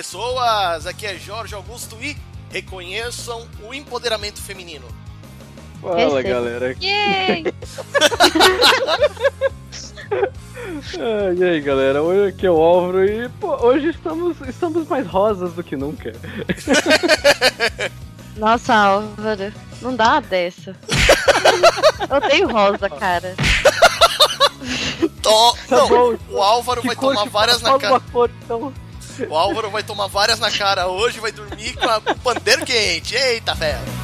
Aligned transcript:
Pessoas? 0.00 0.86
Aqui 0.86 1.04
é 1.04 1.18
Jorge 1.18 1.54
Augusto 1.54 1.94
e 2.00 2.16
reconheçam 2.50 3.46
o 3.62 3.74
empoderamento 3.74 4.40
feminino. 4.40 4.86
Fala, 5.82 6.22
galera. 6.22 6.74
Yay! 6.80 7.44
Ah, 10.98 11.34
e 11.36 11.44
aí, 11.44 11.60
galera? 11.60 12.02
Hoje 12.02 12.30
aqui 12.30 12.46
é 12.46 12.50
o 12.50 12.56
Álvaro 12.56 13.04
e 13.04 13.28
pô, 13.28 13.54
hoje 13.62 13.90
estamos, 13.90 14.40
estamos 14.48 14.88
mais 14.88 15.06
rosas 15.06 15.52
do 15.52 15.62
que 15.62 15.76
nunca. 15.76 16.14
Nossa, 18.36 18.74
Álvaro, 18.74 19.52
não 19.82 19.94
dá 19.94 20.18
dessa. 20.20 20.74
Eu 22.08 22.20
tenho 22.22 22.48
rosa, 22.48 22.88
cara. 22.88 23.36
To... 25.22 25.56
Tá 25.68 25.76
Não, 25.76 25.88
bom, 25.88 26.16
o 26.30 26.42
Álvaro 26.42 26.80
Que 26.80 26.86
vai 26.86 26.96
cor 26.96 27.14
tomar 27.14 27.28
várias 27.28 27.60
na 27.60 27.78
cara. 27.78 28.00
cor, 28.10 28.30
então. 28.42 28.72
O 29.28 29.36
Álvaro 29.36 29.70
vai 29.70 29.82
tomar 29.82 30.06
várias 30.06 30.38
na 30.38 30.50
cara 30.50 30.88
hoje, 30.88 31.20
vai 31.20 31.32
dormir 31.32 31.76
com, 31.76 31.88
a, 31.88 31.98
o 31.98 32.14
pandeiro 32.16 32.64
quente. 32.64 33.14
Eita, 33.14 33.54
fera. 33.54 33.99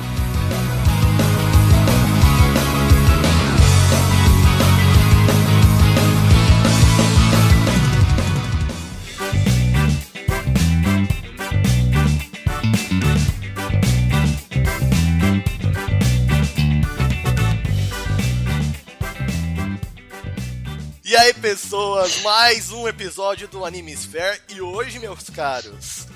E 21.16 21.18
aí, 21.18 21.32
pessoas, 21.32 22.20
mais 22.20 22.70
um 22.70 22.86
episódio 22.86 23.48
do 23.48 23.64
Anime 23.64 23.90
Sphere. 23.92 24.38
E 24.50 24.60
hoje, 24.60 24.98
meus 24.98 25.30
caros, 25.30 26.06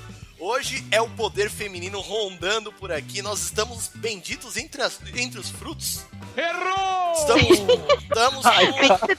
hoje 0.41 0.83
é 0.91 0.99
o 1.01 1.07
poder 1.09 1.49
feminino 1.49 1.99
rondando 2.01 2.71
por 2.73 2.91
aqui. 2.91 3.21
Nós 3.21 3.41
estamos 3.43 3.89
benditos 3.95 4.57
entre, 4.57 4.81
as- 4.81 4.99
entre 5.15 5.39
os 5.39 5.49
frutos. 5.49 6.01
Errou! 6.35 7.13
Estamos, 7.13 8.43
estamos 8.43 8.43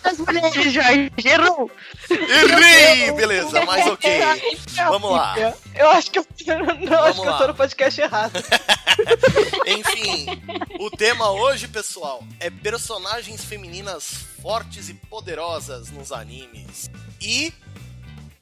das 0.02 0.18
mulheres, 0.18 0.72
Jorge. 0.72 1.12
Errou. 1.24 1.70
Errei! 2.10 3.12
Beleza, 3.12 3.64
mas 3.64 3.86
ok. 3.86 4.10
Vamos 4.88 5.10
lá. 5.12 5.34
Eu 5.74 5.90
acho 5.90 6.10
que 6.10 6.18
eu, 6.18 6.26
não, 6.80 7.02
acho 7.04 7.20
que 7.20 7.26
lá. 7.26 7.32
eu 7.34 7.38
tô 7.38 7.46
no 7.48 7.54
podcast 7.54 8.00
errado. 8.00 8.32
Enfim, 9.66 10.26
o 10.78 10.90
tema 10.90 11.30
hoje, 11.30 11.68
pessoal, 11.68 12.22
é 12.40 12.50
personagens 12.50 13.44
femininas 13.44 14.04
fortes 14.42 14.88
e 14.88 14.94
poderosas 14.94 15.90
nos 15.90 16.12
animes. 16.12 16.90
E 17.20 17.52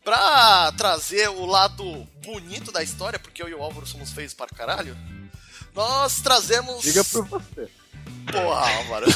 pra 0.04 0.72
trazer 0.72 1.28
o 1.28 1.46
lado 1.46 1.84
bonito 2.24 2.72
da 2.72 2.82
história, 2.82 3.18
porque 3.18 3.42
eu 3.42 3.48
e 3.48 3.54
o 3.54 3.62
Álvaro 3.62 3.86
somos 3.86 4.12
feios 4.12 4.34
para 4.34 4.54
caralho, 4.54 4.96
nós 5.74 6.20
trazemos. 6.20 6.82
Diga 6.82 7.04
por 7.04 7.24
você. 7.26 7.68
Porra, 8.30 8.76
Álvaro. 8.76 9.06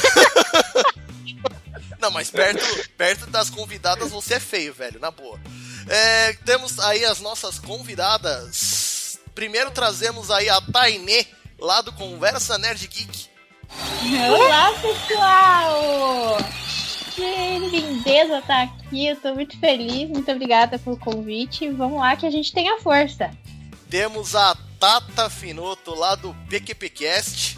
Não, 1.99 2.11
mas 2.11 2.31
perto, 2.31 2.65
perto 2.97 3.27
das 3.27 3.49
convidadas 3.49 4.11
você 4.11 4.35
é 4.35 4.41
feio, 4.41 4.75
velho, 4.75 5.01
na 5.01 5.11
boa. 5.11 5.41
É, 5.89 6.33
temos 6.45 6.79
aí 6.79 7.05
as 7.05 7.21
nossas 7.21 7.59
convidadas. 7.59 9.19
Primeiro 9.35 9.71
trazemos 9.71 10.31
aí 10.31 10.49
a 10.49 10.61
Tainê, 10.61 11.27
lá 11.59 11.81
do 11.81 11.93
Conversa 11.93 12.59
Nerd 12.59 12.87
Geek. 12.87 13.29
Olá, 14.31 14.73
pessoal! 14.81 16.39
Que 17.15 17.59
lindeza 17.59 18.43
tá 18.43 18.63
aqui, 18.63 19.07
eu 19.07 19.17
tô 19.17 19.35
muito 19.35 19.59
feliz, 19.61 20.09
muito 20.11 20.31
obrigada 20.31 20.79
pelo 20.79 20.97
convite. 20.99 21.69
Vamos 21.71 22.01
lá 22.01 22.17
que 22.17 22.27
a 22.27 22.31
gente 22.31 22.53
tem 22.53 22.69
a 22.69 22.79
força. 22.81 23.31
Temos 23.89 24.35
a 24.35 24.57
Tata 24.81 25.31
Finoto, 25.31 25.95
lá 25.95 26.15
do 26.17 26.35
PQPcast. 26.49 27.57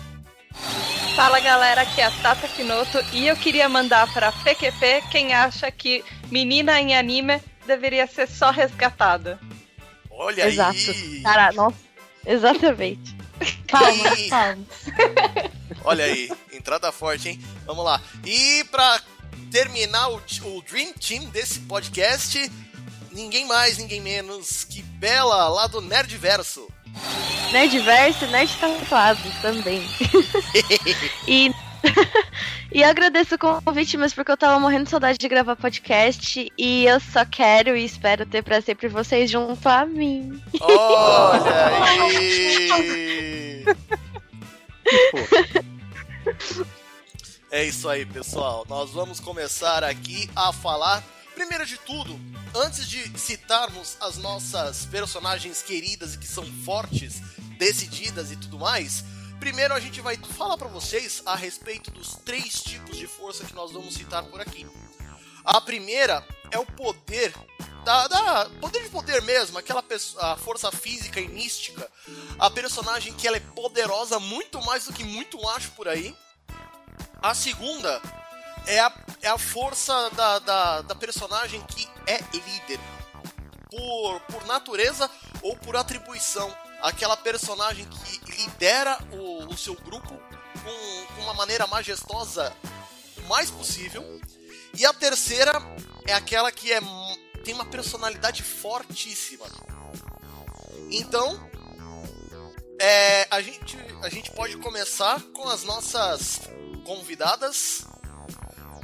Fala 1.15 1.41
galera, 1.41 1.81
aqui 1.83 2.00
é 2.00 2.05
a 2.05 2.11
Tata 2.11 2.47
Finoto 2.49 2.99
e 3.12 3.27
eu 3.27 3.37
queria 3.37 3.69
mandar 3.69 4.12
pra 4.12 4.31
PQP 4.33 5.03
quem 5.11 5.33
acha 5.33 5.71
que 5.71 6.05
menina 6.31 6.78
em 6.81 6.94
anime 6.94 7.41
deveria 7.67 8.06
ser 8.06 8.28
só 8.28 8.50
resgatada. 8.50 9.38
Olha 10.11 10.47
Exato. 10.47 10.77
aí! 10.77 11.21
Cara, 11.23 11.53
nossa. 11.53 11.77
Exatamente. 12.27 13.17
Palmas, 13.71 14.19
E- 14.19 14.28
palmas. 14.28 14.67
Olha 15.84 16.05
aí, 16.05 16.31
entrada 16.53 16.91
forte, 16.93 17.28
hein? 17.31 17.41
Vamos 17.65 17.84
lá. 17.84 18.00
E 18.25 18.65
pra 18.65 19.00
terminar 19.51 20.09
o, 20.11 20.17
o 20.17 20.62
Dream 20.62 20.93
Team 20.95 21.27
desse 21.27 21.61
podcast, 21.61 22.51
ninguém 23.12 23.47
mais, 23.47 23.79
ninguém 23.79 24.01
menos 24.01 24.65
que 24.65 24.83
Bela, 24.83 25.49
lá 25.49 25.67
do 25.67 25.81
Nerdverso. 25.81 26.69
Nerdverso 27.53 28.25
e 28.25 28.29
Nerd 28.29 28.56
tatuado 28.59 29.21
também. 29.43 29.83
e. 31.27 31.51
E 32.73 32.83
eu 32.83 32.89
agradeço 32.89 33.37
o 33.37 33.39
convite, 33.39 33.97
mas 33.97 34.12
porque 34.12 34.31
eu 34.31 34.37
tava 34.37 34.61
morrendo 34.61 34.85
de 34.85 34.91
saudade 34.91 35.17
de 35.17 35.29
gravar 35.29 35.56
podcast 35.56 36.53
e 36.59 36.85
eu 36.85 37.01
só 37.01 37.25
quero 37.25 37.77
e 37.77 37.85
espero 37.85 38.27
ter 38.27 38.43
pra 38.43 38.61
sempre 38.61 38.89
vocês 38.89 39.31
junto 39.31 39.67
a 39.69 39.87
mim. 39.87 40.43
Olha 40.61 41.69
aí! 41.95 43.65
É 47.51 47.65
isso 47.65 47.89
aí, 47.89 48.05
pessoal. 48.05 48.65
Nós 48.69 48.91
vamos 48.91 49.21
começar 49.21 49.84
aqui 49.84 50.29
a 50.34 50.53
falar. 50.53 51.03
Primeiro 51.34 51.67
de 51.67 51.77
tudo, 51.79 52.19
antes 52.55 52.89
de 52.89 53.19
citarmos 53.19 53.97
as 54.01 54.17
nossas 54.17 54.87
personagens 54.87 55.61
queridas 55.62 56.15
e 56.15 56.19
que 56.19 56.27
são 56.27 56.45
fortes, 56.65 57.21
decididas 57.59 58.31
e 58.33 58.37
tudo 58.37 58.59
mais, 58.59 59.05
primeiro 59.39 59.75
a 59.75 59.81
gente 59.81 60.01
vai 60.01 60.17
falar 60.17 60.56
pra 60.56 60.69
vocês 60.69 61.23
a 61.27 61.37
respeito 61.37 61.91
dos 61.91 62.17
três 62.25 62.62
tipos 62.62 62.97
de 62.97 63.06
força 63.06 63.45
que 63.45 63.55
nós 63.55 63.71
vamos 63.71 63.95
citar 63.95 64.23
por 64.25 64.41
aqui. 64.41 64.67
A 65.45 65.61
primeira 65.61 66.27
é 66.51 66.59
o 66.59 66.65
poder 66.65 67.35
da, 67.85 68.09
da- 68.09 68.51
poder 68.59 68.83
de 68.85 68.89
poder 68.89 69.21
mesmo, 69.23 69.59
aquela 69.59 69.85
a 70.21 70.37
força 70.37 70.73
física 70.73 71.21
e 71.21 71.29
mística, 71.29 71.87
a 72.39 72.49
personagem 72.51 73.12
que 73.12 73.29
ela 73.29 73.37
é 73.37 73.41
poderosa 73.41 74.19
muito 74.19 74.61
mais 74.65 74.87
do 74.87 74.93
que 74.95 75.05
muito 75.05 75.47
acho 75.51 75.71
por 75.73 75.87
aí. 75.87 76.17
A 77.22 77.34
segunda 77.34 78.00
é 78.66 78.81
a, 78.81 78.93
é 79.22 79.28
a 79.28 79.38
força 79.38 80.10
da, 80.10 80.38
da, 80.41 80.82
da 80.82 80.94
personagem 80.94 81.62
que 81.62 81.88
é 82.06 82.19
líder. 82.32 82.81
Por, 83.71 84.21
por 84.32 84.47
natureza 84.47 85.10
ou 85.43 85.56
por 85.56 85.76
atribuição. 85.76 86.55
Aquela 86.81 87.16
personagem 87.16 87.87
que 87.87 88.32
lidera 88.32 88.99
o, 89.12 89.53
o 89.53 89.56
seu 89.56 89.75
grupo 89.75 90.21
com, 90.62 91.22
uma 91.22 91.34
maneira 91.34 91.66
majestosa 91.66 92.55
o 93.19 93.22
mais 93.28 93.50
possível. 93.50 94.21
E 94.75 94.84
a 94.84 94.93
terceira 94.93 95.53
é 96.06 96.12
aquela 96.12 96.53
que 96.53 96.72
é, 96.72 96.81
tem 97.44 97.55
uma 97.55 97.65
personalidade 97.65 98.43
fortíssima. 98.43 99.47
Então, 100.91 101.50
é, 102.78 103.26
a, 103.31 103.41
gente, 103.41 103.76
a 104.03 104.09
gente 104.09 104.31
pode 104.32 104.56
começar 104.59 105.21
com 105.32 105.49
as 105.49 105.65
nossas 105.65 106.41
convidadas. 106.87 107.85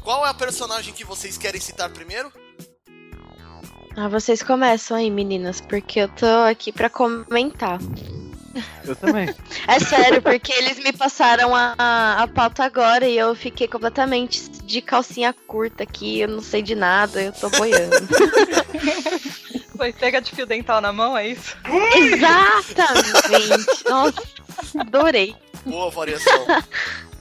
Qual 0.02 0.26
é 0.26 0.28
a 0.28 0.34
personagem 0.34 0.92
que 0.92 1.04
vocês 1.04 1.38
querem 1.38 1.60
citar 1.60 1.88
primeiro? 1.88 2.32
Ah, 3.96 4.08
vocês 4.08 4.42
começam 4.42 4.96
aí, 4.96 5.10
meninas, 5.10 5.60
porque 5.60 6.00
eu 6.00 6.08
tô 6.08 6.26
aqui 6.50 6.72
pra 6.72 6.90
comentar. 6.90 7.78
Eu 8.84 8.96
também. 8.96 9.32
É 9.68 9.78
sério, 9.78 10.20
porque 10.20 10.52
eles 10.52 10.78
me 10.78 10.92
passaram 10.92 11.54
a, 11.54 11.74
a 12.18 12.26
pauta 12.26 12.64
agora 12.64 13.06
e 13.06 13.16
eu 13.16 13.32
fiquei 13.34 13.68
completamente 13.68 14.50
de 14.50 14.82
calcinha 14.82 15.32
curta 15.46 15.84
aqui, 15.84 16.20
eu 16.20 16.28
não 16.28 16.42
sei 16.42 16.62
de 16.62 16.74
nada, 16.74 17.22
eu 17.22 17.32
tô 17.32 17.48
boiando. 17.50 17.96
Foi 19.76 19.92
pega 19.92 20.20
de 20.20 20.32
fio 20.32 20.46
dental 20.46 20.80
na 20.80 20.92
mão, 20.92 21.16
é 21.16 21.28
isso? 21.28 21.56
Exatamente! 21.94 23.88
Nossa, 23.88 24.22
adorei. 24.80 25.36
Boa 25.64 25.90
variação. 25.90 26.46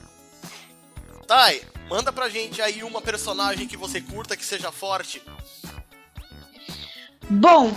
Tai, 1.32 1.62
manda 1.88 2.12
pra 2.12 2.28
gente 2.28 2.60
aí 2.60 2.84
uma 2.84 3.00
personagem 3.00 3.66
que 3.66 3.74
você 3.74 4.02
curta, 4.02 4.36
que 4.36 4.44
seja 4.44 4.70
forte. 4.70 5.22
Bom, 7.30 7.72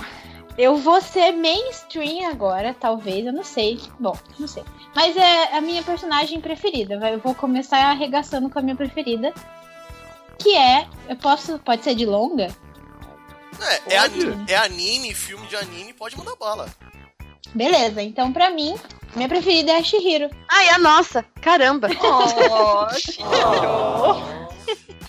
eu 0.58 0.76
vou 0.76 1.00
ser 1.00 1.32
mainstream 1.32 2.30
agora, 2.30 2.74
talvez, 2.78 3.26
eu 3.26 3.32
não 3.32 3.46
sei. 3.46 3.80
Bom, 3.98 4.14
não 4.38 4.46
sei. 4.46 4.62
Mas 4.94 5.16
é 5.16 5.56
a 5.56 5.62
minha 5.62 5.82
personagem 5.84 6.42
preferida. 6.42 6.96
Eu 6.96 7.20
vou 7.20 7.34
começar 7.34 7.78
arregaçando 7.78 8.50
com 8.50 8.60
a 8.60 8.62
minha 8.62 8.76
preferida. 8.76 9.34
Que 10.38 10.58
é. 10.58 10.86
Eu 11.08 11.16
posso. 11.16 11.58
Pode 11.60 11.82
ser 11.86 11.96
de 11.96 12.06
longa? 12.06 12.54
É, 13.88 13.96
é, 13.96 14.02
Pode. 14.02 14.22
ani- 14.28 14.46
é 14.52 14.58
anime, 14.58 15.14
filme 15.14 15.48
de 15.48 15.56
anime, 15.56 15.94
pode 15.94 16.18
mandar 16.18 16.36
bala. 16.36 16.70
Beleza, 17.54 18.02
então 18.02 18.34
pra 18.34 18.50
mim, 18.50 18.76
minha 19.16 19.30
preferida 19.30 19.72
é 19.72 19.78
a 19.78 19.84
Shihiro. 19.84 20.30
Ai, 20.50 20.70
a 20.70 20.78
nossa! 20.78 21.24
Caramba! 21.42 21.88
Oh, 22.02 22.90
Shihiro. 22.98 24.36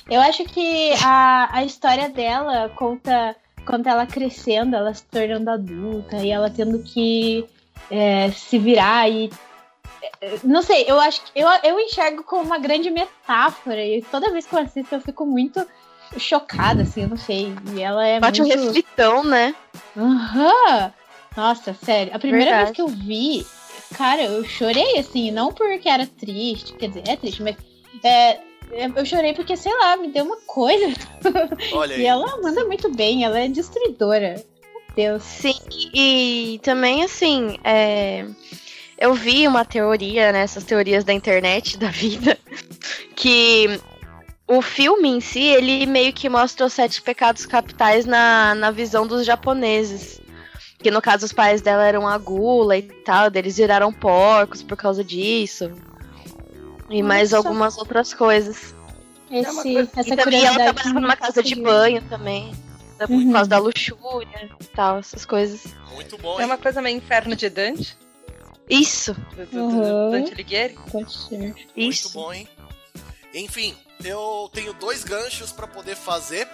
Eu 0.09 0.21
acho 0.21 0.45
que 0.45 0.93
a, 1.05 1.49
a 1.51 1.65
história 1.65 2.09
dela 2.09 2.71
conta 2.77 3.35
quanto 3.67 3.89
ela 3.89 4.07
crescendo, 4.07 4.77
ela 4.77 4.95
se 4.95 5.03
tornando 5.05 5.51
adulta 5.51 6.19
e 6.19 6.31
ela 6.31 6.49
tendo 6.49 6.79
que 6.79 7.45
é, 7.91 8.31
se 8.31 8.57
virar 8.57 9.09
e. 9.11 9.29
é, 10.21 10.39
Não 10.45 10.63
sei, 10.63 10.85
eu 10.87 11.01
acho 11.01 11.21
que 11.25 11.33
eu, 11.35 11.49
eu 11.65 11.81
enxergo 11.81 12.23
como 12.23 12.45
uma 12.45 12.59
grande 12.59 12.89
metáfora 12.89 13.85
e 13.85 14.01
toda 14.03 14.31
vez 14.31 14.47
que 14.47 14.55
eu 14.55 14.61
assisto 14.61 14.95
eu 14.95 15.01
fico 15.01 15.27
muito 15.27 15.67
chocada, 16.17 16.83
assim, 16.83 17.03
eu 17.03 17.09
não 17.09 17.17
sei. 17.17 17.53
E 17.75 17.83
ela 17.83 18.07
é 18.07 18.21
Bate 18.21 18.41
um 18.41 18.47
muito. 18.47 18.63
reflitão, 18.63 19.25
né? 19.25 19.53
Aham! 19.97 20.93
Nossa, 21.37 21.75
sério. 21.75 22.15
A 22.15 22.19
primeira 22.21 22.45
Verdade. 22.47 22.65
vez 22.67 22.77
que 22.77 22.83
eu 22.83 22.89
vi, 22.89 23.45
cara, 23.97 24.23
eu 24.23 24.45
chorei 24.45 24.99
assim, 24.99 25.31
não 25.31 25.53
porque 25.53 25.89
era 25.89 26.07
triste, 26.07 26.75
quer 26.75 26.89
dizer, 26.89 27.05
é 27.09 27.17
triste, 27.17 27.43
mas 27.43 27.57
é, 28.05 28.39
eu 28.95 29.07
chorei 29.07 29.33
porque, 29.33 29.57
sei 29.57 29.73
lá, 29.75 29.97
me 29.97 30.09
deu 30.09 30.25
uma 30.25 30.37
coisa. 30.47 30.93
Olha 31.73 31.95
aí. 31.97 32.03
E 32.03 32.07
ela 32.07 32.27
manda 32.43 32.65
muito 32.67 32.93
bem, 32.95 33.25
ela 33.25 33.41
é 33.41 33.49
destruidora. 33.49 34.35
Meu 34.35 34.83
Deus. 34.95 35.23
Sim, 35.23 35.55
e 35.95 36.61
também 36.63 37.03
assim, 37.03 37.59
é, 37.65 38.27
eu 38.99 39.15
vi 39.15 39.49
uma 39.49 39.65
teoria, 39.65 40.31
né, 40.31 40.43
essas 40.43 40.65
teorias 40.65 41.03
da 41.03 41.15
internet 41.15 41.79
da 41.79 41.89
vida, 41.89 42.39
que 43.17 43.81
o 44.47 44.61
filme 44.61 45.09
em 45.09 45.21
si, 45.21 45.43
ele 45.43 45.87
meio 45.87 46.13
que 46.13 46.29
mostra 46.29 46.67
os 46.67 46.73
sete 46.75 47.01
pecados 47.01 47.47
capitais 47.47 48.05
na, 48.05 48.55
na 48.55 48.71
visão 48.71 49.07
dos 49.07 49.25
japoneses. 49.25 50.21
Que 50.79 50.91
no 50.91 51.01
caso 51.03 51.25
os 51.25 51.33
pais 51.33 51.61
dela 51.63 51.85
eram 51.85 52.07
a 52.07 52.17
gula 52.19 52.77
e 52.77 52.83
tal, 52.83 53.29
eles 53.35 53.57
viraram 53.57 53.93
porcos 53.93 54.63
por 54.63 54.77
causa 54.77 55.03
disso. 55.03 55.73
E 56.89 57.03
mais 57.03 57.31
Nossa. 57.33 57.49
algumas 57.49 57.79
outras 57.79 58.15
coisas. 58.15 58.75
Esse, 59.31 59.63
coisa- 59.63 59.91
essa 59.97 60.15
e 60.15 60.17
também 60.17 60.45
ela 60.45 60.55
trabalhava 60.57 61.01
numa 61.01 61.17
casa 61.17 61.43
de 61.43 61.55
banho 61.57 62.01
também. 62.03 62.55
Por 62.99 63.11
Uhum. 63.11 63.33
causa 63.33 63.51
da 63.51 63.59
luxúria 63.59 64.51
e 64.61 64.65
tal, 64.69 64.99
essas 64.99 65.25
coisas. 65.27 65.65
Muito 65.95 66.17
bom, 66.17 66.39
É 66.39 66.43
hein? 66.43 66.47
uma 66.47 66.57
coisa 66.57 66.81
meio 66.81 66.97
inferno 66.97 67.35
de 67.37 67.51
Dante, 67.51 67.97
Isso, 68.71 69.15
do, 69.15 69.47
do- 69.47 69.51
do 69.51 69.59
Uhum. 69.59 70.11
Dante 70.13 70.33
Alighieri. 70.33 70.79
Pode 70.91 71.13
ser. 71.13 71.39
Muito 71.39 71.67
isso. 71.77 72.11
bom, 72.15 72.33
hein? 72.33 72.49
Enfim, 73.35 73.75
eu 74.03 74.49
tenho 74.53 74.73
dois 74.73 75.05
ganchos 75.05 75.53
pra 75.53 75.67
poder 75.67 75.95
fazer. 75.95 76.49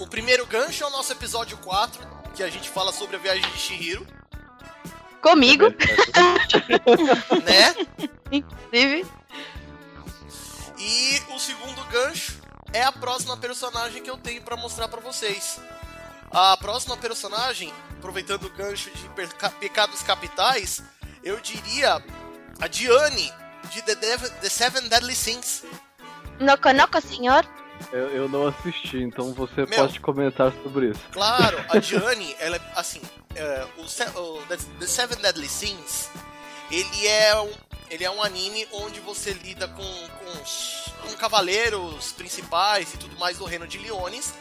O 0.00 0.06
primeiro 0.06 0.44
gancho 0.46 0.82
é 0.82 0.86
o 0.86 0.90
nosso 0.90 1.12
episódio 1.12 1.56
4, 1.58 2.04
que 2.36 2.42
a 2.42 2.50
gente 2.50 2.68
fala 2.68 2.92
sobre 2.92 3.16
a 3.16 3.18
viagem 3.18 3.42
de 3.50 3.58
Shihiro, 3.58 4.06
Comigo, 5.22 5.64
né? 7.44 7.74
inclusive. 8.30 9.04
E 10.78 11.20
o 11.34 11.38
segundo 11.38 11.82
gancho 11.86 12.38
é 12.72 12.82
a 12.82 12.92
próxima 12.92 13.36
personagem 13.36 14.02
que 14.02 14.10
eu 14.10 14.16
tenho 14.18 14.42
pra 14.42 14.56
mostrar 14.56 14.86
pra 14.88 15.00
vocês. 15.00 15.58
A 16.30 16.56
próxima 16.58 16.96
personagem, 16.96 17.72
aproveitando 17.98 18.44
o 18.44 18.50
gancho 18.50 18.90
de 18.90 19.08
pecados 19.58 20.02
capitais, 20.02 20.82
eu 21.24 21.40
diria 21.40 22.00
a 22.60 22.68
Diane 22.68 23.32
de 23.72 23.82
The, 23.82 23.94
Dev- 23.96 24.30
The 24.40 24.48
Seven 24.48 24.88
Deadly 24.88 25.16
Sins. 25.16 25.64
No 26.38 26.56
conoco, 26.58 27.00
senhor? 27.00 27.44
Eu, 27.92 28.08
eu 28.10 28.28
não 28.28 28.46
assisti, 28.46 28.98
então 28.98 29.32
você 29.32 29.64
Meu. 29.66 29.68
pode 29.68 30.00
comentar 30.00 30.52
sobre 30.62 30.90
isso. 30.90 31.00
Claro, 31.12 31.56
a 31.68 31.78
Diane, 31.80 32.34
ela 32.38 32.56
é 32.56 32.60
assim, 32.74 33.00
é, 33.34 33.66
o, 33.78 33.82
o 34.20 34.42
The, 34.46 34.86
Seven 34.86 35.18
Deadly 35.18 35.48
Sins, 35.48 36.08
ele 36.70 37.06
é 37.06 37.40
um, 37.40 37.52
ele 37.90 38.04
é 38.04 38.10
um 38.10 38.22
anime 38.22 38.66
onde 38.72 38.98
você 39.00 39.32
lida 39.32 39.68
com, 39.68 39.82
com, 39.82 40.42
os- 40.42 40.92
com 41.02 41.16
cavaleiros 41.16 42.12
principais 42.12 42.92
e 42.94 42.96
tudo 42.98 43.16
mais 43.18 43.38
do 43.38 43.44
reino 43.44 43.66
de 43.66 43.78
Leones. 43.78 44.34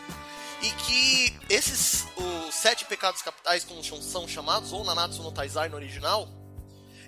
E 0.61 0.69
que 0.71 1.37
esses, 1.49 2.07
os 2.15 2.55
sete 2.55 2.85
pecados 2.85 3.21
capitais, 3.21 3.63
como 3.63 3.83
são 3.83 4.27
chamados, 4.27 4.71
ou 4.73 4.83
Nanatsu 4.83 5.21
no 5.21 5.31
Taizai 5.31 5.69
no 5.69 5.75
original, 5.75 6.27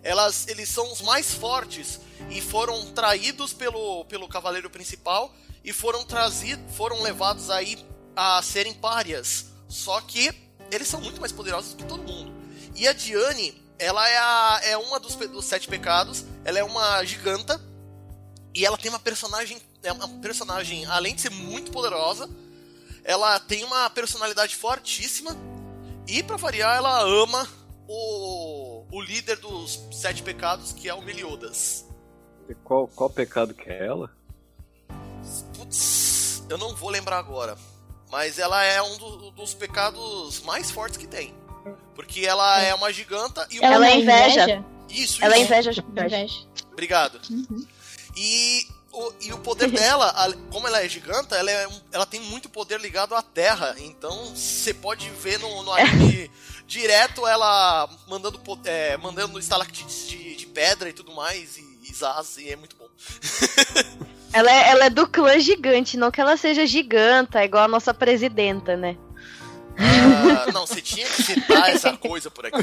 elas, 0.03 0.47
eles 0.47 0.69
são 0.69 0.91
os 0.91 1.01
mais 1.01 1.33
fortes 1.33 1.99
e 2.29 2.39
foram 2.41 2.91
traídos 2.93 3.53
pelo, 3.53 4.05
pelo 4.05 4.27
cavaleiro 4.27 4.69
principal 4.69 5.33
e 5.67 5.73
foram 5.73 6.05
trazidos, 6.05 6.73
foram 6.77 7.01
levados 7.01 7.49
aí 7.49 7.77
a 8.15 8.41
serem 8.41 8.73
párias. 8.73 9.47
Só 9.67 9.99
que 9.99 10.33
eles 10.71 10.87
são 10.87 11.01
muito 11.01 11.19
mais 11.19 11.33
poderosos 11.33 11.73
que 11.73 11.83
todo 11.83 12.01
mundo. 12.01 12.31
E 12.73 12.87
a 12.87 12.93
Diane, 12.93 13.53
ela 13.77 14.07
é, 14.07 14.17
a, 14.17 14.61
é 14.63 14.77
uma 14.77 14.97
dos, 14.97 15.15
dos 15.15 15.43
sete 15.43 15.67
pecados, 15.67 16.23
ela 16.45 16.57
é 16.57 16.63
uma 16.63 17.03
giganta 17.03 17.61
e 18.55 18.65
ela 18.65 18.77
tem 18.77 18.89
uma 18.89 18.99
personagem, 18.99 19.61
é 19.83 19.91
uma 19.91 20.07
personagem, 20.21 20.85
além 20.85 21.13
de 21.13 21.23
ser 21.23 21.31
muito 21.31 21.69
poderosa, 21.69 22.29
ela 23.03 23.37
tem 23.37 23.65
uma 23.65 23.89
personalidade 23.89 24.55
fortíssima 24.55 25.35
e 26.07 26.23
pra 26.23 26.37
variar 26.37 26.77
ela 26.77 27.01
ama 27.01 27.45
o, 27.85 28.85
o 28.89 29.01
líder 29.01 29.35
dos 29.35 29.85
sete 29.91 30.23
pecados, 30.23 30.71
que 30.71 30.87
é 30.87 30.93
o 30.93 31.01
Meliodas. 31.01 31.85
Qual, 32.63 32.87
qual 32.87 33.09
pecado 33.09 33.53
que 33.53 33.69
é 33.69 33.85
ela? 33.85 34.16
Putz, 35.67 36.43
eu 36.49 36.57
não 36.57 36.75
vou 36.75 36.89
lembrar 36.89 37.17
agora. 37.17 37.57
Mas 38.09 38.39
ela 38.39 38.63
é 38.63 38.81
um 38.81 38.97
do- 38.97 39.31
dos 39.31 39.53
pecados 39.53 40.41
mais 40.41 40.71
fortes 40.71 40.97
que 40.97 41.07
tem. 41.07 41.35
Porque 41.93 42.25
ela 42.25 42.61
é 42.61 42.73
uma 42.73 42.91
giganta 42.93 43.45
e 43.51 43.59
o 43.59 43.63
Ela 43.65 43.87
é 43.89 43.97
inveja. 43.97 44.63
Isso, 44.89 45.23
Ela 45.23 45.35
é 45.35 45.39
isso. 45.39 45.51
inveja. 45.53 45.83
Inveja. 45.89 46.35
Obrigado. 46.71 47.19
Uhum. 47.29 47.67
E 48.15 48.65
o, 48.93 49.13
e 49.19 49.33
o 49.33 49.39
poder 49.39 49.67
dela, 49.71 50.07
a- 50.15 50.31
como 50.51 50.67
ela 50.67 50.81
é 50.81 50.87
giganta, 50.87 51.35
ela, 51.35 51.51
é 51.51 51.67
ela 51.91 52.05
tem 52.05 52.21
muito 52.21 52.47
poder 52.49 52.79
ligado 52.79 53.13
à 53.13 53.21
terra. 53.21 53.75
Então 53.79 54.33
você 54.33 54.73
pode 54.73 55.09
ver 55.09 55.37
no, 55.39 55.63
no 55.63 55.73
anime 55.73 56.31
direto 56.65 57.27
ela 57.27 57.89
mandando, 58.07 58.39
é, 58.63 58.95
mandando 58.97 59.37
estalactites 59.37 60.07
de, 60.07 60.35
de 60.37 60.45
pedra 60.45 60.87
e 60.89 60.93
tudo 60.93 61.11
mais. 61.13 61.57
E, 61.57 61.79
e 61.83 61.93
zaz, 61.93 62.37
e 62.37 62.49
é 62.49 62.55
muito 62.55 62.75
bom. 62.77 62.87
Ela 64.33 64.51
é, 64.51 64.69
ela 64.69 64.85
é 64.85 64.89
do 64.89 65.07
clã 65.07 65.39
gigante, 65.39 65.97
não 65.97 66.11
que 66.11 66.21
ela 66.21 66.37
seja 66.37 66.65
giganta, 66.65 67.43
igual 67.43 67.63
a 67.63 67.67
nossa 67.67 67.93
presidenta, 67.93 68.75
né? 68.75 68.97
Ah, 69.79 70.51
não, 70.51 70.65
você 70.65 70.81
tinha 70.81 71.05
que 71.05 71.23
citar 71.23 71.69
essa 71.69 71.95
coisa 71.97 72.31
por 72.31 72.45
aqui, 72.45 72.57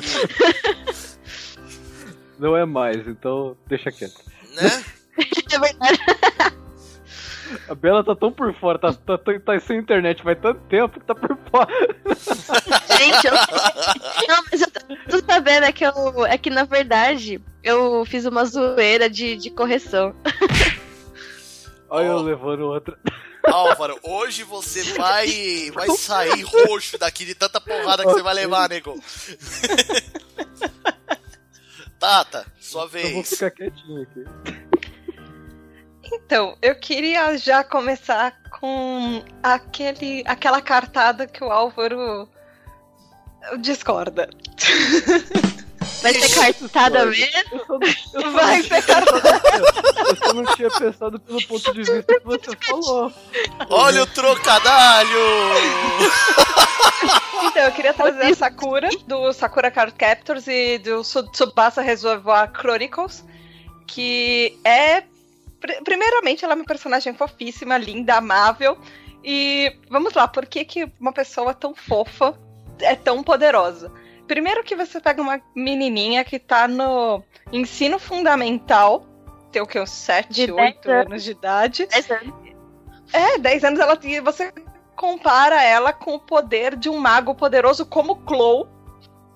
Não 2.38 2.56
é 2.56 2.64
mais, 2.64 3.06
então 3.06 3.56
deixa 3.66 3.90
quieto. 3.92 4.21
né? 4.56 4.85
É 5.52 5.59
verdade. 5.59 6.00
A 7.68 7.75
Bela 7.75 8.02
tá 8.02 8.16
tão 8.16 8.33
por 8.33 8.52
fora, 8.54 8.78
tá, 8.78 8.92
tá, 8.92 9.16
tá, 9.16 9.33
tá 9.38 9.61
sem 9.61 9.78
internet 9.78 10.23
faz 10.23 10.38
tanto 10.40 10.61
tempo 10.62 10.99
que 10.99 11.06
tá 11.06 11.14
por 11.14 11.38
fora. 11.50 11.68
Gente, 12.99 13.26
eu... 13.26 13.33
Não, 14.26 14.44
mas 14.50 14.61
eu 14.61 14.71
tô, 14.71 14.80
tô 15.11 15.26
sabendo 15.26 15.64
é 15.64 15.73
que 15.73 15.85
eu. 15.85 16.26
É 16.26 16.37
que 16.37 16.50
na 16.50 16.64
verdade 16.64 17.40
eu 17.62 18.04
fiz 18.06 18.25
uma 18.25 18.44
zoeira 18.44 19.09
de, 19.09 19.37
de 19.37 19.50
correção. 19.50 20.14
Olha 21.94 22.06
eu 22.06 22.22
levando 22.22 22.62
outra. 22.62 22.98
Álvaro, 23.46 23.96
hoje 24.02 24.42
você 24.42 24.82
vai 24.94 25.70
vai 25.70 25.88
sair 25.90 26.42
roxo 26.42 26.98
daqui 26.98 27.24
de 27.24 27.36
tanta 27.36 27.60
porrada 27.60 28.02
que 28.02 28.10
você 28.10 28.22
vai 28.22 28.34
levar, 28.34 28.68
nego. 28.68 29.00
Tata, 32.00 32.44
sua 32.58 32.82
Eu 32.82 32.88
vou 32.88 32.88
vez. 32.88 33.28
ficar 33.28 33.52
quietinho 33.52 34.02
aqui. 34.02 34.24
Então, 36.12 36.58
eu 36.60 36.74
queria 36.74 37.38
já 37.38 37.62
começar 37.62 38.42
com 38.58 39.24
aquele, 39.40 40.24
aquela 40.26 40.60
cartada 40.60 41.28
que 41.28 41.44
o 41.44 41.52
Álvaro 41.52 42.28
discorda. 43.60 44.28
Vai 46.02 46.14
ser 46.14 46.28
cartada 46.58 47.06
mesmo? 47.06 48.32
Vai 48.32 48.62
ser 48.62 48.82
cartada. 48.82 49.40
eu 50.08 50.16
só 50.16 50.32
não 50.34 50.44
tinha 50.54 50.70
pensado 50.70 51.18
pelo 51.20 51.42
ponto 51.46 51.72
de 51.72 51.82
vista 51.82 52.02
que 52.02 52.24
você 52.24 52.56
falou. 52.66 53.12
Olha 53.70 54.02
o 54.02 54.06
trocadalho! 54.06 55.18
Então, 57.44 57.62
eu 57.62 57.72
queria 57.72 57.94
trazer 57.94 58.22
a 58.26 58.34
Sakura, 58.34 58.88
do 59.06 59.32
Sakura 59.32 59.70
Card 59.70 59.94
Captors 59.94 60.46
e 60.46 60.78
do 60.78 61.02
Su- 61.04 61.30
Tsubasa 61.30 61.82
Reservoir 61.82 62.50
Chronicles, 62.52 63.24
que 63.86 64.58
é. 64.64 65.02
pr- 65.60 65.82
Primeiramente, 65.84 66.44
ela 66.44 66.54
é 66.54 66.56
uma 66.56 66.64
personagem 66.64 67.14
fofíssima, 67.14 67.76
linda, 67.78 68.16
amável. 68.16 68.78
E 69.22 69.74
vamos 69.88 70.12
lá, 70.14 70.28
por 70.28 70.44
que, 70.46 70.64
que 70.64 70.90
uma 71.00 71.12
pessoa 71.12 71.54
tão 71.54 71.74
fofa 71.74 72.38
é 72.80 72.94
tão 72.94 73.22
poderosa? 73.22 73.90
Primeiro 74.26 74.62
que 74.64 74.75
você 74.75 75.00
pega 75.00 75.21
uma 75.21 75.40
menininha 75.54 76.25
que 76.25 76.38
tá 76.38 76.66
no 76.66 77.23
ensino 77.52 77.99
fundamental, 77.99 79.04
tem 79.52 79.61
o 79.62 79.66
que, 79.66 79.78
uns 79.78 79.90
7, 79.90 80.33
De 80.33 80.52
8 80.52 80.81
dez 80.88 81.07
anos 81.07 81.23
de 81.25 81.31
idade. 81.31 81.88
Essa- 81.93 82.21
É, 83.12 83.38
10 83.38 83.64
anos 83.64 83.78
ela 83.81 83.99
e 84.02 84.21
você 84.21 84.52
compara 84.97 85.62
ela 85.62 85.93
com 85.93 86.14
o 86.14 86.19
poder 86.21 86.75
de 86.76 86.88
um 86.88 86.99
mago 86.99 87.35
poderoso 87.35 87.85
como 87.85 88.23
Chloe. 88.26 88.66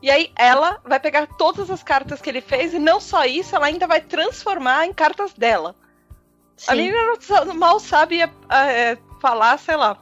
E 0.00 0.10
aí 0.10 0.32
ela 0.36 0.80
vai 0.84 0.98
pegar 1.00 1.26
todas 1.36 1.70
as 1.70 1.82
cartas 1.82 2.20
que 2.20 2.30
ele 2.30 2.40
fez 2.40 2.72
e 2.72 2.78
não 2.78 3.00
só 3.00 3.24
isso, 3.24 3.54
ela 3.54 3.66
ainda 3.66 3.86
vai 3.86 4.00
transformar 4.00 4.86
em 4.86 4.92
cartas 4.92 5.32
dela. 5.34 5.74
A 6.66 6.72
Sim. 6.72 6.76
menina 6.76 7.02
não 7.06 7.20
sa- 7.20 7.44
mal 7.46 7.78
sabe 7.78 8.20
é, 8.22 8.30
é, 8.50 8.98
falar, 9.20 9.58
sei 9.58 9.76
lá, 9.76 9.96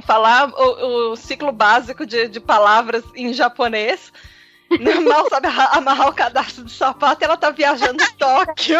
falar 0.00 0.48
o, 0.48 1.12
o 1.12 1.16
ciclo 1.16 1.52
básico 1.52 2.06
de, 2.06 2.28
de 2.28 2.40
palavras 2.40 3.04
em 3.14 3.32
japonês. 3.32 4.12
Mal 5.04 5.28
sabe 5.30 5.48
amarrar 5.48 6.08
o 6.08 6.14
cadastro 6.14 6.64
de 6.64 6.72
sapato 6.72 7.22
e 7.22 7.24
ela 7.26 7.36
tá 7.36 7.50
viajando 7.50 8.02
em 8.02 8.12
Tóquio. 8.14 8.78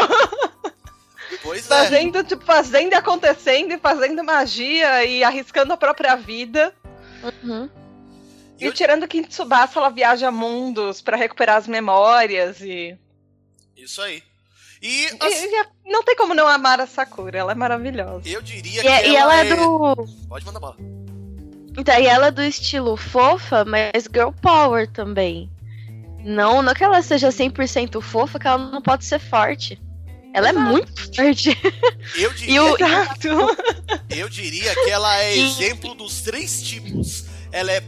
Pois 1.42 1.64
é. 1.66 1.68
Fazendo, 1.68 2.24
tipo, 2.24 2.44
fazendo 2.44 2.92
e 2.92 2.94
acontecendo, 2.94 3.72
e 3.72 3.78
fazendo 3.78 4.24
magia 4.24 5.04
e 5.04 5.22
arriscando 5.22 5.72
a 5.72 5.76
própria 5.76 6.16
vida. 6.16 6.74
Uhum. 7.22 7.68
E 8.58 8.70
tirando 8.72 9.08
que 9.08 9.18
em 9.18 9.24
Tsubasa 9.24 9.78
ela 9.78 9.90
viaja 9.90 10.30
mundos 10.30 11.02
pra 11.02 11.16
recuperar 11.16 11.56
as 11.56 11.66
memórias 11.66 12.60
e. 12.60 12.96
Isso 13.76 14.00
aí. 14.00 14.22
E, 14.80 15.04
e- 15.06 15.18
assim, 15.20 15.46
e 15.46 15.90
não 15.92 16.02
tem 16.04 16.16
como 16.16 16.32
não 16.34 16.46
amar 16.46 16.80
a 16.80 16.86
Sakura, 16.86 17.38
ela 17.38 17.52
é 17.52 17.54
maravilhosa. 17.54 18.28
eu 18.28 18.40
diria 18.40 18.82
E, 18.82 18.86
é- 18.86 19.02
que 19.02 19.08
e 19.10 19.16
ela 19.16 19.34
é 19.36 19.44
do. 19.44 20.06
Pode 20.28 20.44
mandar 20.46 20.60
bala. 20.60 20.76
Então, 21.76 21.98
e 21.98 22.06
ela 22.06 22.26
é 22.26 22.30
do 22.30 22.42
estilo 22.42 22.96
fofa, 22.96 23.64
mas 23.64 24.04
girl 24.12 24.30
power 24.40 24.86
também. 24.88 25.50
Não, 26.24 26.62
não 26.62 26.74
que 26.74 26.84
ela 26.84 27.00
seja 27.02 27.28
100% 27.30 28.00
fofa, 28.00 28.38
que 28.38 28.46
ela 28.46 28.58
não 28.58 28.82
pode 28.82 29.04
ser 29.04 29.18
forte. 29.18 29.80
Ela 30.34 30.50
é 30.50 30.52
muito 30.52 30.92
forte. 31.14 31.56
Eu 32.16 32.32
diria, 32.34 32.62
o, 32.64 32.76
Exato. 32.76 33.28
eu 34.10 34.28
diria 34.28 34.74
que 34.74 34.90
ela 34.90 35.18
é 35.18 35.36
E- 35.36 35.40
exemplo 35.50 35.94
dos 35.94 36.20
três 36.22 36.62
tipos. 36.62 37.24
Ela 37.50 37.72
é, 37.72 37.82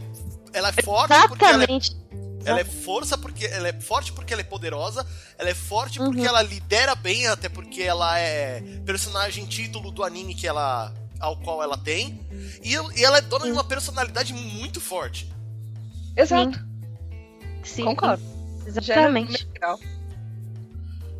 ela 0.53 0.69
é 0.75 0.83
forte 0.83 1.27
porque 1.27 1.45
ela 1.45 1.63
é 1.63 1.65
exatamente. 1.65 2.05
Ela 2.45 2.59
é 2.59 2.63
força 2.63 3.17
porque 3.17 3.45
ela 3.45 3.67
é 3.67 3.73
forte 3.73 4.13
porque 4.13 4.31
ela 4.31 4.41
é 4.41 4.45
poderosa, 4.45 5.03
ela 5.39 5.49
é 5.49 5.55
forte 5.55 5.97
porque 5.97 6.19
Uhum. 6.19 6.25
ela 6.27 6.43
lidera 6.43 6.93
bem, 6.93 7.25
até 7.27 7.49
porque 7.49 7.81
ela 7.81 8.19
é 8.19 8.61
personagem 8.85 9.45
título 9.47 9.89
do 9.89 10.03
anime 10.03 10.35
que 10.35 10.45
ela 10.45 10.93
ao 11.19 11.37
qual 11.37 11.61
ela 11.63 11.77
tem, 11.77 12.19
e, 12.63 12.73
e 12.73 13.03
ela 13.03 13.17
é 13.17 13.21
dona 13.21 13.45
de 13.45 13.51
uma 13.51 13.63
personalidade 13.63 14.33
muito 14.33 14.79
forte. 14.81 15.31
Exato, 16.15 16.59
Sim, 17.63 17.85
concordo. 17.85 18.23
Exatamente. 18.65 19.47
Legal. 19.53 19.79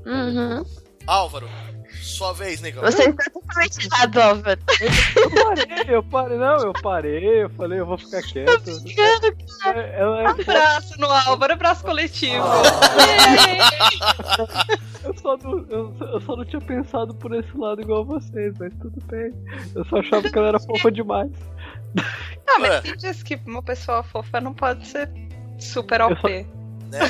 Uhum. 0.06 0.66
Álvaro, 1.08 1.50
sua 2.02 2.34
vez, 2.34 2.62
negão. 2.62 2.84
Você 2.84 3.10
está 3.10 3.24
totalmente 3.32 3.86
errado, 3.88 4.18
Álvaro. 4.22 4.60
Eu 5.16 5.32
parei, 5.44 5.96
eu 5.96 6.04
parei, 6.04 6.38
não, 6.38 6.58
eu 6.58 6.74
parei, 6.74 7.44
eu 7.44 7.50
falei, 7.52 7.80
eu 7.80 7.86
vou 7.86 7.98
ficar 7.98 8.22
quieto. 8.22 8.72
É, 9.66 10.00
Ela 10.00 10.22
é 10.22 10.26
Abraço 10.28 11.00
no 11.00 11.08
Álvaro, 11.08 11.54
abraço 11.54 11.84
coletivo. 11.84 12.46
Eu 15.04 15.14
só, 15.18 15.38
não, 15.38 15.66
eu, 15.70 15.96
só- 15.98 16.06
eu 16.06 16.22
só 16.22 16.36
não 16.36 16.46
tinha 16.46 16.62
pensado 16.62 17.14
por 17.16 17.34
esse 17.36 17.56
lado 17.58 17.82
igual 17.82 18.04
vocês, 18.06 18.54
mas 18.60 18.74
tudo 18.82 19.00
bem. 19.06 19.32
Eu 19.76 19.86
só 19.86 19.98
achava 20.00 20.30
que 20.30 20.38
ela 20.38 20.48
era 20.48 20.60
fofa 20.60 20.92
demais. 20.92 21.30
Ah, 22.48 22.60
mas 22.60 22.70
Ué. 22.72 22.82
quem 22.82 22.98
diz 22.98 23.24
que 23.24 23.40
uma 23.46 23.62
pessoa 23.64 24.04
fofa 24.04 24.42
não 24.42 24.54
pode 24.54 24.88
ser 24.88 25.10
super 25.60 26.02
OP? 26.02 26.16
só- 26.22 26.28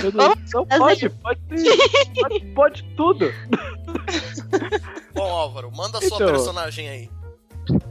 Eu 0.04 0.12
não, 0.13 0.34
não 0.54 0.65
pode, 0.65 1.10
pode, 1.10 1.39
pode, 2.22 2.46
pode 2.56 2.84
tudo. 2.96 3.32
Bom, 5.15 5.24
Álvaro, 5.31 5.72
manda 5.75 5.98
a 5.98 6.01
sua 6.01 6.17
Então. 6.17 6.27
personagem 6.27 6.89
aí. 6.89 7.10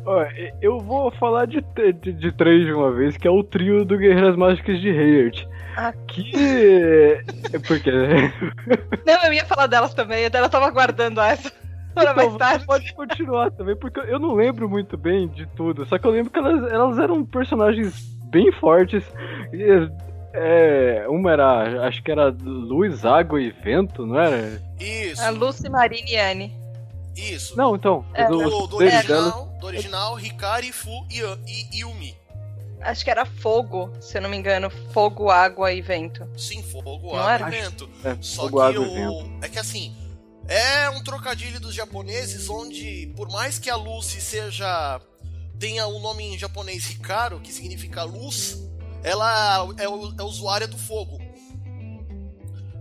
Ó, 0.07 0.25
eu 0.63 0.79
vou 0.79 1.11
falar 1.13 1.47
de, 1.47 1.61
de, 2.01 2.13
de 2.13 2.33
três 2.33 2.65
de 2.65 2.73
uma 2.73 2.93
vez, 2.93 3.17
que 3.17 3.27
é 3.27 3.31
o 3.31 3.43
trio 3.43 3.85
do 3.85 3.99
Guerreiras 3.99 4.37
Mágicas 4.37 4.81
de 4.81 4.89
Hayard. 4.91 5.49
Ah. 5.77 5.93
Que. 6.07 7.25
É 7.53 7.59
porque. 7.67 7.91
Não, 9.05 9.25
eu 9.25 9.33
ia 9.33 9.45
falar 9.45 9.67
delas 9.67 9.93
também, 9.95 10.23
eu 10.25 10.49
tava 10.49 10.71
guardando 10.71 11.21
essa 11.21 11.51
Então, 11.97 12.37
tarde. 12.39 12.65
Pode 12.67 12.93
continuar 12.95 13.51
também, 13.51 13.75
porque 13.77 13.99
eu 14.01 14.19
não 14.19 14.35
lembro 14.35 14.69
muito 14.69 14.97
bem 14.97 15.29
de 15.29 15.47
tudo. 15.57 15.85
Só 15.87 15.99
que 15.99 16.07
eu 16.07 16.11
lembro 16.13 16.31
que 16.31 16.39
elas, 16.39 16.73
elas 16.73 16.99
eram 16.99 17.25
personagens 17.25 18.17
bem 18.31 18.53
fortes. 18.53 19.05
E, 19.53 19.89
é, 20.33 21.07
uma 21.09 21.33
era, 21.33 21.87
acho 21.87 22.03
que 22.03 22.11
era 22.11 22.35
luz, 22.43 23.05
água 23.05 23.41
e 23.41 23.51
vento, 23.51 24.05
não 24.07 24.19
era? 24.19 24.61
Isso, 24.81 25.23
A 25.23 25.31
Lucy, 25.31 25.69
Marina 25.69 26.09
e 26.09 26.17
Anne. 26.17 26.64
Isso. 27.17 27.57
Não, 27.57 27.75
então. 27.77 28.05
É, 28.15 28.27
do, 28.29 28.39
do, 28.39 28.67
do 28.67 28.79
deles, 28.79 28.95
original, 28.95 29.47
do 29.61 29.67
original, 29.67 30.21
Hikari, 30.21 30.73
Fu 30.73 31.07
e, 31.11 31.21
e 31.47 31.81
Yumi. 31.81 32.17
Acho 32.81 33.03
que 33.05 33.11
era 33.11 33.25
fogo, 33.25 33.91
se 34.01 34.19
eu 34.19 34.23
não 34.23 34.29
me 34.29 34.37
engano. 34.37 34.69
Fogo, 34.93 35.31
água 35.31 35.73
e 35.73 35.81
vento. 35.81 36.29
Sim, 36.37 36.63
fogo, 36.63 37.13
Não 37.13 37.19
água 37.21 37.33
era? 37.33 37.49
e 37.49 37.61
vento. 37.63 37.89
é, 38.05 38.17
Só 38.21 38.43
fogo, 38.43 38.59
que 38.59 38.63
água 38.67 38.85
e 38.85 38.89
o. 38.89 38.95
vento. 38.95 39.45
É 39.45 39.49
que 39.49 39.59
assim. 39.59 39.97
É 40.47 40.91
um 40.91 41.03
trocadilho 41.03 41.59
dos 41.59 41.75
japoneses 41.75 42.51
onde, 42.51 43.11
por 43.17 43.31
mais 43.31 43.59
que 43.59 43.71
a 43.71 43.77
Lucy 43.77 44.21
seja. 44.21 45.01
tenha 45.59 45.87
o 45.87 45.99
nome 46.01 46.25
em 46.35 46.39
japonês 46.39 46.91
Hikaru, 46.91 47.41
que 47.41 47.51
significa 47.51 48.03
luz, 48.03 48.59
ela 49.03 49.67
é, 49.79 49.89
o- 49.89 50.15
é 50.19 50.23
usuária 50.23 50.69
do 50.69 50.77
fogo. 50.77 51.19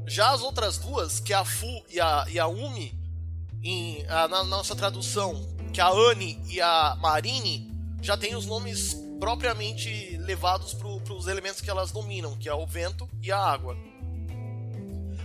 Já 0.06 0.32
as 0.32 0.42
outras 0.42 0.78
duas, 0.78 1.20
que 1.22 1.32
é 1.34 1.36
a 1.38 1.46
Fu 1.46 1.68
e 1.90 2.00
a, 2.02 2.26
e 2.30 2.38
a 2.40 2.48
Umi, 2.48 2.94
em, 3.64 4.06
a- 4.10 4.28
na 4.28 4.44
nossa 4.44 4.76
tradução, 4.76 5.34
que 5.72 5.80
a 5.82 5.90
Anne 5.90 6.40
e 6.50 6.60
a 6.62 6.96
Marine, 7.02 7.72
já 8.02 8.18
tem 8.18 8.36
os 8.36 8.46
nomes 8.46 8.94
propriamente 9.20 10.18
levados 10.22 10.74
para 10.74 11.14
os 11.14 11.28
elementos 11.28 11.62
que 11.62 11.70
elas 11.70 11.92
dominam, 11.92 12.36
que 12.36 12.50
é 12.50 12.54
o 12.54 12.66
vento 12.68 13.08
e 13.22 13.32
a 13.32 13.38
água. 13.40 13.76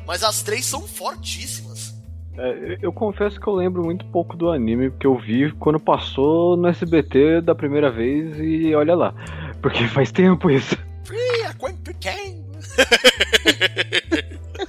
Mas 0.07 0.23
as 0.23 0.43
três 0.43 0.65
são 0.65 0.87
fortíssimas. 0.87 1.95
É, 2.37 2.79
eu- 2.81 2.93
confesso 2.93 3.41
que 3.41 3.47
eu 3.49 3.55
lembro 3.55 3.85
muito 3.85 4.07
pouco 4.07 4.37
do 4.37 4.49
anime, 4.51 4.91
porque 4.91 5.07
eu 5.09 5.19
vi 5.19 5.51
quando 5.53 5.81
passou 5.81 6.57
no 6.57 6.69
SBT 6.69 7.41
da 7.41 7.55
primeira 7.55 7.91
vez 7.91 8.39
e 8.39 8.73
olha 8.75 8.95
lá. 8.95 9.13
Porque 9.61 9.87
faz 9.89 10.13
tempo 10.13 10.49
isso. 10.49 10.77
Quanto 11.59 11.93
tempo? 11.99 12.47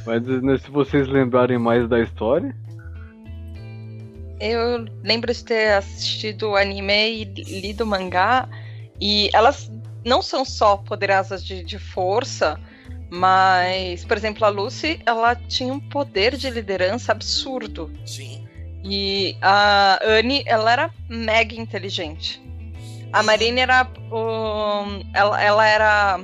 Mas 0.05 0.25
né, 0.41 0.57
se 0.57 0.71
vocês 0.71 1.07
lembrarem 1.07 1.59
mais 1.59 1.87
da 1.87 1.99
história. 2.01 2.55
Eu 4.39 4.85
lembro 5.03 5.33
de 5.33 5.43
ter 5.43 5.73
assistido 5.73 6.51
o 6.51 6.55
anime 6.55 7.23
e 7.23 7.43
lido 7.61 7.85
mangá. 7.85 8.47
E 8.99 9.29
elas 9.33 9.69
não 10.05 10.21
são 10.21 10.45
só 10.45 10.77
poderosas 10.77 11.43
de, 11.43 11.63
de 11.63 11.77
força, 11.77 12.59
mas, 13.09 14.05
por 14.05 14.15
exemplo, 14.15 14.45
a 14.45 14.49
Lucy, 14.49 15.01
ela 15.05 15.35
tinha 15.35 15.73
um 15.73 15.79
poder 15.79 16.35
de 16.37 16.49
liderança 16.49 17.11
absurdo. 17.11 17.91
Sim. 18.05 18.47
E 18.83 19.35
a 19.41 19.99
Anne, 20.03 20.43
ela 20.45 20.71
era 20.71 20.93
mega 21.09 21.55
inteligente. 21.55 22.41
A 23.11 23.23
Marine 23.23 23.61
era. 23.61 23.89
um, 24.11 25.03
ela, 25.13 25.41
ela 25.41 25.67
era. 25.67 26.19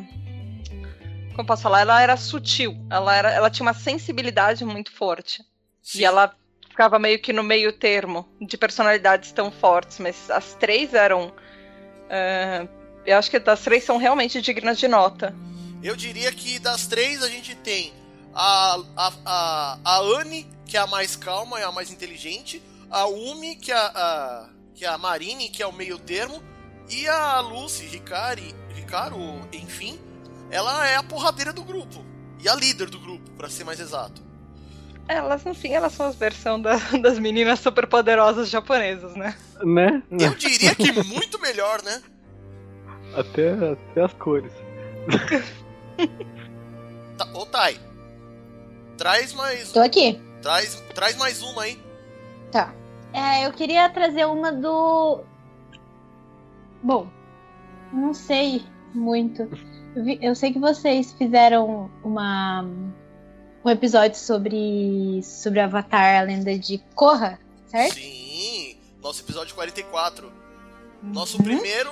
Como 1.36 1.48
posso 1.48 1.64
falar? 1.64 1.82
Ela 1.82 2.02
era 2.02 2.16
sutil. 2.16 2.78
Ela, 2.90 3.16
era, 3.16 3.32
ela 3.32 3.50
tinha 3.50 3.66
uma 3.66 3.74
sensibilidade 3.74 4.64
muito 4.64 4.92
forte. 4.92 5.44
Sim. 5.82 6.00
E 6.00 6.06
ela 6.06 6.34
ficava 6.76 7.00
meio 7.00 7.18
que 7.20 7.32
no 7.32 7.42
meio 7.42 7.72
termo 7.72 8.28
de 8.42 8.58
personalidades 8.58 9.32
tão 9.32 9.50
fortes, 9.50 9.98
mas 9.98 10.30
as 10.30 10.56
três 10.56 10.94
eram. 10.94 11.34
ah, 12.10 12.68
eu 13.06 13.18
acho 13.18 13.32
que 13.32 13.38
as 13.38 13.62
três 13.62 13.84
são 13.84 13.98
realmente 13.98 14.42
dignas 14.42 14.78
de 14.78 14.88
nota. 14.88 15.34
Eu 15.82 15.96
diria 15.96 16.32
que 16.34 16.60
das 16.60 16.86
três 16.86 17.24
a 17.24 17.30
gente 17.30 17.56
tem 17.56 17.94
a, 18.34 18.78
a, 18.98 19.14
a, 19.26 19.80
a 19.86 20.00
Anne, 20.00 20.46
que 20.66 20.76
é 20.76 20.80
a 20.82 20.88
mais 20.88 21.16
calma 21.16 21.60
e 21.60 21.64
a 21.64 21.72
mais 21.72 21.92
inteligente, 21.92 22.62
a 22.92 23.06
Umi, 23.06 23.56
que 23.56 23.72
é 23.72 23.76
a, 23.76 23.86
a, 23.86 24.50
que 24.74 24.84
é 24.84 24.88
a 24.90 24.98
Marine, 24.98 25.50
que 25.50 25.64
é 25.64 25.68
o 25.68 25.72
meio 25.72 25.98
termo, 26.00 26.44
e 26.90 27.08
a 27.08 27.40
Lucy, 27.40 27.86
Ricari, 27.86 28.54
Ricaru, 28.74 29.48
enfim, 29.54 30.00
ela 30.50 30.88
é 30.88 30.96
a 30.96 31.04
porradeira 31.04 31.54
do 31.54 31.64
grupo. 31.64 32.04
E 32.40 32.50
a 32.50 32.56
líder 32.56 32.90
do 32.90 33.00
grupo, 33.00 33.32
pra 33.32 33.50
ser 33.50 33.64
mais 33.64 33.80
exato. 33.80 34.25
Elas, 35.08 35.44
no 35.44 35.54
fim, 35.54 35.72
elas 35.74 35.94
são 35.94 36.08
as 36.08 36.16
versões 36.16 36.62
da- 36.64 36.78
das 37.02 37.20
meninas 37.20 37.60
superpoderosas 37.60 38.50
japonesas, 38.50 39.16
né? 39.16 39.36
Né? 39.64 40.02
Eu 40.12 40.34
diria 40.36 40.74
que 40.76 40.92
muito 41.04 41.40
melhor, 41.40 41.82
né? 41.84 42.02
Até, 43.16 43.52
até 43.52 44.02
as 44.04 44.14
cores. 44.14 44.52
Tá, 47.18 47.28
ô 47.34 47.46
Tai, 47.46 47.78
traz 48.98 49.34
mais, 49.34 49.72
Tô 49.72 49.80
aqui. 49.80 50.20
traz, 50.42 50.76
traz 50.94 51.16
mais 51.16 51.42
uma 51.42 51.64
aí. 51.64 51.80
Tá. 52.52 52.74
É, 53.14 53.46
eu 53.46 53.54
queria 53.54 53.88
trazer 53.90 54.26
uma 54.26 54.52
do. 54.52 55.22
Bom, 56.84 57.08
não 57.94 58.14
sei 58.14 58.64
muito. 58.94 59.50
Eu 60.22 60.36
sei 60.36 60.52
que 60.52 60.60
vocês 60.60 61.14
fizeram 61.14 61.90
uma 62.04 62.68
um 63.66 63.70
episódio 63.70 64.18
sobre 64.18 65.22
sobre 65.24 65.60
Avatar, 65.60 66.20
a 66.20 66.22
lenda 66.24 66.58
de 66.58 66.78
Korra, 66.94 67.40
certo? 67.68 67.96
Sim, 67.96 68.78
nosso 69.02 69.22
episódio 69.22 69.56
44. 69.56 70.32
Nosso 71.02 71.38
Uhum. 71.38 71.44
primeiro. 71.44 71.90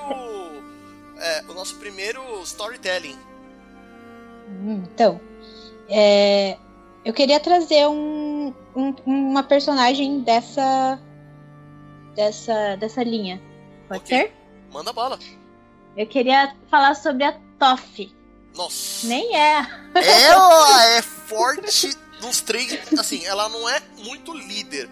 É, 1.17 1.43
o 1.49 1.53
nosso 1.53 1.75
primeiro 1.77 2.21
storytelling. 2.43 3.17
Hum, 4.49 4.83
Então, 4.93 5.19
é, 5.89 6.57
eu 7.05 7.13
queria 7.13 7.39
trazer 7.39 7.87
um, 7.87 8.53
um- 8.75 8.95
uma 9.05 9.43
personagem 9.43 10.21
dessa 10.21 10.99
dessa 12.15 12.75
dessa 12.75 13.03
linha. 13.03 13.41
Pode 13.87 14.01
Ok. 14.03 14.17
ser? 14.17 14.33
Manda 14.71 14.91
bala. 14.93 15.17
Eu 15.95 16.07
queria 16.07 16.55
falar 16.69 16.95
sobre 16.95 17.23
a 17.23 17.33
Toff. 17.59 18.11
Nossa. 18.55 19.07
Nem 19.07 19.35
é. 19.35 19.65
Ela 19.95 20.85
é 20.97 21.01
forte 21.01 21.95
dos 22.21 22.41
três. 22.41 22.77
Assim, 22.97 23.25
ela 23.25 23.49
não 23.49 23.67
é 23.67 23.81
muito 24.03 24.33
líder. 24.33 24.89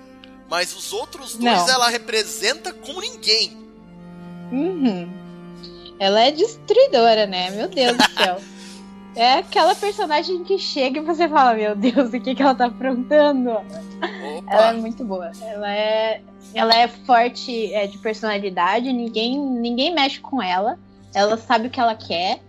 Mas 0.50 0.76
os 0.76 0.92
outros 0.92 1.36
dois 1.36 1.66
Não. 1.66 1.70
ela 1.70 1.88
representa 1.88 2.74
como 2.74 3.00
ninguém. 3.00 3.58
Uhum. 4.52 5.10
Ela 5.98 6.22
é 6.22 6.32
destruidora, 6.32 7.26
né? 7.26 7.52
Meu 7.52 7.70
Deus 7.70 7.98
do 7.98 8.10
céu. 8.18 8.42
É 9.14 9.34
aquela 9.40 9.76
personagem 9.76 10.42
que 10.46 10.58
chega 10.58 11.00
e 11.00 11.04
você 11.04 11.28
fala, 11.28 11.54
meu 11.54 11.76
Deus, 11.76 12.14
o 12.14 12.20
que, 12.20 12.34
que 12.34 12.42
ela 12.42 12.56
tá 12.56 12.68
aprontando? 12.68 13.50
Ela 14.50 14.70
é 14.70 14.74
muito 14.74 15.04
boa. 15.04 15.32
Ela 15.42 15.70
é, 15.70 16.22
ela 16.54 16.74
é 16.74 16.88
forte 16.88 17.74
é, 17.74 17.88
de 17.88 17.98
personalidade, 17.98 18.92
ninguém, 18.94 19.38
ninguém 19.38 19.94
mexe 19.94 20.20
com 20.22 20.42
ela. 20.42 20.80
Ela 21.14 21.38
sabe 21.38 21.68
o 21.68 21.70
que 21.70 21.80
ela 21.80 21.94
quer. 21.94 22.40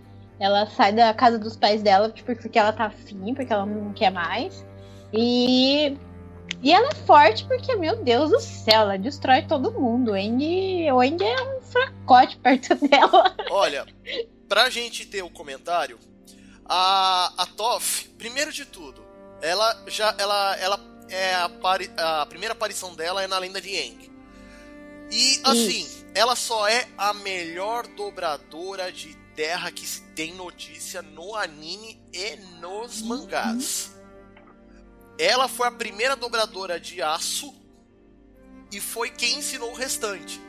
Ela 0.43 0.65
sai 0.67 0.91
da 0.91 1.13
casa 1.13 1.39
dos 1.39 1.55
pais 1.55 1.81
dela 1.81 2.09
tipo, 2.11 2.35
porque 2.35 2.59
ela 2.59 2.73
tá 2.73 2.85
afim, 2.87 3.33
porque 3.33 3.53
ela 3.53 3.65
não 3.65 3.93
quer 3.93 4.11
mais. 4.11 4.65
E, 5.13 5.95
e 6.61 6.73
ela 6.73 6.89
é 6.89 6.95
forte 6.95 7.45
porque, 7.45 7.73
meu 7.77 8.03
Deus 8.03 8.29
do 8.29 8.39
céu, 8.41 8.81
ela 8.81 8.97
destrói 8.97 9.43
todo 9.43 9.71
mundo. 9.71 10.11
O 10.11 10.13
Andy, 10.15 10.91
o 10.91 10.99
Andy 10.99 11.23
é 11.23 11.41
um 11.57 11.61
fracote 11.61 12.35
perto 12.37 12.75
dela. 12.87 13.35
Olha, 13.51 13.85
pra 14.49 14.69
gente 14.69 15.05
ter 15.05 15.23
o 15.23 15.29
comentário, 15.29 15.97
a, 16.65 17.31
a 17.37 17.45
Toff, 17.45 18.09
primeiro 18.17 18.51
de 18.51 18.65
tudo, 18.65 19.01
ela 19.41 19.81
já 19.87 20.13
ela, 20.17 20.57
ela 20.57 20.79
é 21.09 21.35
a, 21.35 21.45
apari- 21.45 21.91
a 21.95 22.25
primeira 22.25 22.53
aparição 22.53 22.93
dela 22.95 23.23
é 23.23 23.27
na 23.27 23.37
lenda 23.37 23.61
de 23.61 23.69
Aang. 23.77 24.11
E 25.11 25.39
assim, 25.43 25.87
ela 26.15 26.35
só 26.35 26.67
é 26.67 26.85
a 26.97 27.13
melhor 27.13 27.85
dobradora 27.87 28.91
de 28.91 29.15
terra 29.35 29.71
que 29.71 29.85
se 29.85 30.01
tem 30.15 30.33
notícia 30.33 31.01
no 31.01 31.35
anime 31.35 31.99
e 32.13 32.35
nos 32.59 33.01
mangás. 33.01 33.91
Ela 35.17 35.47
foi 35.47 35.67
a 35.67 35.71
primeira 35.71 36.15
dobradora 36.15 36.79
de 36.79 37.01
aço 37.01 37.53
e 38.71 38.79
foi 38.79 39.09
quem 39.09 39.37
ensinou 39.39 39.71
o 39.71 39.75
restante. 39.75 40.41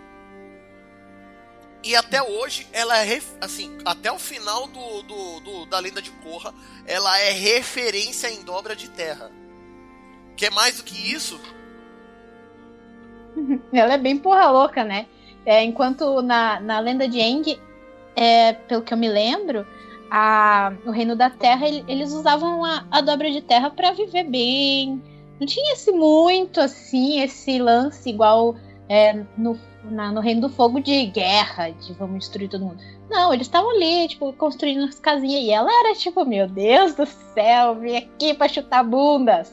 E 1.83 1.95
até 1.95 2.23
hoje, 2.23 2.67
ela 2.73 3.05
é. 3.05 3.21
Assim, 3.43 3.77
até 3.85 4.11
o 4.11 4.19
final 4.19 4.67
do, 4.69 5.03
do, 5.03 5.41
do- 5.41 5.67
da 5.67 5.79
lenda 5.79 6.01
de 6.01 6.11
Korra, 6.13 6.55
ela 6.87 7.19
é 7.21 7.31
referência 7.31 8.31
em 8.31 8.43
dobra 8.43 8.75
de 8.75 8.89
terra. 8.89 9.31
Quer 10.35 10.51
mais 10.51 10.79
do 10.79 10.83
que 10.85 11.13
isso? 11.13 11.39
Ela 13.73 13.95
é 13.95 13.99
bem 13.99 14.19
porra 14.19 14.49
louca, 14.51 14.83
né? 14.85 15.07
É, 15.45 15.63
enquanto 15.63 16.23
na, 16.23 16.59
na 16.61 16.81
lenda 16.81 17.07
de 17.07 17.21
Aang, 17.21 17.61
é, 18.17 18.53
pelo 18.53 18.83
que 18.83 18.93
eu 18.95 18.99
me 18.99 19.09
lembro, 19.09 19.67
a, 20.11 20.73
o 20.87 20.91
Reino 20.91 21.17
da 21.17 21.31
Terra, 21.31 21.67
ele- 21.67 21.85
eles 21.89 22.13
usavam 22.13 22.65
a, 22.65 22.87
a 22.91 23.01
dobra 23.01 23.31
de 23.31 23.41
terra 23.41 23.71
pra 23.71 23.93
viver 23.93 24.25
bem. 24.25 25.03
Não 25.41 25.47
tinha 25.47 25.73
esse 25.73 25.91
muito, 25.93 26.61
assim, 26.61 27.21
esse 27.21 27.59
lance 27.59 28.09
igual 28.09 28.55
é, 28.89 29.25
no, 29.37 29.59
na- 29.85 30.13
no 30.13 30.21
Reino 30.21 30.43
do 30.43 30.49
Fogo 30.49 30.81
de 30.81 31.07
guerra, 31.07 31.71
de 31.71 31.93
vamos 31.95 32.21
destruir 32.21 32.49
todo 32.49 32.65
mundo. 32.65 32.79
Não, 33.11 33.35
eles 33.35 33.47
estavam 33.47 33.71
ali, 33.71 34.09
tipo, 34.09 34.33
construindo 34.35 34.85
as 34.85 34.99
casinhas. 35.01 35.43
E 35.45 35.51
ela 35.51 35.71
era 35.81 35.95
tipo, 35.95 36.25
meu 36.25 36.47
Deus 36.49 36.95
do 36.95 37.05
céu, 37.07 37.75
vim 37.81 37.97
aqui 37.97 38.33
pra 38.35 38.49
chutar 38.49 38.83
bundas. 38.85 39.53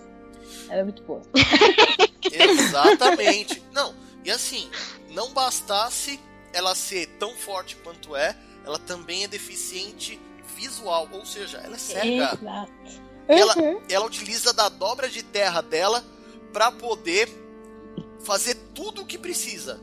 Ela 0.69 0.81
é 0.81 0.83
muito 0.83 1.01
boa. 1.03 1.21
Exatamente. 2.31 3.61
Não, 3.73 3.93
e 4.23 4.31
assim, 4.31 4.69
não 5.09 5.31
bastasse 5.33 6.19
ela 6.53 6.75
ser 6.75 7.07
tão 7.19 7.31
forte 7.31 7.75
quanto 7.77 8.15
é, 8.15 8.35
ela 8.65 8.77
também 8.79 9.23
é 9.23 9.27
deficiente 9.27 10.19
visual, 10.55 11.07
ou 11.11 11.25
seja, 11.25 11.57
ela 11.59 11.75
é 11.75 11.79
cega. 11.79 12.07
Exato. 12.33 12.71
Ela- 13.27 13.57
Uhum. 13.57 13.81
Ela 13.89 14.05
utiliza 14.05 14.51
da 14.53 14.67
dobra 14.69 15.09
de 15.09 15.23
terra 15.23 15.61
dela 15.61 16.03
pra 16.51 16.71
poder 16.71 17.29
fazer 18.23 18.55
tudo 18.73 19.01
o 19.01 19.05
que 19.05 19.17
precisa. 19.17 19.79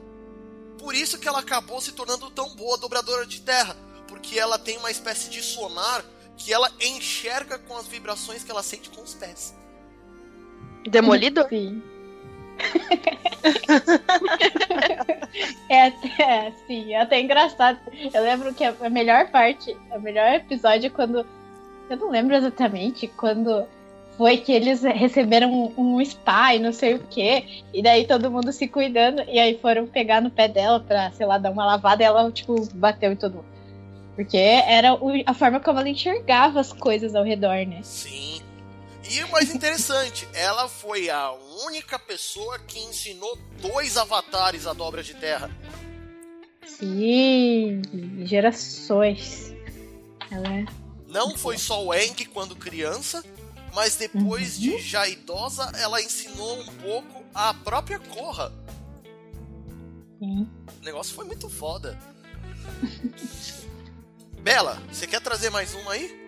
Por 0.79 0.95
isso 0.95 1.19
que 1.19 1.27
ela 1.27 1.41
acabou 1.41 1.81
se 1.81 1.93
tornando 1.93 2.31
tão 2.31 2.55
boa 2.55 2.77
dobradora 2.79 3.27
de 3.27 3.41
terra, 3.41 3.77
porque 4.07 4.39
ela 4.39 4.59
tem 4.59 4.77
uma 4.79 4.91
espécie 4.91 5.29
de 5.31 5.43
sonar 5.43 6.05
que 6.37 6.53
ela 6.53 6.71
enxerga 6.81 7.59
com 7.59 7.77
as 7.77 7.87
vibrações 7.89 8.45
que 8.45 8.51
ela 8.51 8.63
sente 8.63 8.91
com 8.91 9.03
os 9.03 9.15
pés. 9.15 9.55
Demolidor? 10.89 11.49
Sim. 11.49 11.83
É 15.69 15.87
até, 15.87 16.53
sim, 16.67 16.93
é 16.93 17.01
até 17.01 17.21
engraçado. 17.21 17.79
Eu 18.13 18.23
lembro 18.23 18.53
que 18.55 18.65
a 18.65 18.91
melhor 18.91 19.31
parte, 19.31 19.77
o 19.95 20.01
melhor 20.01 20.33
episódio 20.35 20.87
é 20.87 20.91
quando. 20.91 21.27
Eu 21.89 21.97
não 21.97 22.11
lembro 22.11 22.35
exatamente 22.35 23.07
quando 23.09 23.67
foi 24.19 24.37
que 24.37 24.53
eles 24.53 24.83
receberam 24.83 25.51
um, 25.53 25.97
um 25.97 26.05
spa 26.05 26.55
e 26.55 26.59
não 26.59 26.73
sei 26.73 26.95
o 26.95 26.99
que. 26.99 27.63
E 27.73 27.83
daí 27.83 28.07
todo 28.07 28.31
mundo 28.31 28.53
se 28.53 28.67
cuidando. 28.67 29.23
E 29.29 29.39
aí 29.39 29.57
foram 29.59 29.87
pegar 29.87 30.21
no 30.21 30.31
pé 30.31 30.49
dela 30.49 30.81
pra, 30.81 31.11
sei 31.13 31.25
lá, 31.25 31.39
dar 31.39 31.51
uma 31.51 31.65
lavada 31.65 32.03
e 32.03 32.07
ela, 32.07 32.31
tipo, 32.31 32.69
bateu 32.75 33.13
em 33.13 33.17
todo 33.17 33.37
mundo. 33.37 33.59
Porque 34.17 34.37
era 34.37 34.99
a 35.25 35.35
forma 35.35 35.61
como 35.61 35.79
ela 35.79 35.89
enxergava 35.89 36.59
as 36.59 36.73
coisas 36.73 37.15
ao 37.15 37.23
redor, 37.23 37.65
né? 37.65 37.79
Sim. 37.85 38.48
E 39.11 39.25
o 39.25 39.29
mais 39.31 39.51
interessante, 39.55 40.29
ela 40.35 40.69
foi 40.69 41.09
a 41.09 41.33
única 41.67 41.99
pessoa 41.99 42.59
que 42.59 42.79
ensinou 42.79 43.39
dois 43.61 43.97
avatares 43.97 44.67
a 44.67 44.73
dobra 44.73 45.03
de 45.03 45.15
terra. 45.15 45.51
Sim, 46.67 47.81
gerações. 48.27 49.53
Ela 50.31 50.49
é. 50.59 50.65
Não 51.07 51.37
foi 51.39 51.57
só 51.57 51.83
o 51.83 51.91
Aang 51.91 52.25
quando 52.27 52.55
criança, 52.55 53.25
mas 53.75 53.97
depois 53.97 54.57
Uhum. 54.57 54.63
de 54.63 54.79
já 54.79 55.09
idosa, 55.09 55.73
ela 55.77 56.03
ensinou 56.03 56.61
um 56.61 56.67
pouco 56.67 57.25
a 57.35 57.55
própria 57.55 57.99
Korra. 57.99 58.53
Sim. 60.19 60.47
O 60.81 60.85
negócio 60.85 61.15
foi 61.15 61.25
muito 61.25 61.49
foda. 61.49 61.99
Bela, 64.43 64.81
você 64.93 65.07
quer 65.07 65.21
trazer 65.21 65.49
mais 65.51 65.75
uma 65.75 65.93
aí? 65.93 66.28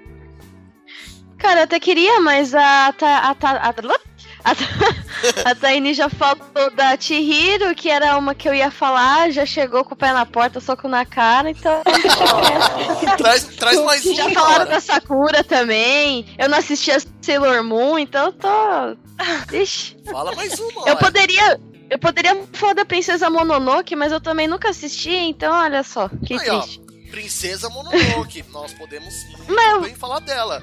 Cara, 1.40 1.60
eu 1.60 1.64
até 1.64 1.80
queria, 1.80 2.20
mas 2.20 2.54
a, 2.54 2.92
Ta- 2.92 3.18
a, 3.30 3.34
Ta- 3.34 3.60
a, 3.62 4.50
a, 4.50 4.52
a 5.50 5.54
Taini 5.54 5.94
já 5.94 6.08
falou 6.08 6.70
da 6.76 6.96
Chihiro, 6.98 7.74
que 7.74 7.88
era 7.90 8.16
uma 8.18 8.34
que 8.34 8.48
eu 8.48 8.54
ia 8.54 8.70
falar, 8.70 9.30
já 9.30 9.46
chegou 9.46 9.82
com 9.84 9.94
o 9.94 9.96
pé 9.96 10.12
na 10.12 10.26
porta, 10.26 10.60
soco 10.60 10.86
na 10.86 11.04
cara, 11.06 11.50
então. 11.50 11.82
Traz, 13.16 13.44
traz 13.56 13.80
mais 13.84 14.02
Já 14.02 14.26
uma, 14.26 14.34
falaram 14.34 14.58
cara. 14.66 14.70
da 14.70 14.80
Sakura 14.80 15.42
também. 15.44 16.26
Eu 16.38 16.48
não 16.48 16.58
assisti 16.58 16.90
a 16.90 16.98
Sailor 17.22 17.62
Moon, 17.64 17.98
então 17.98 18.26
eu 18.26 18.32
tô. 18.32 19.56
Ixi. 19.56 19.96
Fala 20.10 20.34
mais 20.34 20.58
uma. 20.58 20.82
Eu 20.88 20.94
ué. 20.94 20.96
poderia. 20.96 21.60
Eu 21.88 21.98
poderia 21.98 22.44
falar 22.52 22.74
da 22.74 22.84
Princesa 22.84 23.28
Mononoke, 23.28 23.96
mas 23.96 24.12
eu 24.12 24.20
também 24.20 24.46
nunca 24.46 24.70
assisti, 24.70 25.10
então 25.10 25.52
olha 25.52 25.82
só, 25.82 26.08
que 26.24 26.34
Aí, 26.34 26.48
ó. 26.50 26.60
triste. 26.60 26.80
Princesa 27.10 27.68
Mononoke. 27.68 28.44
Nós 28.52 28.72
podemos 28.74 29.12
muito 29.36 29.52
Mas- 29.52 29.82
bem 29.82 29.94
falar 29.96 30.20
dela. 30.20 30.62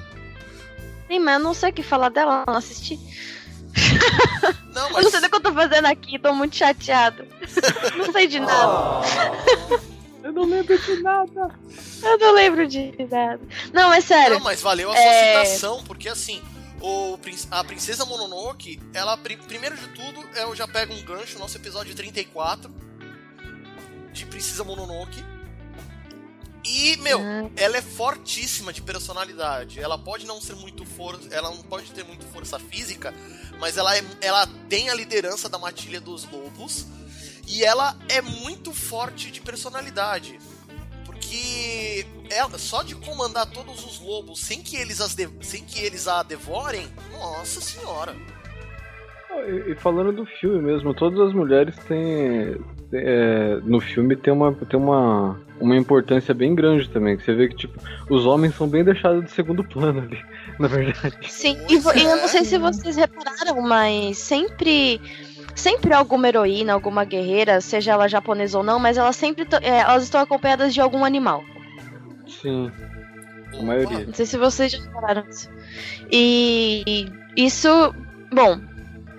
Sim, 1.08 1.18
mas 1.20 1.34
eu 1.34 1.40
não 1.40 1.54
sei 1.54 1.70
o 1.70 1.72
que 1.72 1.82
falar 1.82 2.10
dela, 2.10 2.44
eu 2.46 2.52
não 2.52 2.58
assisti. 2.58 2.98
Não, 4.72 4.86
Eu 4.88 4.92
mas 4.92 5.04
não 5.04 5.10
sei 5.10 5.20
do 5.20 5.28
que 5.28 5.36
eu 5.36 5.40
tô 5.40 5.52
fazendo 5.52 5.86
aqui, 5.86 6.18
tô 6.18 6.32
muito 6.32 6.54
chateada. 6.56 7.26
não 7.96 8.12
sei 8.12 8.26
de 8.28 8.38
nada. 8.40 9.02
Eu 10.22 10.32
não 10.32 10.44
lembro 10.44 10.76
de 10.78 11.02
nada. 11.02 11.50
Eu 12.02 12.18
não 12.18 12.32
lembro 12.34 12.66
de 12.66 12.92
nada. 13.08 13.40
Não, 13.72 13.92
é 13.92 14.00
sério. 14.00 14.34
Não, 14.36 14.44
mas 14.44 14.60
valeu 14.60 14.90
a 14.90 14.94
sua 14.94 15.02
É. 15.04 15.44
citação, 15.44 15.82
porque 15.84 16.08
assim, 16.08 16.42
o, 16.80 17.16
a 17.50 17.64
Princesa 17.64 18.04
Mononoke, 18.04 18.80
ela, 18.92 19.16
pri- 19.16 19.36
primeiro 19.38 19.76
de 19.76 19.88
tudo, 19.88 20.20
eu 20.36 20.54
já 20.56 20.66
pego 20.68 20.92
um 20.92 21.02
gancho, 21.02 21.38
nosso 21.38 21.56
episódio 21.56 21.94
34 21.94 22.70
de 24.12 24.26
Princesa 24.26 24.64
Mononoke. 24.64 25.24
E, 26.70 26.96
meu, 26.98 27.18
Ah. 27.18 27.48
ela 27.56 27.78
é 27.78 27.82
fortíssima 27.82 28.72
de 28.72 28.82
personalidade. 28.82 29.80
Ela 29.80 29.96
pode 29.96 30.26
não 30.26 30.38
ser 30.40 30.54
muito 30.54 30.84
força, 30.84 31.26
ela 31.32 31.48
não 31.50 31.62
pode 31.62 31.90
ter 31.92 32.04
muito 32.04 32.26
força 32.26 32.58
física, 32.58 33.14
mas 33.58 33.78
ela, 33.78 33.96
é, 33.96 34.04
ela 34.20 34.46
tem 34.68 34.90
a 34.90 34.94
liderança 34.94 35.48
da 35.48 35.58
matilha 35.58 36.00
dos 36.00 36.30
lobos 36.30 36.86
e 37.46 37.64
ela 37.64 37.96
é 38.08 38.20
muito 38.20 38.72
forte 38.74 39.30
de 39.30 39.40
personalidade. 39.40 40.38
Porque 41.06 42.06
ela, 42.30 42.58
só 42.58 42.82
de 42.82 42.94
comandar 42.94 43.46
todos 43.50 43.84
os 43.84 43.98
lobos 44.00 44.38
sem 44.40 44.62
que 44.62 44.76
eles, 44.76 45.00
as 45.00 45.14
de- 45.14 45.28
sem 45.40 45.64
que 45.64 45.80
eles 45.80 46.06
a 46.06 46.22
devorem, 46.22 46.86
nossa 47.12 47.60
senhora. 47.62 48.14
E, 49.46 49.72
e 49.72 49.74
falando 49.76 50.12
do 50.12 50.26
filme 50.26 50.60
mesmo, 50.60 50.92
todas 50.94 51.18
as 51.20 51.32
mulheres 51.32 51.74
têm. 51.86 52.56
é, 52.92 53.56
no 53.64 53.80
filme 53.80 54.16
tem 54.16 54.32
uma, 54.32 54.52
tem 54.54 54.78
uma, 54.80 55.38
uma 55.60 55.76
importância 55.76 56.32
bem 56.34 56.54
grande 56.54 56.88
também. 56.88 57.16
Que 57.16 57.24
você 57.24 57.34
vê 57.34 57.48
que, 57.48 57.56
tipo, 57.56 57.80
os 58.08 58.26
homens 58.26 58.54
são 58.54 58.68
bem 58.68 58.84
deixados 58.84 59.24
de 59.24 59.30
segundo 59.30 59.64
plano 59.64 60.00
ali, 60.00 60.18
na 60.58 60.68
verdade. 60.68 61.16
Sim, 61.28 61.58
e, 61.68 61.74
e 61.74 62.04
eu 62.04 62.16
não 62.16 62.28
sei 62.28 62.44
se 62.44 62.58
vocês 62.58 62.96
repararam, 62.96 63.60
mas 63.62 64.18
sempre. 64.18 65.00
Sempre 65.54 65.92
alguma 65.92 66.28
heroína, 66.28 66.72
alguma 66.72 67.04
guerreira, 67.04 67.60
seja 67.60 67.90
ela 67.90 68.06
japonesa 68.06 68.58
ou 68.58 68.62
não, 68.62 68.78
mas 68.78 68.96
elas 68.96 69.16
sempre 69.16 69.44
é, 69.60 69.80
elas 69.80 70.04
estão 70.04 70.20
acompanhadas 70.20 70.72
de 70.72 70.80
algum 70.80 71.04
animal. 71.04 71.42
Sim, 72.28 72.70
a 73.58 73.62
maioria. 73.62 74.06
Não 74.06 74.14
sei 74.14 74.24
se 74.24 74.38
vocês 74.38 74.70
já 74.70 74.80
falaram 74.92 75.24
isso. 75.28 75.50
E 76.12 77.10
isso, 77.36 77.68
bom, 78.32 78.60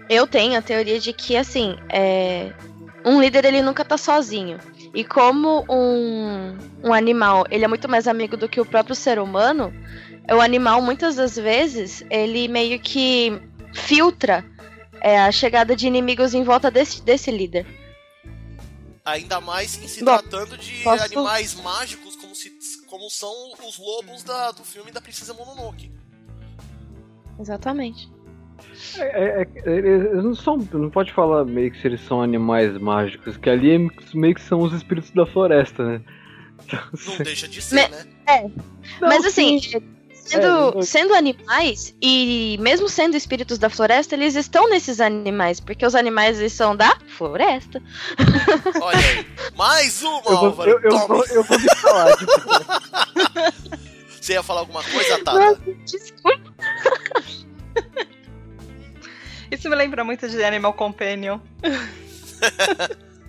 eu 0.09 0.25
tenho 0.25 0.57
a 0.57 0.61
teoria 0.61 0.99
de 0.99 1.13
que, 1.13 1.37
assim, 1.37 1.75
é, 1.89 2.51
um 3.05 3.21
líder 3.21 3.45
ele 3.45 3.61
nunca 3.61 3.85
tá 3.85 3.97
sozinho. 3.97 4.57
E 4.93 5.03
como 5.03 5.65
um, 5.69 6.57
um 6.83 6.93
animal, 6.93 7.45
ele 7.51 7.63
é 7.63 7.67
muito 7.67 7.87
mais 7.87 8.07
amigo 8.07 8.35
do 8.35 8.49
que 8.49 8.59
o 8.59 8.65
próprio 8.65 8.95
ser 8.95 9.19
humano, 9.19 9.71
o 10.31 10.41
animal, 10.41 10.81
muitas 10.81 11.15
das 11.15 11.35
vezes, 11.35 12.03
ele 12.09 12.47
meio 12.47 12.79
que 12.79 13.39
filtra 13.73 14.43
é, 15.01 15.19
a 15.19 15.31
chegada 15.31 15.75
de 15.75 15.85
inimigos 15.87 16.33
em 16.33 16.43
volta 16.43 16.71
desse, 16.71 17.01
desse 17.03 17.29
líder. 17.31 17.65
Ainda 19.05 19.39
mais 19.39 19.77
em 19.81 19.87
se 19.87 20.03
Bom, 20.03 20.17
tratando 20.17 20.57
de 20.57 20.83
posso- 20.83 21.03
animais 21.03 21.55
mágicos, 21.55 22.15
como, 22.15 22.35
se, 22.35 22.51
como 22.87 23.09
são 23.09 23.33
os 23.67 23.77
lobos 23.79 24.23
da- 24.23 24.51
do 24.51 24.63
filme 24.63 24.91
da 24.91 24.99
Princesa 25.01 25.33
Mononoke. 25.33 25.91
Exatamente. 27.39 28.09
É, 28.97 29.01
é- 29.41 29.47
é- 29.65 29.77
eles 29.77 30.23
não 30.23 30.35
são. 30.35 30.57
Não 30.73 30.89
pode 30.89 31.11
falar 31.13 31.45
meio 31.45 31.71
que 31.71 31.79
se 31.79 31.87
eles 31.87 32.01
são 32.01 32.21
animais 32.21 32.77
mágicos, 32.77 33.37
que 33.37 33.49
ali 33.49 33.71
é 33.75 33.77
meio 34.13 34.35
que 34.35 34.41
são 34.41 34.59
os 34.61 34.73
espíritos 34.73 35.11
da 35.11 35.25
floresta, 35.25 35.83
né? 35.83 36.01
Não 36.71 37.17
deixa 37.23 37.47
de 37.47 37.61
ser, 37.61 37.75
Me- 37.75 37.87
né? 37.87 38.51
Não, 39.01 39.07
Mas 39.09 39.25
assim, 39.25 39.59
sim. 39.59 39.81
sendo, 40.13 40.77
É, 40.77 40.81
sendo 40.83 41.13
animais, 41.15 41.95
e 42.01 42.57
mesmo 42.59 42.87
sendo 42.87 43.15
espíritos 43.17 43.57
da 43.57 43.69
floresta, 43.69 44.13
eles 44.13 44.35
estão 44.35 44.69
nesses 44.69 44.99
animais, 45.01 45.59
porque 45.59 45.85
os 45.85 45.95
animais 45.95 46.37
eles 46.39 46.53
são 46.53 46.75
da 46.75 46.95
floresta. 47.07 47.81
Olha 48.81 48.97
aí. 48.99 49.25
Mais 49.55 50.01
uma, 50.03 50.17
Eu 50.17 50.23
vou, 50.23 50.35
Álvaro. 50.47 50.69
eu, 50.69 50.79
eu 50.81 51.07
vou, 51.07 51.25
eu 51.27 51.43
vou 51.43 51.59
me 51.59 51.75
falar. 51.75 52.17
Tipo, 52.17 52.31
Você 54.21 54.33
ia 54.33 54.43
falar 54.43 54.59
alguma 54.59 54.83
coisa, 54.83 55.23
Tata? 55.23 55.59
Desculpa. 55.85 56.53
Isso 59.51 59.69
me 59.69 59.75
lembra 59.75 60.03
muito 60.03 60.27
de 60.29 60.43
Animal 60.43 60.73
Companion. 60.73 61.39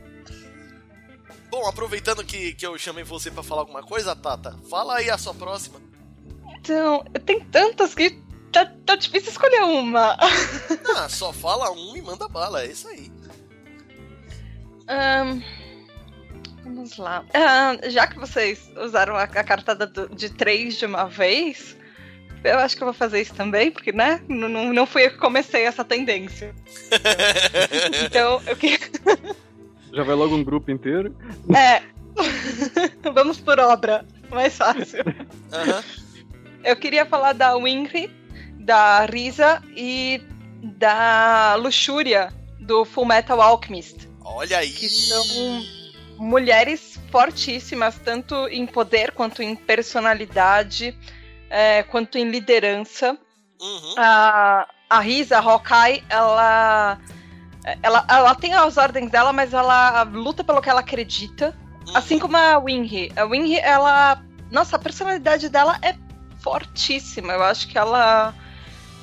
Bom, 1.50 1.66
aproveitando 1.66 2.24
que, 2.24 2.54
que 2.54 2.64
eu 2.66 2.78
chamei 2.78 3.02
você 3.02 3.30
pra 3.30 3.42
falar 3.42 3.62
alguma 3.62 3.82
coisa, 3.82 4.14
Tata, 4.14 4.56
fala 4.70 4.96
aí 4.96 5.10
a 5.10 5.18
sua 5.18 5.34
próxima. 5.34 5.80
Então, 6.58 7.02
tem 7.26 7.40
tantas 7.40 7.94
que 7.94 8.10
tá, 8.52 8.66
tá 8.86 8.94
difícil 8.96 9.30
escolher 9.30 9.62
uma. 9.62 10.16
Ah, 10.96 11.08
só 11.08 11.32
fala 11.32 11.70
um 11.72 11.96
e 11.96 12.02
manda 12.02 12.28
bala, 12.28 12.62
é 12.62 12.66
isso 12.66 12.86
aí. 12.88 13.10
Ahn, 14.86 15.40
vamos 16.62 16.96
lá. 16.98 17.24
Ahn, 17.34 17.90
já 17.90 18.06
que 18.06 18.18
vocês 18.18 18.70
usaram 18.76 19.16
a, 19.16 19.22
a 19.22 19.44
cartada 19.44 19.86
do- 19.86 20.08
de 20.14 20.28
três 20.30 20.76
de 20.76 20.86
uma 20.86 21.04
vez, 21.06 21.76
eu 22.44 22.58
acho 22.58 22.76
que 22.76 22.82
eu 22.82 22.86
vou 22.86 22.94
fazer 22.94 23.20
isso 23.20 23.34
também, 23.34 23.70
porque, 23.70 23.92
né? 23.92 24.20
Não, 24.28 24.48
não, 24.48 24.72
não 24.72 24.86
fui 24.86 25.06
eu 25.06 25.10
que 25.10 25.18
comecei 25.18 25.62
essa 25.62 25.84
tendência. 25.84 26.54
Então, 28.04 28.42
eu 28.46 28.56
que. 28.56 28.78
já 29.92 30.02
vai 30.02 30.14
logo 30.14 30.34
um 30.34 30.42
grupo 30.42 30.70
inteiro. 30.70 31.14
É. 31.54 31.82
Vamos 33.12 33.38
por 33.38 33.58
obra. 33.60 34.04
Mais 34.30 34.56
fácil. 34.56 35.04
Aham. 35.52 35.82
Eu 36.64 36.76
queria 36.76 37.06
falar 37.06 37.32
da 37.32 37.56
Winry, 37.56 38.10
da 38.58 39.06
Risa 39.06 39.62
e 39.76 40.20
da 40.62 41.54
Luxúria 41.56 42.32
do 42.60 42.84
Full 42.84 43.06
Metal 43.06 43.40
Alchemist. 43.40 44.08
Olha 44.22 44.58
aí. 44.58 44.70
Que 44.70 44.88
são 44.88 45.24
mulheres 46.18 46.98
fortíssimas, 47.10 47.98
tanto 48.04 48.34
em 48.48 48.66
poder 48.66 49.12
quanto 49.12 49.42
em 49.42 49.56
personalidade, 49.56 50.96
é, 51.50 51.82
quanto 51.82 52.16
em 52.16 52.30
liderança. 52.30 53.18
Uhum. 53.60 53.94
A, 53.98 54.66
a 54.88 55.00
Risa, 55.00 55.38
a 55.38 55.40
Hawkeye, 55.40 56.02
ela, 56.08 56.98
ela, 57.82 58.06
ela 58.08 58.34
tem 58.34 58.54
as 58.54 58.76
ordens 58.78 59.10
dela, 59.10 59.32
mas 59.32 59.52
ela 59.52 60.02
luta 60.04 60.42
pelo 60.42 60.62
que 60.62 60.70
ela 60.70 60.80
acredita. 60.80 61.54
uhum. 61.86 61.96
Assim 61.96 62.18
como 62.18 62.36
a 62.36 62.58
Winry. 62.58 63.12
A 63.16 63.24
Winry, 63.24 63.58
ela. 63.58 64.22
Nossa, 64.50 64.76
a 64.76 64.78
personalidade 64.78 65.48
dela 65.48 65.76
é 65.82 65.94
fortíssima. 66.40 67.34
Eu 67.34 67.42
acho 67.42 67.68
que 67.68 67.76
ela 67.76 68.34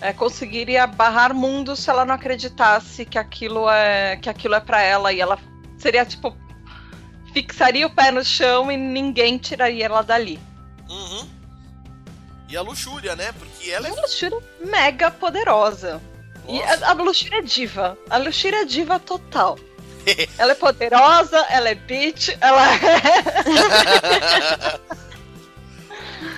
é, 0.01 0.13
conseguiria 0.13 0.87
barrar 0.87 1.33
mundos 1.33 1.79
se 1.79 1.89
ela 1.89 2.05
não 2.05 2.15
acreditasse 2.15 3.05
que 3.05 3.17
aquilo 3.17 3.69
é 3.69 4.17
que 4.17 4.29
aquilo 4.29 4.55
é 4.55 4.59
para 4.59 4.81
ela 4.81 5.13
e 5.13 5.19
ela 5.19 5.39
seria 5.77 6.05
tipo 6.05 6.35
fixaria 7.33 7.85
o 7.85 7.89
pé 7.89 8.11
no 8.11 8.23
chão 8.23 8.71
e 8.71 8.77
ninguém 8.77 9.37
tiraria 9.37 9.85
ela 9.85 10.01
dali. 10.01 10.39
Uhum. 10.89 11.36
E 12.47 12.55
a 12.55 12.61
luxúria, 12.61 13.15
né? 13.15 13.31
Porque 13.33 13.69
ela 13.69 13.87
é. 13.87 13.91
A 13.91 13.93
Luxúria 13.93 14.39
mega 14.59 15.11
poderosa. 15.11 16.01
E 16.47 16.59
Nossa. 16.59 16.85
a, 16.85 16.91
a 16.91 16.93
Luxúria 16.93 17.39
é 17.39 17.41
diva. 17.41 17.97
A 18.09 18.17
Luxúria 18.17 18.61
é 18.61 18.65
diva 18.65 18.99
total. 18.99 19.57
ela 20.37 20.53
é 20.53 20.55
poderosa, 20.55 21.37
ela 21.49 21.69
é 21.69 21.75
bitch, 21.75 22.29
ela 22.39 22.73
é. 22.73 24.79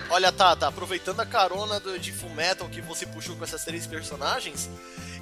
Olha, 0.09 0.31
Tata, 0.31 0.67
aproveitando 0.67 1.19
a 1.19 1.25
carona 1.25 1.79
do, 1.79 1.99
de 1.99 2.11
Fullmetal 2.11 2.67
que 2.67 2.81
você 2.81 3.05
puxou 3.05 3.35
com 3.35 3.43
essas 3.43 3.63
três 3.63 3.85
personagens, 3.85 4.67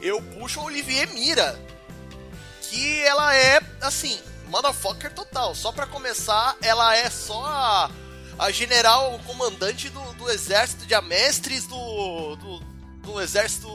eu 0.01 0.21
puxo 0.21 0.61
a 0.61 0.63
Olivier 0.63 1.13
Mira. 1.13 1.59
Que 2.61 3.01
ela 3.01 3.35
é, 3.35 3.59
assim, 3.81 4.17
motherfucker 4.47 5.13
total. 5.13 5.53
Só 5.53 5.73
pra 5.73 5.85
começar, 5.85 6.55
ela 6.61 6.95
é 6.95 7.09
só 7.09 7.45
a, 7.45 7.91
a 8.39 8.51
general 8.51 9.19
comandante 9.25 9.89
do, 9.89 10.01
do 10.13 10.29
exército 10.29 10.85
de 10.85 10.93
amestres 10.93 11.65
do, 11.67 12.35
do, 12.35 12.59
do 13.01 13.21
exército 13.21 13.67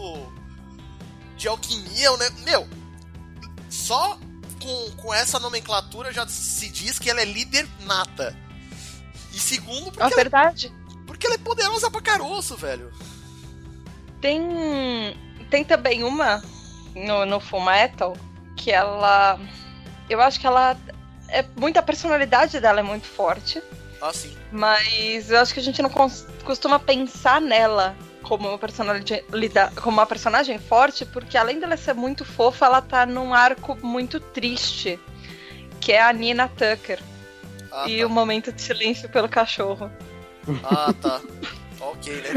de 1.36 1.48
alquimia, 1.48 2.16
né? 2.16 2.30
Meu, 2.44 2.68
só 3.68 4.18
com, 4.62 4.90
com 4.96 5.12
essa 5.14 5.40
nomenclatura 5.40 6.12
já 6.12 6.26
se 6.28 6.68
diz 6.68 6.98
que 6.98 7.10
ela 7.10 7.20
é 7.20 7.24
líder 7.24 7.66
nata. 7.80 8.36
E 9.32 9.38
segundo, 9.38 9.86
porque 9.86 10.02
É 10.02 10.06
ela 10.06 10.14
verdade. 10.14 10.72
porque 11.06 11.26
ela 11.26 11.34
é 11.34 11.38
poderosa 11.38 11.90
pra 11.90 12.00
caroço, 12.00 12.56
velho. 12.56 12.92
Tem, 14.20 14.42
tem 15.50 15.64
também 15.64 16.04
uma 16.04 16.42
no, 16.94 17.26
no 17.26 17.40
Full 17.40 17.64
Metal 17.64 18.16
que 18.56 18.70
ela. 18.70 19.40
Eu 20.08 20.20
acho 20.20 20.38
que 20.38 20.46
ela. 20.46 20.76
É, 21.28 21.42
muita 21.56 21.82
personalidade 21.82 22.60
dela 22.60 22.80
é 22.80 22.82
muito 22.82 23.06
forte, 23.06 23.62
Ah, 24.02 24.12
sim. 24.12 24.36
mas 24.50 25.30
eu 25.30 25.38
acho 25.38 25.54
que 25.54 25.60
a 25.60 25.62
gente 25.62 25.80
não 25.80 25.88
costuma 26.44 26.76
pensar 26.80 27.40
nela 27.40 27.94
como 28.22 28.48
uma, 28.48 28.58
personalidade, 28.58 29.22
como 29.76 29.98
uma 29.98 30.06
personagem 30.06 30.58
forte, 30.58 31.04
porque 31.06 31.38
além 31.38 31.60
dela 31.60 31.76
ser 31.76 31.94
muito 31.94 32.24
fofa, 32.24 32.66
ela 32.66 32.82
tá 32.82 33.06
num 33.06 33.32
arco 33.32 33.78
muito 33.80 34.18
triste, 34.18 34.98
que 35.80 35.92
é 35.92 36.02
a 36.02 36.12
Nina 36.12 36.48
Tucker. 36.48 36.98
Ah, 37.70 37.88
e 37.88 38.00
tá. 38.00 38.06
o 38.06 38.10
momento 38.10 38.52
de 38.52 38.60
silêncio 38.60 39.08
pelo 39.08 39.28
cachorro. 39.28 39.90
Ah, 40.64 40.92
tá. 41.00 41.20
ok, 41.80 42.14
né? 42.14 42.28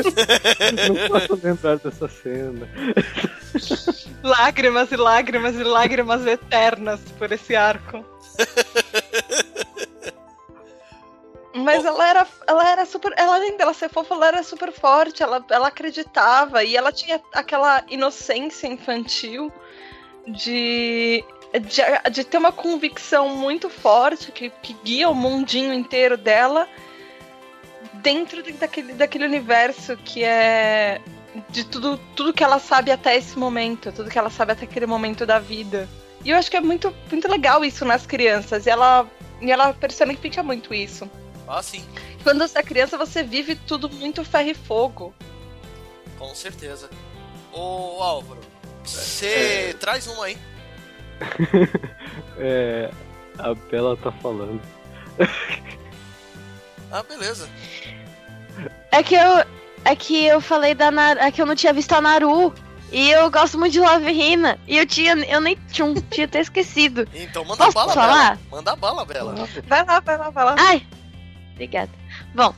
Não 0.87 1.07
posso 1.07 1.39
lembrar 1.43 1.77
dessa 1.77 2.07
cena. 2.07 2.69
Lágrimas 4.23 4.91
e 4.91 4.95
lágrimas 4.95 5.55
e 5.55 5.63
lágrimas 5.63 6.25
eternas 6.25 6.99
por 7.17 7.31
esse 7.31 7.55
arco. 7.55 8.05
Mas 11.55 11.85
ela 11.85 12.07
era, 12.09 12.27
ela 12.45 12.69
era 12.69 12.85
super. 12.85 13.13
Ela, 13.15 13.35
além 13.35 13.55
dela 13.55 13.73
ser 13.73 13.89
fofa, 13.89 14.13
ela 14.13 14.27
era 14.27 14.43
super 14.43 14.71
forte. 14.73 15.23
Ela, 15.23 15.43
ela 15.49 15.69
acreditava 15.69 16.63
e 16.65 16.75
ela 16.75 16.91
tinha 16.91 17.21
aquela 17.33 17.81
inocência 17.87 18.67
infantil 18.67 19.49
de, 20.27 21.23
de, 21.53 22.11
de 22.11 22.23
ter 22.25 22.37
uma 22.37 22.51
convicção 22.51 23.29
muito 23.29 23.69
forte 23.69 24.31
que, 24.33 24.49
que 24.49 24.73
guia 24.83 25.07
o 25.09 25.15
mundinho 25.15 25.73
inteiro 25.73 26.17
dela 26.17 26.67
dentro 27.93 28.43
de- 28.43 28.51
daquele, 28.53 28.93
daquele 28.93 29.25
universo 29.25 29.95
que 29.97 30.23
é 30.23 30.99
de 31.49 31.63
tudo, 31.65 31.97
tudo 32.15 32.33
que 32.33 32.43
ela 32.43 32.59
sabe 32.59 32.91
até 32.91 33.15
esse 33.15 33.37
momento, 33.37 33.91
tudo 33.91 34.09
que 34.09 34.17
ela 34.17 34.29
sabe 34.29 34.51
até 34.53 34.65
aquele 34.65 34.85
momento 34.85 35.25
da 35.25 35.39
vida. 35.39 35.87
E 36.23 36.31
eu 36.31 36.37
acho 36.37 36.49
que 36.49 36.57
é 36.57 36.61
muito, 36.61 36.93
muito 37.09 37.29
legal 37.29 37.63
isso 37.63 37.85
nas 37.85 38.05
crianças. 38.05 38.65
E 38.65 38.69
ela, 38.69 39.07
e 39.41 39.51
ela 39.51 39.73
personifica 39.73 40.41
muito 40.41 40.73
isso. 40.73 41.09
Ah, 41.47 41.61
sim. 41.61 41.85
Quando 42.23 42.39
você 42.39 42.59
é 42.59 42.63
criança, 42.63 42.97
você 42.97 43.23
vive 43.23 43.55
tudo 43.55 43.89
muito 43.89 44.23
ferro 44.23 44.49
e 44.49 44.53
fogo. 44.53 45.13
Com 46.17 46.33
certeza. 46.33 46.89
Ô, 47.53 48.01
Álvaro, 48.01 48.41
você 48.83 49.75
traz 49.79 50.07
uma 50.07 50.25
aí. 50.25 50.37
É, 52.37 52.91
a 53.39 53.53
Bela 53.53 53.95
tá 53.95 54.11
falando. 54.11 54.61
Ah, 56.91 57.03
beleza. 57.03 57.49
É 58.91 59.03
que 59.03 59.15
eu. 59.15 59.45
É 59.83 59.95
que 59.95 60.25
eu 60.25 60.39
falei 60.39 60.73
da 60.73 60.89
Naru. 60.89 61.19
É 61.19 61.31
que 61.31 61.41
eu 61.41 61.45
não 61.45 61.55
tinha 61.55 61.73
visto 61.73 61.91
a 61.91 61.99
Naru. 61.99 62.53
E 62.91 63.11
eu 63.11 63.29
gosto 63.29 63.57
muito 63.59 63.73
de 63.73 63.81
Love 63.81 64.09
Hina. 64.09 64.57
E 64.65 64.77
eu 64.77 64.85
tinha. 64.85 65.13
Eu 65.25 65.41
nem 65.41 65.57
tinha, 65.71 65.93
tinha 66.09 66.25
até 66.25 66.39
esquecido. 66.39 67.05
Então 67.13 67.43
manda 67.43 67.65
Posso 67.65 67.73
bala, 67.73 67.93
falar? 67.93 68.35
Bela. 68.35 68.39
Manda 68.49 68.75
bala, 68.75 69.05
Bela. 69.05 69.35
Vai 69.67 69.83
lá, 69.85 69.99
vai 69.99 70.17
lá, 70.17 70.29
vai 70.29 70.45
lá. 70.45 70.55
Ai! 70.57 70.87
Obrigada. 71.55 71.91
Bom, 72.33 72.53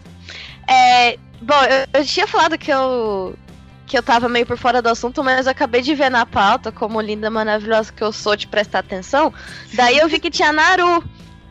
É, 0.68 1.18
bom, 1.42 1.64
eu, 1.64 2.02
eu 2.02 2.06
tinha 2.06 2.28
falado 2.28 2.58
que 2.58 2.72
eu 2.72 3.38
que 3.86 3.98
eu 3.98 4.04
tava 4.04 4.28
meio 4.28 4.46
por 4.46 4.58
fora 4.58 4.82
do 4.82 4.90
assunto, 4.90 5.24
mas 5.24 5.46
eu 5.46 5.52
acabei 5.54 5.82
de 5.82 5.96
ver 5.96 6.12
na 6.12 6.26
pauta, 6.26 6.74
como 6.74 7.00
linda, 7.00 7.30
maravilhosa 7.30 7.92
que 7.92 8.04
eu 8.04 8.12
sou, 8.12 8.36
de 8.36 8.46
prestar 8.46 8.80
atenção. 8.80 9.34
Daí 9.74 9.98
eu 9.98 10.10
vi 10.10 10.20
que 10.20 10.30
tinha 10.30 10.50
a 10.50 10.54
Naru. 10.54 11.02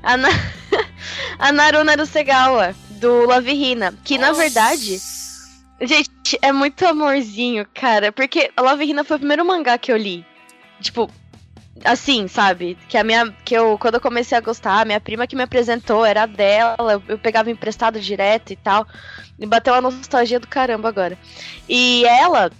A, 0.03 0.19
Na... 0.19 0.29
a 1.39 1.51
Naru 1.51 1.83
Narusegawa, 1.83 2.75
do 2.91 3.25
Love 3.25 3.51
Hina. 3.51 3.95
Que 4.05 4.19
na 4.19 4.33
verdade. 4.33 5.01
Gente, 5.81 6.39
é 6.43 6.53
muito 6.53 6.87
amorzinho, 6.87 7.67
cara. 7.73 8.13
Porque 8.13 8.51
a 8.55 8.61
Love 8.61 8.85
Hina 8.85 9.03
foi 9.03 9.17
o 9.17 9.21
primeiro 9.21 9.45
mangá 9.45 9.79
que 9.79 9.91
eu 9.91 9.97
li. 9.97 10.25
Tipo, 10.81 11.11
assim, 11.85 12.29
sabe? 12.29 12.77
Que 12.89 12.97
a 12.97 13.05
minha. 13.05 13.33
Que 13.45 13.55
eu, 13.55 13.79
quando 13.79 13.95
eu 13.95 14.01
comecei 14.01 14.37
a 14.37 14.41
gostar, 14.41 14.81
a 14.81 14.85
minha 14.85 15.01
prima 15.01 15.27
que 15.27 15.37
me 15.37 15.43
apresentou 15.43 16.05
era 16.05 16.27
dela, 16.27 17.03
eu 17.09 17.19
pegava 17.19 17.51
emprestado 17.51 18.01
direto 18.01 18.53
e 18.53 18.57
tal. 18.57 18.87
Me 19.39 19.47
bateu 19.47 19.75
uma 19.75 19.83
nostalgia 19.83 20.41
do 20.41 20.47
caramba 20.47 20.89
agora. 20.89 21.19
E 21.69 22.05
ela. 22.05 22.51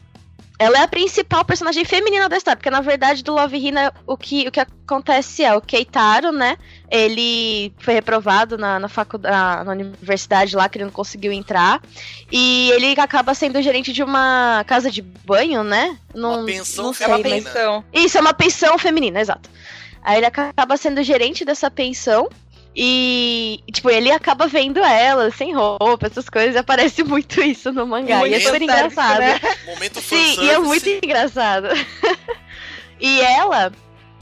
Ela 0.59 0.79
é 0.79 0.83
a 0.83 0.89
principal 0.89 1.45
personagem 1.45 1.85
feminina 1.85 2.29
da 2.29 2.37
história, 2.37 2.57
porque 2.57 2.71
na 2.71 2.81
verdade 2.81 3.23
do 3.23 3.35
Love 3.35 3.57
Hina 3.59 3.93
o 4.07 4.17
que, 4.17 4.49
o 4.49 4.51
que 4.51 4.61
acontece 4.61 5.45
é 5.45 5.55
o 5.55 5.61
Keitaro, 5.61 6.33
né? 6.33 6.57
Ele 6.91 7.73
foi 7.79 7.95
reprovado 7.95 8.57
na, 8.57 8.79
na 8.79 8.89
faculdade, 8.89 9.65
na 9.67 9.73
universidade 9.73 10.57
lá, 10.57 10.69
que 10.69 10.79
ele 10.79 10.87
não 10.87 10.93
conseguiu 10.93 11.31
entrar. 11.31 11.83
E 12.33 12.71
ele 12.71 12.99
acaba 12.99 13.35
sendo 13.35 13.61
gerente 13.61 13.93
de 13.93 14.03
uma 14.03 14.65
casa 14.67 14.91
de 14.91 15.03
banho, 15.03 15.63
né? 15.63 15.99
Não, 16.15 16.41
uma 16.41 16.47
pensão 16.47 16.87
não 16.87 16.95
sei, 16.95 17.07
feminina. 17.07 17.35
Mas... 17.35 17.45
Pensão. 17.45 17.85
Isso, 17.93 18.19
é 18.19 18.21
uma 18.21 18.35
pensão 18.35 18.79
feminina, 18.79 19.21
exato. 19.21 19.51
Aí 20.03 20.19
ele 20.19 20.27
acaba 20.27 20.77
sendo 20.77 21.03
gerente 21.03 21.45
dessa 21.45 21.71
pensão. 21.71 22.31
E, 22.79 23.63
tipo, 23.73 23.89
ele 23.89 24.11
acaba 24.11 24.47
vendo 24.47 24.85
ela 24.85 25.31
sem 25.31 25.55
roupa, 25.55 26.07
essas 26.07 26.29
coisas, 26.29 26.55
e 26.55 26.59
aparece 26.59 27.03
muito 27.05 27.41
isso 27.43 27.73
no 27.73 27.87
mangá. 27.87 28.29
E 28.29 28.35
é 28.35 28.41
super 28.41 28.61
engraçado. 28.61 29.21
Né? 29.21 29.41
Momento 29.65 30.01
Sim, 30.03 30.43
e 30.43 30.51
é 30.51 30.59
muito 30.59 30.87
engraçado. 30.87 31.69
e 33.01 33.21
ela, 33.23 33.73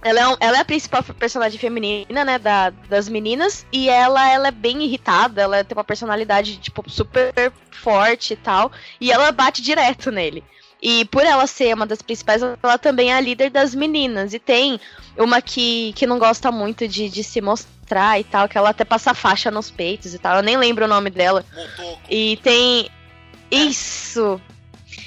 ela 0.02 0.20
é, 0.20 0.28
um, 0.28 0.36
ela 0.38 0.58
é 0.58 0.60
a 0.60 0.64
principal 0.64 1.02
personagem 1.02 1.58
feminina, 1.58 2.24
né, 2.24 2.38
da, 2.38 2.70
das 2.88 3.08
meninas, 3.08 3.66
e 3.72 3.88
ela, 3.88 4.30
ela 4.30 4.48
é 4.48 4.52
bem 4.52 4.84
irritada, 4.84 5.42
ela 5.42 5.64
tem 5.64 5.76
uma 5.76 5.82
personalidade, 5.82 6.56
tipo, 6.58 6.88
super 6.88 7.52
forte 7.72 8.34
e 8.34 8.36
tal, 8.36 8.70
e 9.00 9.10
ela 9.10 9.32
bate 9.32 9.62
direto 9.62 10.12
nele. 10.12 10.44
E 10.86 11.06
por 11.06 11.22
ela 11.24 11.46
ser 11.46 11.74
uma 11.74 11.86
das 11.86 12.02
principais, 12.02 12.42
ela 12.42 12.76
também 12.76 13.10
é 13.10 13.16
a 13.16 13.20
líder 13.20 13.48
das 13.48 13.74
meninas. 13.74 14.34
E 14.34 14.38
tem 14.38 14.78
uma 15.16 15.40
que, 15.40 15.94
que 15.94 16.06
não 16.06 16.18
gosta 16.18 16.52
muito 16.52 16.86
de, 16.86 17.08
de 17.08 17.24
se 17.24 17.40
mostrar 17.40 18.20
e 18.20 18.24
tal, 18.24 18.46
que 18.46 18.58
ela 18.58 18.68
até 18.68 18.84
passa 18.84 19.14
faixa 19.14 19.50
nos 19.50 19.70
peitos 19.70 20.12
e 20.12 20.18
tal. 20.18 20.36
Eu 20.36 20.42
nem 20.42 20.58
lembro 20.58 20.84
o 20.84 20.88
nome 20.88 21.08
dela. 21.08 21.42
Motoco. 21.54 22.02
E 22.10 22.36
tem. 22.42 22.90
Isso! 23.50 24.38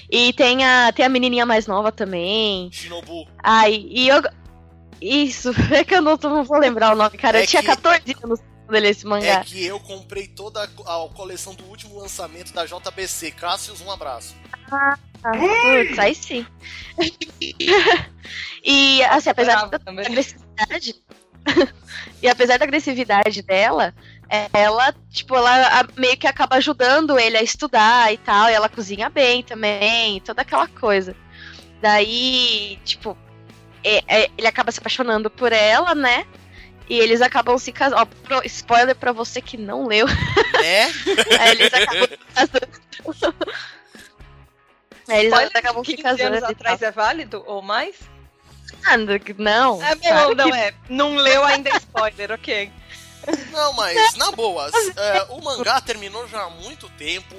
E 0.09 0.33
tem 0.33 0.65
a, 0.65 0.91
tem 0.91 1.05
a 1.05 1.09
menininha 1.09 1.45
mais 1.45 1.67
nova 1.67 1.91
também. 1.91 2.71
Shinobu. 2.71 3.27
Ai, 3.43 3.85
e 3.87 4.07
eu. 4.07 4.23
Isso, 4.99 5.51
é 5.71 5.83
que 5.83 5.93
eu 5.93 6.01
não, 6.01 6.17
não 6.19 6.43
vou 6.43 6.57
lembrar 6.57 6.93
o 6.93 6.95
nome, 6.95 7.19
cara. 7.19 7.39
É 7.39 7.43
eu 7.43 7.47
tinha 7.47 7.61
que... 7.61 7.67
14 7.67 8.15
anos 8.23 8.39
quando 8.65 8.83
esse 8.83 9.05
mangá. 9.05 9.41
É 9.41 9.43
que 9.43 9.63
eu 9.63 9.79
comprei 9.79 10.27
toda 10.27 10.63
a, 10.63 11.09
coleção 11.13 11.53
do 11.53 11.63
último 11.65 11.99
lançamento 11.99 12.51
da 12.51 12.65
JBC. 12.65 13.29
Cássius, 13.31 13.79
um 13.79 13.91
abraço. 13.91 14.35
Ah, 14.71 14.97
putz, 15.21 15.99
aí 15.99 16.15
sim. 16.15 16.45
e, 18.63 19.03
assim, 19.03 19.29
apesar 19.29 19.65
da 19.67 19.79
agressividade. 19.85 20.95
e 22.21 22.29
apesar 22.29 22.57
da 22.59 22.65
agressividade 22.65 23.41
dela, 23.41 23.93
ela, 24.51 24.93
tipo, 25.09 25.35
ela 25.35 25.87
meio 25.95 26.17
que 26.17 26.27
acaba 26.27 26.57
ajudando 26.57 27.17
ele 27.17 27.37
a 27.37 27.43
estudar 27.43 28.13
e 28.13 28.17
tal, 28.17 28.49
e 28.49 28.53
ela 28.53 28.69
cozinha 28.69 29.09
bem 29.09 29.43
também, 29.43 30.19
toda 30.21 30.41
aquela 30.41 30.67
coisa. 30.67 31.15
Daí, 31.81 32.79
tipo, 32.83 33.17
é, 33.83 34.03
é, 34.07 34.29
ele 34.37 34.47
acaba 34.47 34.71
se 34.71 34.79
apaixonando 34.79 35.29
por 35.29 35.53
ela, 35.53 35.93
né? 35.95 36.25
E 36.89 36.99
eles 36.99 37.21
acabam 37.21 37.57
se 37.57 37.71
casando. 37.71 38.07
Ó, 38.31 38.41
spoiler 38.45 38.95
pra 38.95 39.11
você 39.11 39.41
que 39.41 39.57
não 39.57 39.85
leu. 39.87 40.07
É? 40.63 40.85
Aí 41.39 41.51
eles 41.51 41.73
acabam 41.73 42.07
se 42.09 42.17
casando. 42.33 42.67
Aí 45.07 45.19
eles 45.19 45.33
spoiler 45.33 45.57
acabam 45.57 45.83
se 45.83 45.97
casando. 45.97 46.37
anos 46.37 46.43
atrás 46.43 46.81
é 46.81 46.91
válido 46.91 47.43
ou 47.45 47.61
mais? 47.61 47.95
Ah, 48.85 48.97
não. 48.97 49.81
É, 49.83 49.95
não, 50.13 50.33
não 50.33 50.55
é. 50.55 50.73
Não 50.89 51.15
leu 51.15 51.43
ainda 51.43 51.69
é 51.69 51.77
spoiler, 51.77 52.31
ok. 52.31 52.71
Não, 53.51 53.73
mas 53.73 54.15
na 54.15 54.31
boa, 54.31 54.69
é, 54.95 55.23
o 55.29 55.41
mangá 55.41 55.81
terminou 55.81 56.27
já 56.27 56.43
há 56.43 56.49
muito 56.49 56.89
tempo. 56.91 57.35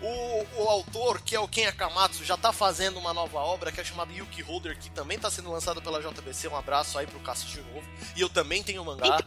O, 0.00 0.46
o 0.62 0.68
autor, 0.68 1.20
que 1.22 1.34
é 1.34 1.38
o 1.38 1.46
Ken 1.46 1.66
Akamatsu, 1.66 2.24
já 2.24 2.36
tá 2.36 2.52
fazendo 2.52 2.98
uma 2.98 3.14
nova 3.14 3.38
obra 3.38 3.70
que 3.70 3.80
é 3.80 3.84
chamada 3.84 4.12
Yuki 4.12 4.42
Holder, 4.42 4.76
que 4.76 4.90
também 4.90 5.16
tá 5.16 5.30
sendo 5.30 5.50
lançada 5.50 5.80
pela 5.80 6.00
JBC. 6.00 6.48
Um 6.48 6.56
abraço 6.56 6.98
aí 6.98 7.06
pro 7.06 7.20
Cássio 7.20 7.48
de 7.48 7.60
novo. 7.72 7.86
E 8.16 8.20
eu 8.20 8.28
também 8.28 8.64
tenho 8.64 8.82
um 8.82 8.84
mangá 8.84 9.18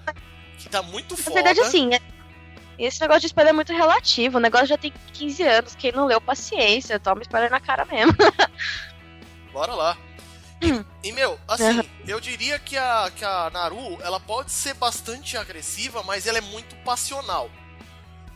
que 0.58 0.68
tá 0.68 0.82
muito 0.82 1.16
foda. 1.16 1.30
Na 1.30 1.44
verdade, 1.44 1.62
assim, 1.62 1.94
é... 1.94 2.02
esse 2.78 3.00
negócio 3.02 3.22
de 3.22 3.28
spoiler 3.28 3.52
é 3.52 3.56
muito 3.56 3.74
relativo. 3.74 4.38
O 4.38 4.42
negócio 4.42 4.68
já 4.68 4.78
tem 4.78 4.94
15 5.14 5.44
anos. 5.44 5.76
Quem 5.76 5.92
não 5.92 6.06
leu, 6.06 6.20
paciência. 6.20 7.00
Toma 7.00 7.22
spoiler 7.22 7.50
na 7.50 7.60
cara 7.60 7.86
mesmo. 7.86 8.14
Bora 9.54 9.74
lá. 9.74 9.98
E, 10.62 11.10
e, 11.10 11.12
meu, 11.12 11.40
assim, 11.48 11.80
uhum. 11.80 11.90
eu 12.08 12.20
diria 12.20 12.58
que 12.58 12.78
a, 12.78 13.12
que 13.16 13.24
a 13.24 13.50
Naru, 13.52 13.98
ela 14.02 14.20
pode 14.20 14.52
ser 14.52 14.74
bastante 14.74 15.38
agressiva, 15.38 16.02
mas 16.04 16.26
ela 16.26 16.38
é 16.38 16.42
muito 16.42 16.76
passional. 16.78 17.50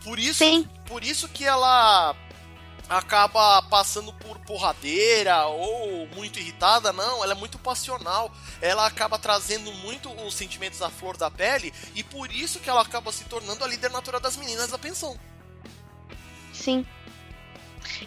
Por 0.04 0.18
isso, 0.18 0.38
Sim. 0.38 0.68
por 0.86 1.02
isso 1.02 1.28
que 1.28 1.44
ela 1.44 2.14
acaba 2.90 3.62
passando 3.62 4.12
por 4.12 4.36
porradeira 4.40 5.46
ou 5.46 6.08
muito 6.08 6.40
irritada, 6.40 6.92
não, 6.92 7.22
ela 7.22 7.34
é 7.34 7.36
muito 7.36 7.56
passional. 7.56 8.32
Ela 8.60 8.84
acaba 8.84 9.16
trazendo 9.16 9.72
muito 9.74 10.10
os 10.26 10.34
sentimentos 10.34 10.82
à 10.82 10.90
flor 10.90 11.16
da 11.16 11.30
pele 11.30 11.72
e 11.94 12.02
por 12.02 12.32
isso 12.32 12.58
que 12.58 12.68
ela 12.68 12.82
acaba 12.82 13.12
se 13.12 13.24
tornando 13.24 13.62
a 13.62 13.68
líder 13.68 13.90
natural 13.90 14.20
das 14.20 14.36
meninas 14.36 14.72
da 14.72 14.78
pensão. 14.78 15.16
Sim. 16.52 16.84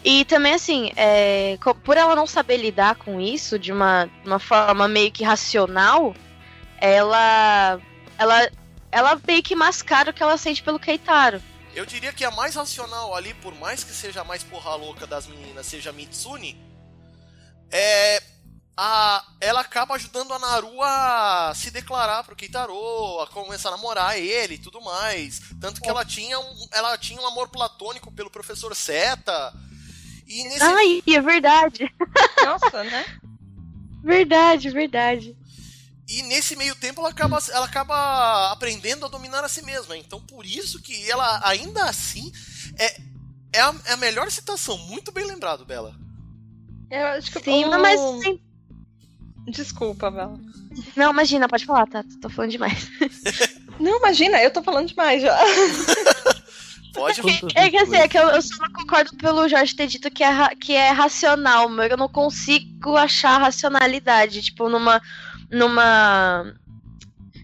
E 0.04 0.24
também, 0.26 0.52
assim, 0.52 0.92
é, 0.96 1.58
por 1.82 1.96
ela 1.96 2.14
não 2.14 2.26
saber 2.26 2.58
lidar 2.58 2.96
com 2.96 3.18
isso 3.18 3.58
de 3.58 3.72
uma, 3.72 4.08
uma 4.24 4.38
forma 4.38 4.86
meio 4.86 5.10
que 5.10 5.24
racional, 5.24 6.14
ela, 6.78 7.80
ela, 8.18 8.50
ela 8.92 9.20
meio 9.26 9.42
que 9.42 9.56
mascara 9.56 10.10
o 10.10 10.12
que 10.12 10.22
ela 10.22 10.36
sente 10.36 10.62
pelo 10.62 10.78
Keitaro. 10.78 11.42
Eu 11.74 11.84
diria 11.84 12.12
que 12.12 12.24
a 12.24 12.30
mais 12.30 12.54
racional 12.54 13.14
ali, 13.14 13.34
por 13.34 13.54
mais 13.54 13.82
que 13.82 13.92
seja 13.92 14.20
a 14.20 14.24
mais 14.24 14.42
porra 14.44 14.76
louca 14.76 15.06
das 15.06 15.26
meninas, 15.26 15.66
seja 15.66 15.90
a 15.90 15.92
Mitsune, 15.92 16.56
é. 17.70 18.22
A, 18.76 19.24
ela 19.40 19.60
acaba 19.60 19.94
ajudando 19.94 20.34
a 20.34 20.38
Naru 20.40 20.82
a 20.82 21.52
se 21.54 21.70
declarar 21.70 22.24
pro 22.24 22.34
Keitaro, 22.34 22.74
a 23.20 23.26
começar 23.28 23.68
a 23.68 23.72
namorar 23.72 24.18
ele 24.18 24.54
e 24.54 24.58
tudo 24.58 24.80
mais. 24.80 25.40
Tanto 25.60 25.80
que 25.80 25.88
ela 25.88 26.04
tinha 26.04 26.40
um, 26.40 26.68
ela 26.72 26.98
tinha 26.98 27.20
um 27.20 27.26
amor 27.26 27.48
platônico 27.48 28.10
pelo 28.10 28.30
professor 28.30 28.74
Seta. 28.74 29.54
E 30.26 30.42
nesse... 30.42 30.62
Ai, 30.62 31.02
é 31.06 31.20
verdade. 31.20 31.88
Nossa, 32.44 32.82
né? 32.82 33.04
Verdade, 34.02 34.68
verdade. 34.68 35.34
E 36.08 36.22
nesse 36.22 36.54
meio 36.56 36.74
tempo 36.74 37.00
ela 37.00 37.10
acaba, 37.10 37.38
ela 37.50 37.66
acaba 37.66 38.52
aprendendo 38.52 39.06
a 39.06 39.08
dominar 39.08 39.42
a 39.42 39.48
si 39.48 39.64
mesma. 39.64 39.96
Então 39.96 40.20
por 40.20 40.44
isso 40.44 40.80
que 40.80 41.10
ela, 41.10 41.40
ainda 41.44 41.84
assim, 41.84 42.30
é, 42.78 43.00
é, 43.54 43.60
a, 43.60 43.74
é 43.86 43.92
a 43.92 43.96
melhor 43.96 44.30
citação. 44.30 44.76
Muito 44.78 45.12
bem 45.12 45.24
lembrado, 45.24 45.64
Bela. 45.64 45.94
Eu 46.90 47.06
acho 47.06 47.32
que 47.32 47.40
Sim, 47.40 47.64
um... 47.64 47.80
mas. 47.80 48.00
Desculpa, 49.46 50.10
Bela. 50.10 50.38
Não, 50.96 51.12
imagina, 51.12 51.48
pode 51.48 51.64
falar, 51.64 51.86
tá? 51.86 52.04
Tô 52.20 52.28
falando 52.28 52.50
demais. 52.50 52.88
Não, 53.80 53.98
imagina, 53.98 54.40
eu 54.42 54.52
tô 54.52 54.62
falando 54.62 54.88
demais 54.88 55.22
já. 55.22 55.36
Pode 56.94 57.20
É 57.56 57.68
que 57.68 57.76
assim, 57.76 57.96
é 57.96 58.06
que 58.06 58.16
eu, 58.16 58.28
eu 58.28 58.40
só 58.40 58.54
não 58.62 58.72
concordo 58.72 59.16
pelo 59.16 59.48
Jorge 59.48 59.74
ter 59.74 59.88
dito 59.88 60.08
que 60.12 60.22
é, 60.22 60.54
que 60.54 60.74
é 60.74 60.90
racional, 60.90 61.68
mas 61.68 61.90
eu 61.90 61.96
não 61.96 62.08
consigo 62.08 62.96
achar 62.96 63.38
racionalidade, 63.38 64.40
tipo, 64.40 64.68
numa 64.68 65.02
numa. 65.50 66.54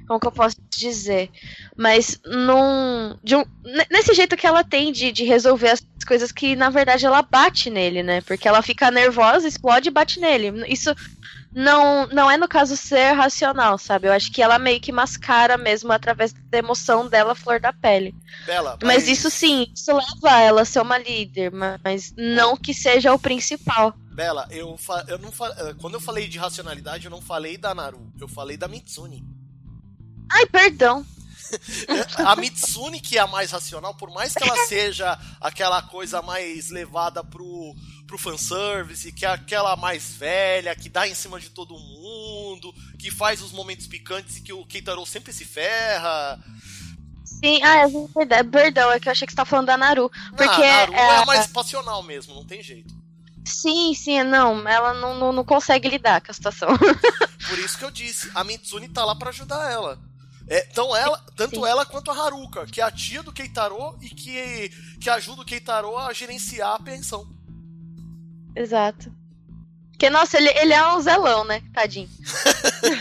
Como 0.06 0.18
que 0.18 0.26
eu 0.26 0.32
posso 0.32 0.56
dizer? 0.70 1.30
Mas 1.76 2.20
num. 2.24 3.12
Um, 3.12 3.44
nesse 3.90 4.12
jeito 4.14 4.36
que 4.36 4.46
ela 4.46 4.64
tem 4.64 4.92
de, 4.92 5.12
de 5.12 5.24
resolver 5.24 5.68
as 5.68 5.82
coisas 6.06 6.32
que, 6.32 6.56
na 6.56 6.70
verdade, 6.70 7.06
ela 7.06 7.22
bate 7.22 7.70
nele, 7.70 8.02
né? 8.02 8.20
Porque 8.22 8.48
ela 8.48 8.62
fica 8.62 8.90
nervosa, 8.90 9.46
explode 9.46 9.88
e 9.88 9.92
bate 9.92 10.18
nele. 10.18 10.64
Isso 10.66 10.94
não, 11.52 12.06
não 12.06 12.30
é, 12.30 12.36
no 12.36 12.46
caso, 12.46 12.76
ser 12.76 13.12
racional, 13.12 13.76
sabe? 13.76 14.06
Eu 14.06 14.12
acho 14.12 14.30
que 14.30 14.40
ela 14.40 14.58
meio 14.58 14.80
que 14.80 14.92
mascara 14.92 15.58
mesmo 15.58 15.92
através 15.92 16.32
da 16.32 16.58
emoção 16.58 17.08
dela, 17.08 17.34
flor 17.34 17.58
da 17.58 17.72
pele. 17.72 18.14
Bela, 18.46 18.78
mas... 18.80 19.04
mas 19.04 19.08
isso 19.08 19.28
sim, 19.30 19.66
isso 19.74 19.92
leva 19.92 20.40
ela 20.40 20.62
a 20.62 20.64
ser 20.64 20.80
uma 20.80 20.98
líder, 20.98 21.50
mas 21.82 22.14
não 22.16 22.56
que 22.56 22.72
seja 22.72 23.12
o 23.12 23.18
principal. 23.18 23.94
Bela, 24.20 24.46
eu, 24.50 24.76
fa 24.76 25.02
eu 25.08 25.16
não 25.16 25.32
fa 25.32 25.46
eh, 25.56 25.74
quando 25.80 25.94
eu 25.94 26.00
falei 26.00 26.28
de 26.28 26.36
racionalidade, 26.36 27.06
eu 27.06 27.10
não 27.10 27.22
falei 27.22 27.56
da 27.56 27.74
Naru, 27.74 28.12
eu 28.20 28.28
falei 28.28 28.54
da 28.54 28.68
Mitsune. 28.68 29.24
Ai, 30.30 30.44
perdão. 30.44 31.06
a 32.22 32.36
Mitsune, 32.36 33.00
que 33.00 33.16
é 33.16 33.22
a 33.22 33.26
mais 33.26 33.50
racional, 33.50 33.94
por 33.94 34.10
mais 34.10 34.34
que 34.34 34.44
ela 34.44 34.58
seja 34.68 35.18
aquela 35.40 35.80
coisa 35.80 36.20
mais 36.20 36.68
levada 36.68 37.24
pro, 37.24 37.74
pro 38.06 38.18
fanservice, 38.18 39.10
que 39.10 39.24
é 39.24 39.30
aquela 39.30 39.74
mais 39.74 40.10
velha, 40.10 40.76
que 40.76 40.90
dá 40.90 41.08
em 41.08 41.14
cima 41.14 41.40
de 41.40 41.48
todo 41.48 41.72
mundo, 41.78 42.74
que 42.98 43.10
faz 43.10 43.40
os 43.40 43.52
momentos 43.52 43.86
picantes 43.86 44.36
e 44.36 44.42
que 44.42 44.52
o 44.52 44.66
Keitaro 44.66 45.06
sempre 45.06 45.32
se 45.32 45.46
ferra. 45.46 46.38
Sim, 47.24 47.58
ah, 47.62 47.78
é 47.78 47.88
verdade. 47.88 48.50
Perdão, 48.50 48.92
é 48.92 49.00
que 49.00 49.08
eu 49.08 49.12
achei 49.12 49.26
que 49.26 49.32
você 49.32 49.36
tá 49.36 49.46
falando 49.46 49.68
da 49.68 49.78
Naru. 49.78 50.10
Porque 50.36 50.62
Ah, 50.62 50.86
Naru 50.86 50.92
é, 50.92 51.00
é, 51.00 51.16
a 51.16 51.24
mais 51.24 51.46
passional 51.46 52.02
mesmo, 52.02 52.34
não 52.34 52.44
tem 52.44 52.62
jeito. 52.62 52.99
Sim, 53.50 53.92
sim, 53.94 54.22
não. 54.22 54.66
Ela 54.68 54.94
não, 54.94 55.14
não, 55.14 55.32
não 55.32 55.44
consegue 55.44 55.88
lidar 55.88 56.20
com 56.20 56.30
a 56.30 56.34
situação. 56.34 56.68
Por 57.48 57.58
isso 57.58 57.76
que 57.76 57.84
eu 57.84 57.90
disse, 57.90 58.30
a 58.34 58.44
Mitsune 58.44 58.88
tá 58.88 59.04
lá 59.04 59.14
pra 59.14 59.30
ajudar 59.30 59.70
ela. 59.70 59.98
É, 60.48 60.66
então 60.70 60.96
ela, 60.96 61.16
tanto 61.36 61.56
Sim. 61.60 61.66
ela 61.66 61.86
quanto 61.86 62.10
a 62.10 62.14
Haruka, 62.14 62.66
que 62.66 62.80
é 62.80 62.84
a 62.84 62.90
tia 62.90 63.22
do 63.22 63.32
Keitaro 63.32 63.96
e 64.02 64.08
que, 64.08 64.68
que 65.00 65.08
ajuda 65.08 65.42
o 65.42 65.44
Keitaro 65.44 65.96
a 65.96 66.12
gerenciar 66.12 66.74
a 66.74 66.80
pensão. 66.80 67.28
Exato. 68.56 69.12
Porque, 69.92 70.10
nossa, 70.10 70.38
ele, 70.38 70.48
ele 70.58 70.72
é 70.72 70.94
um 70.94 71.00
zelão, 71.00 71.44
né? 71.44 71.62
Tadinho. 71.72 72.08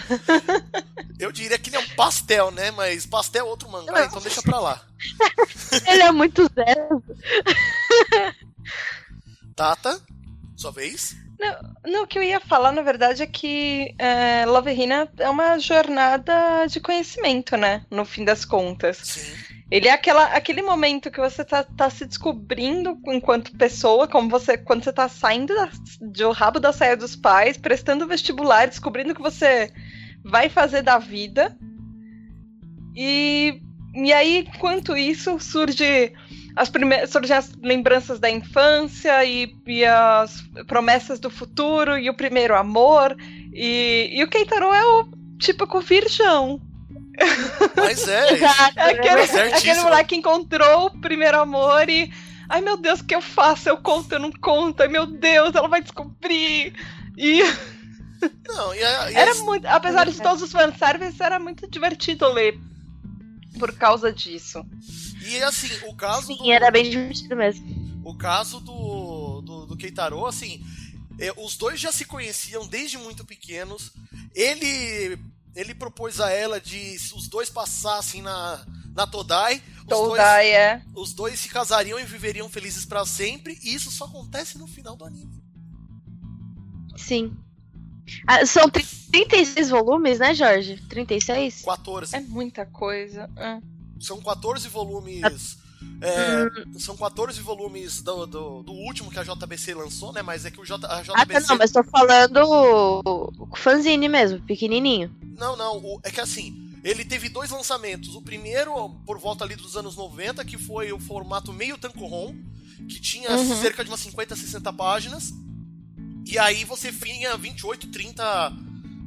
Eu 1.18 1.32
diria 1.32 1.58
que 1.58 1.70
ele 1.70 1.78
é 1.78 1.80
um 1.80 1.96
pastel, 1.96 2.52
né? 2.52 2.72
Mas 2.72 3.06
pastel 3.06 3.46
é 3.46 3.50
outro 3.50 3.70
mangá, 3.70 3.94
Não. 3.94 4.06
então 4.06 4.22
deixa 4.22 4.42
pra 4.42 4.60
lá. 4.60 4.82
ele 5.88 6.04
é 6.04 6.12
muito 6.12 6.50
zero. 6.54 7.04
Tata, 9.56 10.00
sua 10.60 10.72
vez. 10.72 11.16
Não, 11.86 12.04
o 12.04 12.08
que 12.08 12.20
eu 12.20 12.24
ia 12.24 12.40
falar, 12.40 12.72
na 12.74 12.82
verdade, 12.82 13.24
é 13.24 13.28
que 13.28 13.96
é, 13.98 14.46
Love 14.46 14.72
Hina 14.72 15.10
é 15.18 15.30
uma 15.30 15.58
jornada 15.58 16.66
de 16.68 16.82
conhecimento, 16.82 17.56
né? 17.56 17.86
No 17.90 18.04
fim 18.04 18.26
das 18.26 18.44
contas. 18.44 18.98
Sim. 18.98 19.50
Ele 19.72 19.88
é 19.88 19.92
aquela, 19.92 20.26
aquele 20.26 20.62
momento 20.62 21.12
que 21.12 21.20
você 21.20 21.46
tá, 21.46 21.64
tá 21.64 21.90
se 21.90 22.06
descobrindo 22.06 23.00
enquanto 23.08 23.56
pessoa, 23.56 24.08
como 24.08 24.28
você 24.28 24.58
quando 24.58 24.84
você 24.84 24.92
tá 24.92 25.08
saindo 25.08 25.54
da, 25.54 25.70
do 26.02 26.32
rabo 26.32 26.60
da 26.60 26.74
saia 26.74 26.98
dos 26.98 27.16
pais, 27.16 27.56
prestando 27.56 28.08
vestibular, 28.08 28.68
descobrindo 28.68 29.12
o 29.12 29.16
que 29.16 29.22
você 29.22 29.72
vai 30.24 30.50
fazer 30.50 30.82
da 30.82 30.98
vida. 30.98 31.56
E, 32.96 33.62
e 33.94 34.12
aí, 34.12 34.40
enquanto 34.40 34.98
isso, 34.98 35.40
surge 35.40 36.12
as 36.56 36.70
primeiras, 36.70 37.10
surgem 37.12 37.36
as 37.38 37.52
lembranças 37.62 38.20
da 38.20 38.30
infância 38.30 39.24
e, 39.26 39.56
e 39.66 39.86
as 39.86 40.42
promessas 40.68 41.20
do 41.20 41.30
futuro 41.30 41.98
e 41.98 42.10
o 42.10 42.14
primeiro 42.16 42.56
amor. 42.56 43.16
E, 43.54 44.10
e 44.14 44.24
o 44.24 44.30
Keitaro 44.30 44.74
é 44.74 44.84
o 44.86 45.10
típico 45.40 45.80
virgão. 45.82 46.60
Mas 47.76 48.08
é, 48.08 48.34
Exato. 48.34 48.80
É 48.80 48.92
aquele, 48.92 49.28
certíssimo. 49.28 49.58
aquele 49.72 49.82
moleque 49.82 50.10
que 50.10 50.16
encontrou 50.16 50.86
o 50.88 51.02
primeiro 51.02 51.40
amor 51.40 51.90
e. 51.90 52.12
Ai 52.52 52.62
meu 52.62 52.78
Deus, 52.78 53.00
o 53.02 53.06
que 53.06 53.14
eu 53.14 53.22
faço? 53.22 53.70
Eu 53.70 53.78
conto, 53.78 54.12
eu 54.14 54.20
não 54.20 54.32
conto. 54.32 54.82
Ai 54.82 54.88
meu 54.88 55.06
Deus, 55.06 55.54
ela 55.54 55.68
vai 55.68 55.82
descobrir. 55.82 56.74
E 57.16 57.44
não, 58.48 58.74
e 58.74 58.84
a, 58.84 59.12
e 59.12 59.16
era 59.16 59.32
a- 59.32 59.44
muito. 59.44 59.66
Apesar 59.68 60.06
de 60.10 60.20
todos 60.22 60.42
os 60.42 60.52
fanservices, 60.52 61.20
era 61.22 61.40
muito 61.40 61.70
divertido 61.70 62.28
ler. 62.32 62.60
Por 63.58 63.74
causa 63.74 64.14
disso. 64.14 64.64
e 65.26 65.42
assim, 65.42 65.70
o 65.88 65.96
caso 65.96 66.28
do, 66.28 66.38
Sim, 66.38 66.52
era 66.52 66.70
bem 66.70 66.90
divertido 66.90 67.36
mesmo. 67.36 68.02
o 68.04 68.16
caso 68.16 68.60
do, 68.60 69.42
do, 69.42 69.66
do 69.66 69.78
Keitaro, 69.78 70.26
assim, 70.26 70.64
é, 71.20 71.34
os 71.38 71.58
dois 71.58 71.80
já 71.80 71.92
se 71.92 72.06
conheciam 72.06 72.68
desde 72.68 72.98
muito 72.98 73.26
pequenos. 73.26 73.92
Ele 74.34 75.18
ele 75.56 75.74
propôs 75.74 76.22
a 76.22 76.30
ela 76.32 76.62
de 76.62 76.98
se 77.00 77.14
os 77.16 77.28
dois 77.28 77.50
passassem 77.50 78.22
na, 78.22 78.66
na 78.94 79.08
Todai, 79.08 79.62
os 79.80 79.86
dois, 79.86 80.10
Todai 80.10 80.52
é. 80.52 80.82
os 80.96 81.14
dois 81.14 81.40
se 81.40 81.50
casariam 81.50 82.00
e 82.00 82.06
viveriam 82.06 82.48
felizes 82.48 82.86
pra 82.86 83.06
sempre, 83.06 83.60
e 83.64 83.74
isso 83.74 83.92
só 83.92 84.06
acontece 84.06 84.58
no 84.58 84.68
final 84.68 84.96
do 84.96 85.04
anime. 85.06 85.44
Sim. 86.96 87.36
Ah, 88.28 88.46
são 88.46 88.70
36 88.70 89.70
volumes, 89.70 90.20
né, 90.20 90.34
Jorge? 90.34 90.82
36? 90.90 91.62
14. 91.64 92.16
É 92.16 92.20
muita 92.20 92.66
coisa. 92.66 93.30
é. 93.38 93.60
São 94.00 94.22
14 94.22 94.68
volumes. 94.70 95.58
é, 96.02 96.80
São 96.80 96.96
14 96.96 97.42
volumes 97.42 98.02
do, 98.02 98.26
do, 98.26 98.64
do 98.64 98.72
último 98.72 99.12
que 99.12 99.20
a 99.20 99.24
JBC 99.24 99.74
lançou, 99.74 100.14
né? 100.14 100.22
Mas 100.22 100.46
é 100.46 100.52
que 100.52 100.60
o 100.62 100.66
J, 100.66 100.86
a 100.88 101.02
JBC. 101.02 101.14
Ah, 101.18 101.26
tá, 101.26 101.40
não, 101.50 101.58
mas 101.58 101.72
tô 101.72 101.84
falando 101.84 102.38
o 102.38 103.34
o 103.52 103.56
fanzine 103.58 104.08
mesmo, 104.08 104.42
pequenininho. 104.42 105.14
Não, 105.38 105.56
não, 105.58 105.78
o- 105.78 106.00
é 106.04 106.12
que 106.12 106.22
assim, 106.22 106.72
ele 106.84 107.04
teve 107.04 107.28
dois 107.30 107.50
lançamentos. 107.50 108.16
O 108.16 108.22
primeiro, 108.22 108.90
por 109.06 109.18
volta 109.20 109.44
ali 109.44 109.56
dos 109.56 109.76
anos 109.76 109.96
90, 109.98 110.46
que 110.46 110.58
foi 110.58 110.92
o 110.94 111.00
formato 111.00 111.52
meio 111.52 111.78
tankohon, 111.78 112.34
que 112.88 113.00
tinha 113.02 113.30
Uhum. 113.32 113.62
cerca 113.62 113.84
de 113.84 113.90
umas 113.90 114.00
50, 114.00 114.36
60 114.36 114.72
páginas. 114.72 115.34
E 116.26 116.38
aí 116.38 116.64
você 116.64 116.92
tinha 116.92 117.36
28, 117.38 117.88
30 117.88 118.54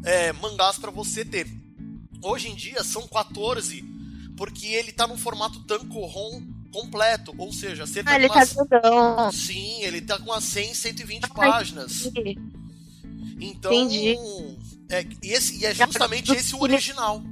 é, 0.04 0.32
mangás 0.34 0.78
pra 0.78 0.90
você 0.90 1.24
ter. 1.24 1.46
Hoje 2.22 2.48
em 2.48 2.54
dia 2.54 2.82
são 2.84 3.06
14, 3.08 3.84
porque 4.36 4.66
ele 4.66 4.92
tá 4.92 5.06
no 5.06 5.16
formato 5.16 5.60
tankohon 5.64 6.42
completo, 6.72 7.34
ou 7.36 7.52
seja, 7.52 7.86
cerca 7.86 8.10
Ah, 8.10 8.18
de 8.18 8.24
ele 8.24 8.28
tá 8.28 8.36
umas... 8.36 8.52
grandão. 8.52 9.32
Sim, 9.32 9.82
ele 9.82 10.00
tá 10.00 10.18
com 10.18 10.30
umas 10.30 10.44
100, 10.44 10.74
120 10.74 11.24
Ai, 11.24 11.30
páginas. 11.30 12.06
entendi. 12.06 12.38
Então, 13.40 13.72
entendi. 13.72 14.16
é, 14.88 15.04
e, 15.22 15.32
esse, 15.32 15.60
e 15.60 15.66
é 15.66 15.74
justamente 15.74 16.32
esse 16.32 16.54
o 16.54 16.62
original. 16.62 17.22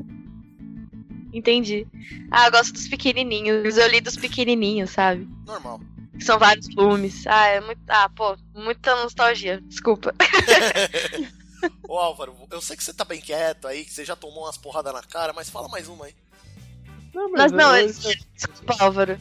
Entendi. 1.32 1.86
Ah, 2.30 2.46
eu 2.46 2.50
gosto 2.50 2.72
dos 2.72 2.88
pequenininhos. 2.88 3.76
Eu 3.76 3.86
li 3.88 4.00
dos 4.00 4.16
pequenininhos, 4.16 4.90
sabe? 4.90 5.28
Normal. 5.46 5.80
Que 6.20 6.26
são 6.26 6.38
vários 6.38 6.68
volumes. 6.74 7.26
Ah, 7.26 7.46
é 7.46 7.60
muito. 7.62 7.80
Ah, 7.88 8.08
pô, 8.14 8.36
muita 8.54 8.94
nostalgia. 8.96 9.58
Desculpa. 9.62 10.14
Ô 11.88 11.98
Álvaro, 11.98 12.34
eu 12.50 12.60
sei 12.60 12.76
que 12.76 12.84
você 12.84 12.92
tá 12.92 13.04
bem 13.04 13.20
quieto 13.20 13.66
aí, 13.66 13.84
que 13.84 13.92
você 13.92 14.04
já 14.04 14.14
tomou 14.14 14.44
umas 14.44 14.56
porradas 14.58 14.92
na 14.92 15.02
cara, 15.02 15.32
mas 15.32 15.48
fala 15.50 15.68
mais 15.68 15.88
uma 15.88 16.04
aí. 16.06 16.14
Não, 17.14 17.30
Mas 17.32 17.50
não, 17.52 17.74
eu- 17.76 17.86
é- 17.88 17.92
desculpa, 18.34 18.76
Álvaro. 18.78 19.18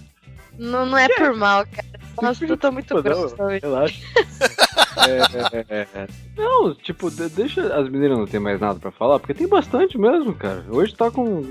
Não, 0.58 0.86
não 0.86 0.98
é 0.98 1.08
por 1.08 1.34
mal, 1.36 1.66
cara. 1.66 1.88
Nossa, 2.22 2.46
eu 2.46 2.58
tô 2.58 2.70
muito 2.72 2.94
não, 2.94 3.02
grosso 3.02 3.42
hoje. 3.42 3.60
Relaxa. 3.62 4.00
É, 5.08 5.74
é, 5.74 5.88
é. 5.94 6.08
Não, 6.36 6.76
tipo, 6.76 7.10
de- 7.10 7.30
deixa 7.30 7.74
as 7.74 7.88
meninas 7.90 8.18
não 8.18 8.28
ter 8.28 8.40
mais 8.40 8.60
nada 8.60 8.78
pra 8.80 8.92
falar, 8.92 9.18
porque 9.18 9.34
tem 9.34 9.48
bastante 9.48 9.98
mesmo, 9.98 10.36
cara. 10.36 10.66
Hoje 10.70 10.94
tá 10.94 11.10
com. 11.10 11.42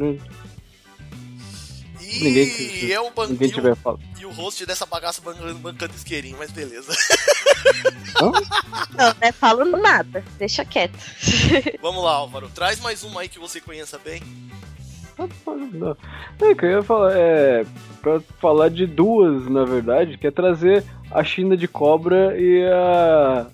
E 2.11 2.25
Ninguém 2.25 2.49
que- 2.49 2.91
eu 2.91 3.11
ban- 3.11 3.27
Ninguém 3.29 3.49
e, 3.49 3.53
tiver 3.53 3.73
o, 3.73 3.77
falado. 3.77 4.01
e 4.19 4.25
o 4.25 4.31
host 4.31 4.65
dessa 4.65 4.87
bagaça 4.87 5.21
ban- 5.21 5.35
bancando 5.57 5.93
isqueirinho, 5.95 6.37
mas 6.39 6.51
beleza. 6.51 6.93
Não, 8.21 8.33
não 8.33 9.15
é 9.21 9.31
falo 9.31 9.65
nada. 9.65 10.25
Deixa 10.39 10.65
quieto. 10.65 10.99
Vamos 11.83 12.03
lá, 12.03 12.13
Álvaro, 12.13 12.49
traz 12.55 12.81
mais 12.81 13.03
uma 13.05 13.21
aí 13.21 13.29
que 13.29 13.39
você 13.39 13.61
conheça 13.61 13.99
bem. 14.03 14.23
É, 16.41 16.55
que 16.55 16.65
eu 16.65 16.71
ia 16.71 16.83
falar, 16.83 17.13
é. 17.17 17.65
Pra 18.01 18.21
falar 18.41 18.69
de 18.71 18.87
duas, 18.87 19.47
na 19.49 19.65
verdade, 19.65 20.17
que 20.17 20.27
é 20.27 20.31
trazer 20.31 20.85
a 21.11 21.23
China 21.25 21.57
de 21.57 21.67
cobra 21.69 22.39
e 22.41 22.65
a. 22.67 23.47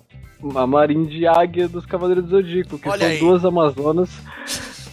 A 0.55 0.67
Marinha 0.67 1.07
de 1.09 1.25
Águia 1.25 1.67
dos 1.67 1.87
Cavaleiros 1.87 2.25
do 2.25 2.29
Zodíaco, 2.29 2.77
que 2.77 2.87
Olha 2.87 2.99
são 2.99 3.07
aí. 3.09 3.17
duas 3.19 3.43
Amazonas 3.45 4.09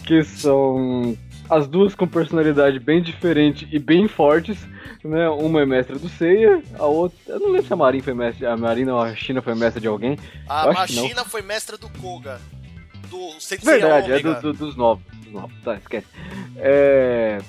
que 0.03 0.23
são 0.23 1.15
as 1.49 1.67
duas 1.67 1.93
com 1.95 2.07
personalidade 2.07 2.79
bem 2.79 3.01
diferente 3.01 3.67
e 3.71 3.77
bem 3.79 4.07
fortes, 4.07 4.57
né? 5.03 5.27
Uma 5.29 5.61
é 5.61 5.65
mestra 5.65 5.97
do 5.99 6.07
Seiya, 6.09 6.61
a 6.79 6.85
outra. 6.85 7.17
Eu 7.27 7.39
não 7.39 7.47
lembro 7.49 7.67
se 7.67 7.73
a 7.73 7.75
Marin 7.75 8.01
foi 8.01 8.13
mestre. 8.13 8.45
A 8.45 8.55
Marina 8.57 8.93
ou 8.93 9.01
a 9.01 9.15
China 9.15 9.41
foi 9.41 9.53
mestra 9.55 9.79
de 9.81 9.87
alguém. 9.87 10.17
A 10.47 10.67
não. 10.73 10.87
China 10.87 11.25
foi 11.25 11.41
mestra 11.41 11.77
do 11.77 11.89
Koga, 11.89 12.39
do 13.09 13.31
Sensei 13.39 13.79
Verdade, 13.79 14.11
é 14.11 14.15
Ômega. 14.15 14.33
do- 14.35 14.53
do- 14.53 14.65
dos 14.65 14.75
novos. 14.75 15.03
Dos 15.23 15.31
novos, 15.33 15.55
tá, 15.63 15.75
esquece. 15.75 16.07
É. 16.57 17.39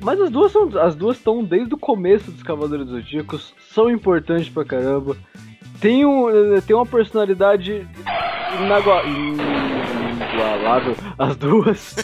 Mas 0.00 0.20
as 0.20 0.30
duas 0.30 0.52
são. 0.52 0.68
As 0.80 0.94
duas 0.94 1.16
estão 1.16 1.42
desde 1.42 1.74
o 1.74 1.78
começo 1.78 2.30
dos 2.30 2.42
Cavaleiros 2.42 2.86
dos 2.88 2.96
Zodíacos, 3.02 3.54
são 3.72 3.90
importantes 3.90 4.48
pra 4.48 4.64
caramba. 4.64 5.16
Tem, 5.80 6.04
um, 6.06 6.28
eh, 6.56 6.60
tem 6.62 6.74
uma 6.74 6.86
personalidade 6.86 7.86
inagua- 8.62 9.02
inigualável, 10.36 10.96
as 11.18 11.36
duas. 11.36 11.96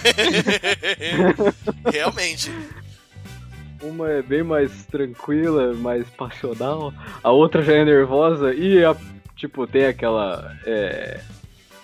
Realmente. 1.92 2.50
Uma 3.82 4.10
é 4.10 4.22
bem 4.22 4.42
mais 4.42 4.86
tranquila, 4.86 5.74
mais 5.74 6.08
passional, 6.10 6.94
a 7.22 7.30
outra 7.30 7.62
já 7.62 7.72
é 7.74 7.84
nervosa 7.84 8.54
e 8.54 8.84
a, 8.84 8.94
tipo, 9.36 9.66
tem 9.66 9.86
aquela. 9.86 10.56
é, 10.64 11.20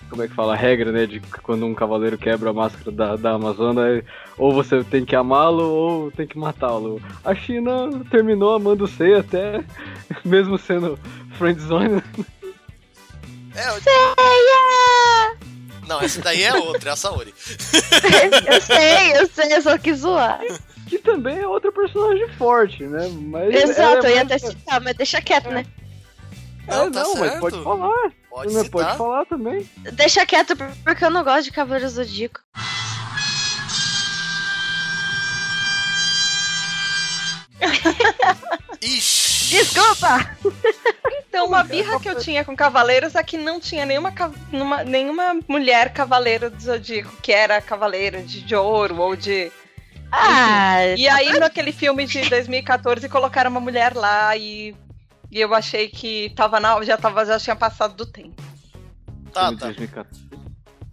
como 0.09 0.22
é 0.22 0.28
que 0.28 0.34
fala? 0.34 0.55
A 0.55 0.57
regra, 0.57 0.92
né? 0.92 1.07
De 1.07 1.20
quando 1.42 1.66
um 1.66 1.74
cavaleiro 1.74 2.16
quebra 2.16 2.51
a 2.51 2.53
máscara 2.53 2.92
da, 2.92 3.16
da 3.16 3.32
Amazônia, 3.32 3.82
é, 3.99 4.05
ou 4.38 4.53
você 4.55 4.82
tem 4.84 5.05
que 5.05 5.16
amá-lo 5.16 5.64
ou 5.64 6.11
tem 6.12 6.26
que 6.26 6.38
matá-lo. 6.38 7.03
A 7.24 7.34
China 7.34 7.90
terminou 8.11 8.55
amando 8.55 8.84
o 8.84 8.88
Sei 8.88 9.14
até, 9.16 9.64
mesmo 10.24 10.57
sendo 10.57 10.96
friendzone. 11.36 12.01
É, 13.57 13.68
eu- 13.70 13.82
Não, 15.89 16.01
essa 16.03 16.20
daí 16.20 16.43
é 16.43 16.55
outra, 16.55 16.91
é 16.91 16.93
a 16.93 16.97
Saori. 16.97 17.34
eu 18.47 18.61
sei, 18.62 19.12
eu 19.22 19.26
sei, 19.28 19.55
eu 19.55 19.62
só 19.62 19.78
quis 19.78 19.99
zoar. 20.01 20.41
Que 20.86 20.99
também 20.99 21.39
é 21.39 21.47
outra 21.47 21.72
personagem 21.72 22.28
forte, 22.34 22.82
né? 22.84 23.09
Mas 23.09 23.55
Exato, 23.55 24.07
é 24.07 24.11
eu 24.11 24.16
ia 24.16 24.24
mais- 24.24 24.32
até 24.32 24.39
citar, 24.39 24.80
mas 24.80 24.97
deixa 24.97 25.20
quieto, 25.20 25.49
né? 25.51 25.64
É, 26.66 26.70
Não, 26.76 26.91
tá 26.93 27.03
não, 27.03 27.14
mas 27.14 27.30
certo. 27.30 27.41
pode 27.41 27.62
falar. 27.64 28.12
Pode 28.30 28.53
Não, 28.55 28.64
pode 28.66 28.97
falar 28.99 29.24
também. 29.26 29.68
Deixa 29.93 30.24
quieto, 30.26 30.55
porque 30.84 31.05
eu 31.05 31.11
não 31.11 31.24
gosto 31.24 31.45
de 31.45 31.53
Cavaleiros 31.53 31.95
do 31.95 32.05
Zodíaco. 32.05 32.41
Ixi. 38.80 39.51
Desculpa! 39.57 40.30
Então, 41.29 41.47
uma 41.47 41.62
birra 41.62 42.01
que 42.01 42.09
eu 42.09 42.14
tinha 42.18 42.45
com 42.45 42.57
Cavaleiros 42.57 43.14
é 43.14 43.22
que 43.22 43.37
não 43.37 43.61
tinha 43.61 43.85
nenhuma, 43.85 44.12
numa- 44.51 44.83
nenhuma 44.83 45.39
mulher 45.47 45.93
Cavaleiro 45.93 46.49
do 46.51 46.61
Zodíaco 46.61 47.14
que 47.22 47.33
era 47.33 47.61
Cavaleiro 47.61 48.22
de, 48.22 48.41
de 48.41 48.57
ouro 48.57 48.99
ou 49.01 49.14
de. 49.14 49.53
Ah, 50.11 50.87
E 50.97 51.07
aí, 51.07 51.39
naquele 51.39 51.70
filme 51.70 52.07
de 52.07 52.29
2014, 52.31 53.09
colocaram 53.11 53.51
uma 53.51 53.61
mulher 53.61 53.95
lá 53.95 54.35
e, 54.37 54.74
e 55.31 55.39
eu 55.39 55.55
achei 55.55 55.89
que 55.89 56.31
tava 56.35 56.59
na, 56.59 56.83
já, 56.83 56.97
tava, 56.97 57.26
já 57.26 57.39
tinha 57.39 57.55
passado 57.55 57.95
do 57.95 58.07
tempo. 58.07 58.43
Filme 59.35 59.57
de 59.57 59.61
2014. 59.66 60.29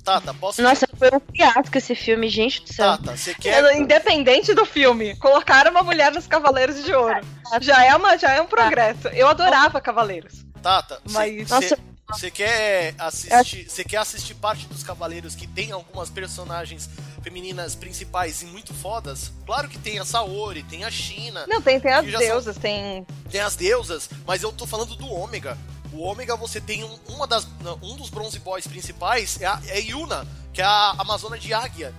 Tata, 0.06 0.34
posso. 0.36 0.62
nossa, 0.62 0.88
foi 0.98 1.10
um 1.10 1.20
fiasco 1.36 1.78
esse 1.78 1.96
filme, 1.96 2.30
gente 2.30 2.62
do 2.62 2.72
céu. 2.72 2.92
Tata, 2.98 3.18
você 3.18 3.34
quer. 3.34 3.76
Independente 3.76 4.54
do 4.54 4.64
filme, 4.66 5.16
colocaram 5.18 5.72
uma 5.72 5.82
mulher 5.82 6.12
nos 6.12 6.28
Cavaleiros 6.28 6.84
de 6.86 6.94
Ouro. 6.94 7.20
Já 7.60 7.84
é, 7.84 7.96
uma, 7.96 8.16
já 8.18 8.32
é 8.34 8.42
um 8.42 8.46
progresso. 8.48 9.08
Eu 9.10 9.28
adorava 9.28 9.82
Cavaleiros. 9.82 10.46
Tata, 10.62 11.02
Mas- 11.12 11.48
você 11.48 11.78
Nossa. 12.08 12.32
quer 12.32 12.94
assistir. 13.00 13.68
Você 13.68 13.84
quer 13.84 13.98
assistir 13.98 14.36
parte 14.36 14.68
dos 14.68 14.84
Cavaleiros 14.84 15.34
que 15.34 15.48
tem 15.48 15.72
algumas 15.72 16.10
personagens 16.12 16.88
femininas 17.24 17.74
principais 17.74 18.44
e 18.44 18.46
muito 18.46 18.74
fodas? 18.76 19.32
Claro 19.44 19.68
que 19.68 19.80
tem 19.80 19.98
a 19.98 20.06
Saori, 20.06 20.62
tem 20.62 20.84
a 20.84 20.92
China, 20.92 21.46
Não, 21.48 21.60
tem, 21.62 21.80
tem 21.80 21.92
as 21.92 22.06
deusas, 22.06 22.58
tem. 22.58 23.06
tem 23.32 23.42
as 23.42 23.56
deusas, 23.56 24.08
mas 24.28 24.44
eu 24.44 24.52
tô 24.52 24.68
falando 24.68 24.96
do 24.96 25.12
Ômega. 25.12 25.58
O 25.96 26.02
Ômega 26.02 26.36
você 26.36 26.60
tem 26.60 26.84
um, 26.84 27.00
uma 27.08 27.26
das, 27.26 27.48
um 27.82 27.96
dos 27.96 28.10
Bronze 28.10 28.38
Boys 28.40 28.68
principais, 28.68 29.42
é 29.42 29.46
a 29.46 29.62
é 29.68 29.80
Yuna, 29.80 30.28
que 30.54 30.62
é 30.62 30.66
a 30.66 30.96
Amazona 30.98 31.40
de 31.40 31.54
Águia. 31.54 31.94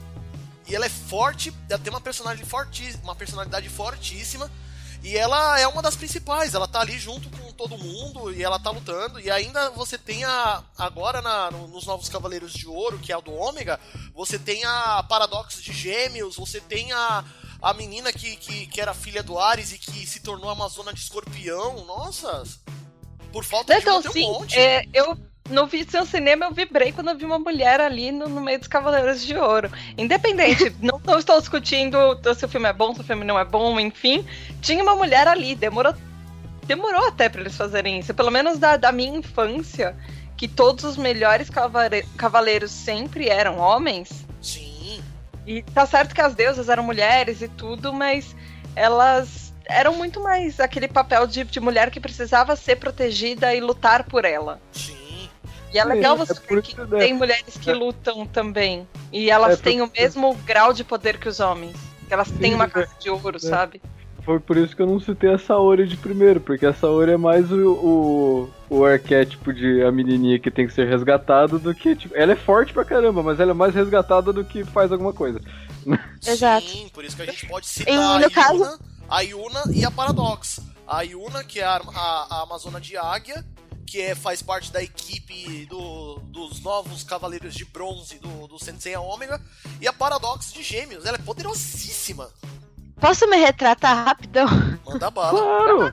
E 0.67 0.75
ela 0.75 0.85
é 0.85 0.91
forte, 0.91 1.51
ela 1.71 1.79
tem 1.79 1.91
uma 1.91 2.01
personagem 2.01 2.45
forti, 2.45 2.95
uma 3.03 3.15
personalidade 3.15 3.69
fortíssima. 3.71 4.51
E 5.03 5.17
ela 5.17 5.59
é 5.59 5.67
uma 5.69 5.81
das 5.81 5.95
principais, 5.95 6.53
ela 6.55 6.67
tá 6.67 6.81
ali 6.81 6.99
junto 6.99 7.31
com 7.31 7.53
todo 7.53 7.79
mundo 7.79 8.33
e 8.33 8.43
ela 8.43 8.59
tá 8.59 8.71
lutando. 8.71 9.21
E 9.21 9.31
ainda 9.31 9.71
você 9.71 9.97
tem 9.97 10.25
a. 10.25 10.63
Agora 10.77 11.23
na- 11.23 11.51
no- 11.51 11.69
nos 11.69 11.87
Novos 11.87 12.09
Cavaleiros 12.09 12.53
de 12.53 12.67
Ouro, 12.67 12.99
que 12.99 13.13
é 13.13 13.15
a 13.15 13.21
do 13.21 13.33
Ômega, 13.33 13.79
você 14.15 14.39
tem 14.39 14.65
a 14.65 15.03
Paradoxo 15.05 15.63
de 15.63 15.73
Gêmeos, 15.73 16.37
você 16.37 16.61
tem 16.61 16.93
a, 16.93 17.25
a 17.63 17.73
menina 17.73 18.13
que, 18.13 18.37
que, 18.37 18.67
que 18.67 18.81
era 18.81 18.93
filha 18.93 19.23
do 19.23 19.39
Ares 19.39 19.73
e 19.73 19.79
que 19.79 20.05
se 20.07 20.21
tornou 20.21 20.51
Amazona 20.51 20.93
de 20.93 21.01
Escorpião. 21.01 21.85
Nossa! 21.87 22.43
Por 23.37 23.45
falta 23.45 23.77
Então, 23.77 24.01
de 24.01 24.07
uma, 24.09 24.13
sim, 24.15 24.31
um 24.31 24.33
monte. 24.33 24.59
é, 24.59 24.87
eu 24.95 25.15
no 25.51 25.67
vi 25.67 25.85
seu 25.85 26.07
cinema 26.07 26.47
eu 26.47 26.53
vibrei 26.53 26.91
quando 26.91 27.11
eu 27.11 27.17
vi 27.19 27.25
uma 27.27 27.39
mulher 27.39 27.81
ali 27.83 28.11
no, 28.11 28.29
no 28.29 28.41
meio 28.41 28.59
dos 28.59 28.67
Cavaleiros 28.67 29.23
de 29.25 29.37
Ouro. 29.37 29.71
Independente, 29.99 30.75
não, 30.81 30.99
não 31.05 31.19
estou 31.19 31.39
discutindo 31.39 31.99
se 32.35 32.45
o 32.47 32.49
filme 32.49 32.67
é 32.69 32.73
bom, 32.73 32.95
se 32.95 33.03
o 33.03 33.05
filme 33.05 33.25
não 33.27 33.39
é 33.39 33.45
bom, 33.45 33.79
enfim. 33.79 34.27
Tinha 34.63 34.83
uma 34.83 34.95
mulher 34.97 35.29
ali, 35.29 35.55
demorou, 35.55 35.95
demorou 36.65 37.07
até 37.09 37.29
para 37.29 37.43
eles 37.43 37.55
fazerem 37.57 37.99
isso. 37.99 38.15
Pelo 38.15 38.31
menos 38.31 38.59
da, 38.59 38.77
da 38.79 38.91
minha 38.91 39.19
infância, 39.19 39.95
que 40.35 40.49
todos 40.49 40.83
os 40.85 40.97
melhores 40.97 41.51
cavale- 41.51 42.07
cavaleiros 42.17 42.71
sempre 42.71 43.29
eram 43.29 43.59
homens. 43.59 44.27
Sim. 44.41 45.01
E 45.47 45.63
tá 45.63 45.85
certo 45.87 46.15
que 46.15 46.23
as 46.23 46.35
deusas 46.35 46.71
eram 46.71 46.83
mulheres 46.83 47.43
e 47.43 47.49
tudo, 47.49 47.93
mas 47.93 48.35
elas 48.75 49.46
eram 49.69 49.95
muito 49.95 50.21
mais 50.21 50.59
aquele 50.61 50.89
papel 50.89 51.27
de, 51.27 51.45
de 51.45 51.61
mulher 51.61 51.91
que 51.91 52.01
precisava 52.01 52.57
ser 52.57 52.77
protegida 52.77 53.55
e 53.55 53.61
lutar 53.61 54.05
por 54.05 54.25
ela. 54.25 54.61
Sim. 54.73 55.29
E 55.75 55.79
é 55.79 55.85
legal 55.85 56.15
É, 56.15 56.19
você 56.19 56.33
é 56.33 56.55
ver 56.55 56.63
que 56.63 56.81
né? 56.81 56.99
tem 56.99 57.13
mulheres 57.15 57.57
que 57.57 57.73
lutam 57.73 58.25
também. 58.27 58.87
E 59.13 59.31
elas 59.31 59.59
É, 59.59 59.63
têm 59.63 59.83
o 59.83 59.91
mesmo 59.97 60.35
grau 60.47 60.73
de 60.73 60.85
poder 60.85 61.19
que 61.19 61.29
os 61.29 61.41
homens. 61.41 61.77
Elas 62.09 62.31
têm 62.31 62.55
uma 62.55 62.65
é. 62.65 62.69
casa 62.69 62.91
de 63.01 63.11
ouro, 63.11 63.39
sabe? 63.41 63.83
Foi 64.23 64.41
por 64.41 64.57
isso 64.57 64.75
que 64.75 64.83
eu 64.83 64.87
não 64.87 64.99
citei 64.99 65.31
a 65.33 65.39
Saori 65.39 65.87
de 65.87 65.97
primeiro, 65.97 66.41
porque 66.41 66.67
a 66.67 66.73
Saori 66.73 67.13
é 67.13 67.17
mais 67.17 67.51
o, 67.53 67.71
o, 67.73 68.51
o 68.79 68.85
arquétipo 68.85 69.53
de 69.53 69.83
a 69.85 69.93
menininha 69.93 70.39
que 70.39 70.51
tem 70.51 70.67
que 70.67 70.73
ser 70.73 70.89
resgatada 70.89 71.59
do 71.61 71.73
que, 71.75 71.95
tipo, 71.95 72.13
ela 72.17 72.33
é 72.33 72.37
forte 72.37 72.73
pra 72.73 72.85
caramba, 72.85 73.23
mas 73.23 73.39
ela 73.39 73.53
é 73.53 73.55
mais 73.55 73.73
resgatada 73.75 74.33
do 74.33 74.45
que 74.45 74.65
faz 74.65 74.91
alguma 74.91 75.13
coisa. 75.13 75.41
Exato. 76.27 76.67
Sim, 76.67 76.89
por 76.93 77.05
isso 77.05 77.15
que 77.17 77.23
a 77.23 77.27
gente 77.27 77.47
pode 77.47 77.67
citar 77.69 77.95
E, 77.95 77.97
a, 77.97 78.19
no 78.19 78.31
caso- 78.31 78.65
Yuna, 78.65 78.79
a 79.09 79.21
Yuna 79.21 79.65
e 79.73 79.85
a 79.85 79.91
Paradox. 79.91 80.61
A 80.87 81.03
Yuna, 81.03 81.43
que 81.45 81.61
é 81.61 81.65
a, 81.65 81.77
a, 81.77 82.27
a 82.39 82.43
Amazona 82.43 82.81
de 82.81 82.97
Águia, 82.97 83.45
que 83.87 84.01
é, 84.01 84.15
faz 84.15 84.43
parte 84.43 84.73
da 84.73 84.83
equipe 84.83 85.67
do- 85.67 86.19
dos 86.27 86.61
novos 86.61 87.03
Cavaleiros 87.05 87.55
de 87.55 87.65
Bronze 87.65 88.19
do, 88.19 88.47
do 88.49 88.59
Sensei 88.59 88.97
Ômega, 88.97 89.41
e 89.81 89.87
a 89.89 89.93
Paradox 89.93 90.53
de 90.53 90.63
Gêmeos. 90.63 91.05
Ela 91.07 91.17
é 91.17 91.21
poderosíssima. 91.21 92.29
Posso 93.01 93.29
me 93.29 93.37
retratar 93.37 94.05
rapidão? 94.07 94.47
Manda 94.85 95.11
bala. 95.11 95.31
Claro! 95.31 95.93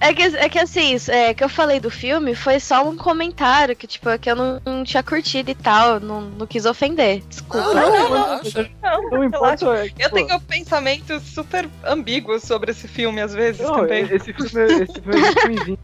É 0.00 0.12
que, 0.12 0.22
é 0.22 0.48
que 0.48 0.58
assim, 0.58 0.94
isso, 0.94 1.10
é, 1.10 1.32
que 1.32 1.42
eu 1.42 1.48
falei 1.48 1.80
do 1.80 1.90
filme 1.90 2.34
foi 2.34 2.60
só 2.60 2.86
um 2.86 2.96
comentário 2.96 3.74
que, 3.74 3.86
tipo, 3.86 4.06
que 4.18 4.30
eu 4.30 4.36
não, 4.36 4.60
não 4.64 4.84
tinha 4.84 5.02
curtido 5.02 5.50
e 5.50 5.54
tal, 5.54 5.98
não, 6.00 6.20
não 6.22 6.46
quis 6.46 6.66
ofender. 6.66 7.22
Desculpa. 7.28 7.74
Não, 7.74 7.90
não, 7.90 8.08
não. 8.10 8.40
Não, 8.82 9.10
Não 9.10 9.24
importa. 9.24 9.66
Eu 9.98 10.10
pô, 10.10 10.16
tenho 10.16 10.40
pensamentos 10.40 11.22
super 11.22 11.68
ambíguos 11.84 12.42
sobre 12.42 12.70
esse 12.70 12.86
filme, 12.86 13.20
às 13.20 13.32
vezes, 13.34 13.60
não, 13.60 13.76
também. 13.76 14.04
esse 14.10 14.32
filme, 14.32 14.72
é- 14.72 14.82
esse 14.82 15.00
filme 15.00 15.16
é 15.16 15.20
muito 15.24 15.40
ruimzinho. 15.46 15.78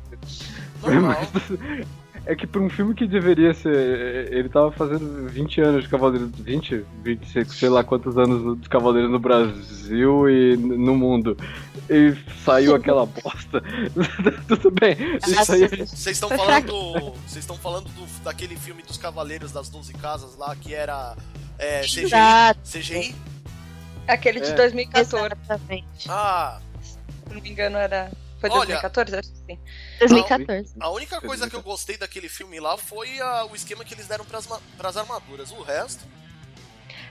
Normal. 0.82 1.16
É 2.25 2.37
que 2.37 2.47
pra 2.47 2.61
um 2.61 2.70
filme 2.70 2.95
que 2.95 3.05
deveria 3.07 3.53
ser. 3.53 4.33
Ele 4.33 4.49
tava 4.49 4.70
fazendo 4.70 5.29
20 5.29 5.61
anos 5.61 5.83
de 5.83 5.89
Cavaleiros. 5.89 6.31
20? 6.39 6.85
26, 7.03 7.53
sei 7.53 7.68
lá 7.68 7.83
quantos 7.83 8.16
anos 8.16 8.61
de 8.61 8.68
Cavaleiros 8.68 9.11
no 9.11 9.18
Brasil 9.18 10.31
e 10.31 10.57
no 10.57 10.95
mundo. 10.95 11.37
E 11.91 12.14
saiu 12.45 12.77
aquela 12.77 13.05
bosta. 13.07 13.61
Tudo 14.47 14.70
bem. 14.70 14.97
Vocês 15.20 16.07
estão 16.07 16.29
falando. 16.29 17.12
Vocês 17.27 17.37
estão 17.39 17.57
falando 17.57 17.87
do- 17.89 18.23
daquele 18.23 18.55
filme 18.57 18.83
dos 18.85 18.97
Cavaleiros 18.97 19.51
das 19.51 19.68
Doze 19.68 19.93
Casas 19.95 20.37
lá, 20.37 20.55
que 20.55 20.73
era 20.75 21.16
é, 21.59 21.81
CGI? 21.81 22.05
Exato. 22.05 22.61
CGI? 22.70 23.14
Aquele 24.07 24.41
de 24.41 24.51
É. 24.51 24.55
2014, 24.55 25.27
Exatamente. 25.45 26.09
Ah, 26.09 26.61
se 26.81 26.97
não 27.35 27.41
me 27.41 27.51
engano, 27.51 27.77
era. 27.79 28.11
Foi 28.43 28.51
Olha- 28.51 28.80
2014? 28.80 29.16
Acho 29.16 29.30
que 29.30 29.38
sim. 29.47 29.59
2014. 30.01 30.74
A 30.80 30.90
única 30.90 31.20
coisa 31.20 31.49
que 31.49 31.55
eu 31.55 31.62
gostei 31.62 31.97
daquele 31.97 32.28
filme 32.28 32.59
lá 32.59 32.76
foi 32.76 33.20
a- 33.20 33.45
o 33.45 33.55
esquema 33.55 33.84
que 33.84 33.95
eles 33.95 34.09
deram 34.09 34.24
pras, 34.24 34.49
pras 34.76 34.97
armaduras. 34.97 35.53
O 35.53 35.62
resto. 35.62 36.05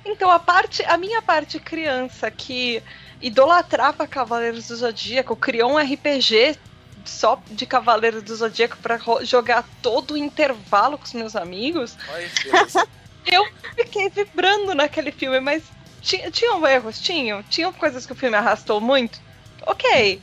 Então, 0.04 0.30
a 0.30 0.40
parte, 0.40 0.84
a 0.84 0.98
minha 0.98 1.22
parte 1.22 1.58
criança 1.60 2.30
que 2.30 2.84
idolatrava 3.22 4.06
Cavaleiros 4.06 4.68
do 4.68 4.76
Zodíaco, 4.76 5.36
criou 5.36 5.72
um 5.72 5.78
RPG 5.80 6.58
só 7.06 7.42
de 7.50 7.66
Cavaleiros 7.66 8.22
do 8.24 8.36
Zodíaco 8.36 8.78
pra 8.78 8.98
ro- 8.98 9.24
jogar 9.24 9.64
todo 9.82 10.16
o 10.16 10.18
intervalo 10.18 10.98
com 10.98 11.06
os 11.06 11.14
meus 11.14 11.36
amigos, 11.36 11.96
Ai, 12.10 12.30
beleza. 12.44 12.88
fiquei 13.76 14.10
vibrando 14.10 14.74
naquele 14.76 15.12
filme, 15.12 15.40
mas 15.40 15.64
tinha, 16.02 16.30
tinham 16.32 16.66
erros, 16.68 17.00
tinham, 17.00 17.42
tinham 17.44 17.72
coisas 17.72 18.06
que 18.06 18.12
o 18.12 18.16
filme 18.16 18.36
arrastou 18.36 18.82
muito. 18.82 19.20
Ok, 19.66 20.22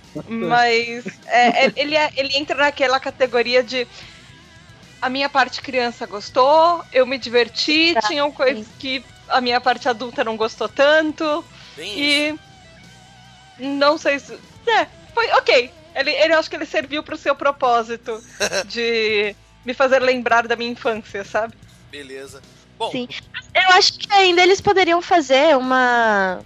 mas 0.49 1.05
é, 1.28 1.66
é, 1.66 1.72
ele, 1.76 1.95
é- 1.97 2.12
ele 2.16 2.36
entra 2.36 2.57
naquela 2.57 2.99
categoria 2.99 3.62
de 3.62 3.86
a 5.01 5.09
minha 5.09 5.28
parte 5.28 5.62
criança 5.62 6.07
gostou, 6.07 6.84
eu 6.93 7.07
me 7.07 7.18
diverti, 7.18 7.95
Tá, 7.95 8.03
tinham 8.09 8.32
coisas 8.32 8.66
que 8.78 9.05
a 9.28 9.41
minha 9.41 9.61
parte 9.61 9.89
adulta 9.89 10.24
não 10.24 10.36
gostou 10.36 10.68
tanto. 10.68 11.45
Bem 11.76 12.01
isso. 12.01 12.41
E 13.61 13.68
não 13.68 13.97
sei 13.97 14.18
se. 14.18 14.32
É, 14.66 14.86
foi 15.14 15.28
ok. 15.32 15.72
Ele, 15.95 16.11
ele 16.11 16.34
acho 16.34 16.49
que 16.51 16.57
ele 16.57 16.66
serviu 16.66 17.03
pro 17.03 17.16
seu 17.16 17.34
propósito 17.34 18.22
de 18.66 19.34
me 19.64 19.74
fazer 19.74 20.01
lembrar 20.01 20.47
da 20.49 20.57
minha 20.57 20.70
infância, 20.70 21.24
sabe? 21.24 21.55
Beleza. 21.91 22.41
Bom, 22.78 22.91
Sim. 22.91 23.09
Eu 23.55 23.76
acho 23.76 23.93
que 23.99 24.12
ainda 24.12 24.43
eles 24.43 24.61
poderiam 24.61 25.03
fazer 25.03 25.57
uma. 25.57 26.41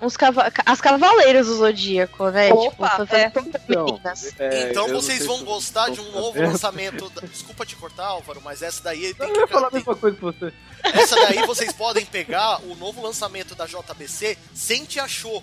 Uns 0.00 0.16
cava... 0.16 0.52
As 0.64 0.80
Cavaleiros 0.80 1.48
do 1.48 1.56
Zodíaco, 1.56 2.30
né? 2.30 2.52
Opa, 2.52 3.04
tipo, 3.04 3.14
é. 3.16 3.32
Então, 3.68 4.00
é, 4.38 4.70
então 4.70 4.88
vocês 4.88 5.26
vão 5.26 5.44
gostar 5.44 5.90
de 5.90 6.00
um 6.00 6.12
novo 6.12 6.40
lançamento. 6.40 7.10
da- 7.10 7.22
Desculpa 7.26 7.66
te 7.66 7.74
cortar, 7.74 8.06
Álvaro, 8.06 8.40
mas 8.44 8.62
essa 8.62 8.80
daí 8.82 9.12
tem 9.14 9.28
Eu 9.28 9.40
ia 9.40 9.48
falar 9.48 9.66
a 9.66 9.70
que. 9.70 9.76
mesma 9.76 9.96
coisa 9.96 10.16
que 10.16 10.22
você. 10.22 10.52
Essa 10.84 11.16
daí 11.16 11.44
vocês 11.46 11.72
podem 11.72 12.06
pegar 12.06 12.60
o 12.62 12.76
novo 12.76 13.02
lançamento 13.02 13.56
da 13.56 13.66
JBC, 13.66 14.38
Sente 14.54 15.00
Achou. 15.00 15.42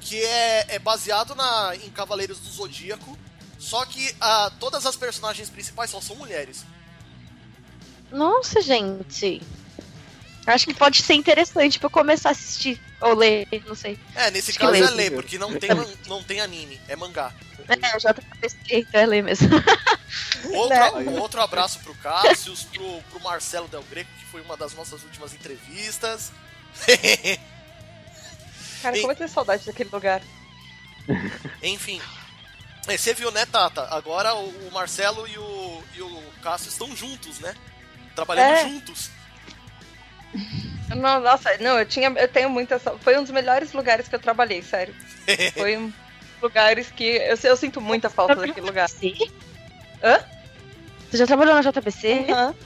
Que 0.00 0.20
é, 0.24 0.66
é 0.74 0.78
baseado 0.80 1.34
na, 1.36 1.72
em 1.76 1.90
Cavaleiros 1.90 2.40
do 2.40 2.48
Zodíaco. 2.48 3.16
Só 3.60 3.84
que 3.86 4.12
ah, 4.20 4.50
todas 4.58 4.84
as 4.86 4.96
personagens 4.96 5.48
principais 5.50 5.90
só 5.90 6.00
são 6.00 6.16
mulheres. 6.16 6.64
Nossa, 8.10 8.60
gente. 8.60 9.40
Acho 10.46 10.66
que 10.66 10.74
pode 10.74 11.02
ser 11.02 11.14
interessante 11.14 11.78
pra 11.78 11.86
eu 11.86 11.90
começar 11.90 12.28
a 12.28 12.32
assistir. 12.32 12.80
Ou 13.00 13.14
ler, 13.14 13.48
não 13.66 13.74
sei. 13.74 13.98
É, 14.14 14.30
nesse 14.30 14.50
Acho 14.50 14.58
que 14.60 14.64
caso 14.64 14.82
é 14.84 14.90
ler, 14.90 15.12
porque 15.12 15.38
não 15.38 15.58
tem, 15.58 15.70
não 16.06 16.22
tem 16.22 16.40
anime, 16.40 16.80
é 16.88 16.94
mangá. 16.94 17.32
É, 17.68 17.96
eu 17.96 18.00
já 18.00 18.14
pensei, 18.14 18.58
então 18.70 19.00
é 19.00 19.06
ler 19.06 19.22
mesmo. 19.24 19.48
Outro, 20.54 20.68
Né? 21.00 21.20
outro 21.20 21.42
abraço 21.42 21.80
pro 21.80 21.94
Cassius, 21.96 22.62
pro, 22.62 23.02
pro 23.10 23.20
Marcelo 23.20 23.66
Del 23.66 23.82
Greco, 23.90 24.10
que 24.20 24.24
foi 24.26 24.40
uma 24.40 24.56
das 24.56 24.72
nossas 24.72 25.02
últimas 25.02 25.34
entrevistas. 25.34 26.30
Cara, 28.82 28.96
como 29.00 29.12
eu 29.12 29.16
tenho 29.16 29.28
saudade 29.28 29.66
daquele 29.66 29.90
lugar. 29.90 30.22
Enfim. 31.62 32.00
É, 32.86 32.96
Você 32.96 33.14
viu, 33.14 33.30
né, 33.32 33.44
Tata? 33.46 33.88
Agora 33.90 34.34
o, 34.34 34.48
o 34.68 34.70
Marcelo 34.72 35.26
e 35.26 35.36
o, 35.38 35.82
e 35.94 36.02
o 36.02 36.22
Cássio 36.42 36.68
estão 36.68 36.94
juntos, 36.96 37.40
né? 37.40 37.54
Trabalhando 38.14 38.52
É. 38.52 38.62
juntos. 38.68 39.10
Não, 40.88 41.20
nossa, 41.20 41.50
não, 41.58 41.78
eu 41.78 41.84
tinha, 41.86 42.08
eu 42.16 42.28
tenho 42.28 42.48
muita. 42.48 42.78
Foi 42.78 43.18
um 43.18 43.22
dos 43.22 43.32
melhores 43.32 43.72
lugares 43.72 44.06
que 44.08 44.14
eu 44.14 44.18
trabalhei, 44.20 44.62
sério. 44.62 44.94
Foi 45.54 45.76
um 45.76 45.92
lugares 46.40 46.90
que 46.90 47.04
eu, 47.04 47.36
eu 47.42 47.56
sinto 47.56 47.80
muita 47.80 48.08
falta 48.08 48.36
daquele 48.36 48.66
lugar. 48.66 48.88
JBC? 48.88 49.14
Hã? 50.02 50.20
Você 51.10 51.16
já 51.16 51.26
trabalhou 51.26 51.54
na 51.54 51.62
JBC? 51.62 52.26
Aham. 52.30 52.54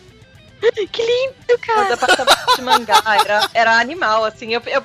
Que 0.93 1.03
lindo, 1.03 1.35
O 1.55 1.59
cara! 1.59 1.89
departamento 1.89 2.57
de 2.57 2.61
mangá 2.63 3.03
era, 3.25 3.49
era 3.55 3.79
animal, 3.81 4.27
assim. 4.27 4.53
Eu, 4.53 4.61
eu- 4.67 4.85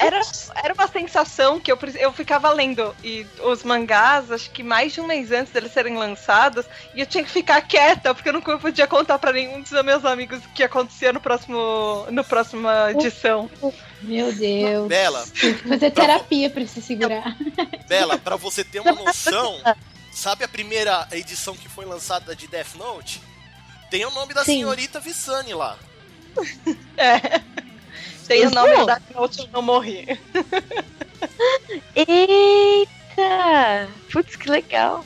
era, 0.00 0.20
era 0.64 0.74
uma 0.74 0.88
sensação 0.88 1.60
que 1.60 1.70
eu, 1.70 1.78
eu 1.98 2.12
ficava 2.12 2.50
lendo 2.50 2.96
e 3.04 3.26
os 3.44 3.62
mangás, 3.62 4.32
acho 4.32 4.50
que 4.50 4.62
mais 4.62 4.94
de 4.94 5.00
um 5.00 5.06
mês 5.06 5.30
antes 5.30 5.52
deles 5.52 5.72
serem 5.72 5.96
lançados, 5.96 6.64
e 6.94 7.00
eu 7.00 7.06
tinha 7.06 7.22
que 7.22 7.30
ficar 7.30 7.60
quieta, 7.60 8.14
porque 8.14 8.30
eu 8.30 8.32
não 8.32 8.40
podia 8.40 8.86
contar 8.86 9.18
pra 9.18 9.32
nenhum 9.32 9.60
dos 9.60 9.70
meus 9.84 10.04
amigos 10.04 10.42
o 10.42 10.48
que 10.48 10.64
acontecia 10.64 11.12
no 11.12 11.20
próximo, 11.20 12.06
no 12.10 12.24
próxima 12.24 12.90
edição. 12.92 13.50
Meu 14.00 14.32
Deus. 14.32 14.88
Bela, 14.88 15.26
que 15.34 15.52
fazer 15.54 15.90
terapia 15.90 16.48
pra 16.48 16.66
se 16.66 16.80
segurar. 16.80 17.36
Bela, 17.86 18.18
pra 18.18 18.36
você 18.36 18.64
ter 18.64 18.80
uma 18.80 18.92
noção, 18.92 19.60
sabe 20.10 20.44
a 20.44 20.48
primeira 20.48 21.06
edição 21.12 21.54
que 21.54 21.68
foi 21.68 21.84
lançada 21.84 22.34
de 22.34 22.48
Death 22.48 22.74
Note? 22.76 23.20
Tem 23.90 24.06
o 24.06 24.10
nome 24.12 24.32
da 24.32 24.44
Sim. 24.44 24.60
senhorita 24.60 24.98
Vissani 24.98 25.52
lá. 25.52 25.76
É. 26.96 27.42
Tem 28.30 28.42
o 28.42 28.44
Isso. 28.46 28.54
nome 28.54 28.86
da 28.86 29.00
Note 29.12 29.40
Eu 29.40 29.48
Não 29.48 29.60
Morri. 29.60 30.06
Eita! 31.96 33.88
Putz, 34.12 34.36
que 34.36 34.48
legal. 34.48 35.04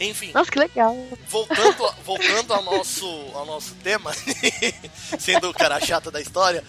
Enfim, 0.00 0.32
Nossa, 0.34 0.50
que 0.50 0.58
legal. 0.58 0.92
voltando, 1.28 1.86
a- 1.86 1.94
voltando 2.04 2.52
ao, 2.52 2.62
nosso, 2.64 3.06
ao 3.34 3.46
nosso 3.46 3.76
tema, 3.76 4.12
sendo 5.20 5.50
o 5.50 5.54
cara 5.54 5.78
chato 5.78 6.10
da 6.10 6.20
história, 6.20 6.64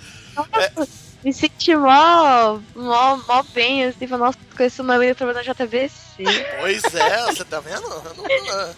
Me 1.23 1.33
senti 1.33 1.75
mó, 1.75 2.59
mó, 2.75 3.17
mó 3.27 3.41
bem, 3.51 3.85
assim, 3.85 4.05
falando, 4.05 4.25
nossa, 4.27 4.37
conheço 4.55 4.83
uma 4.83 4.99
menina 4.99 5.15
trabalhando 5.15 5.43
na 5.47 5.53
JBC. 5.53 6.23
Pois 6.59 6.83
é, 6.93 7.25
você 7.31 7.43
tá 7.45 7.59
vendo? 7.59 7.81
Não- 7.81 8.13
não- 8.13 8.75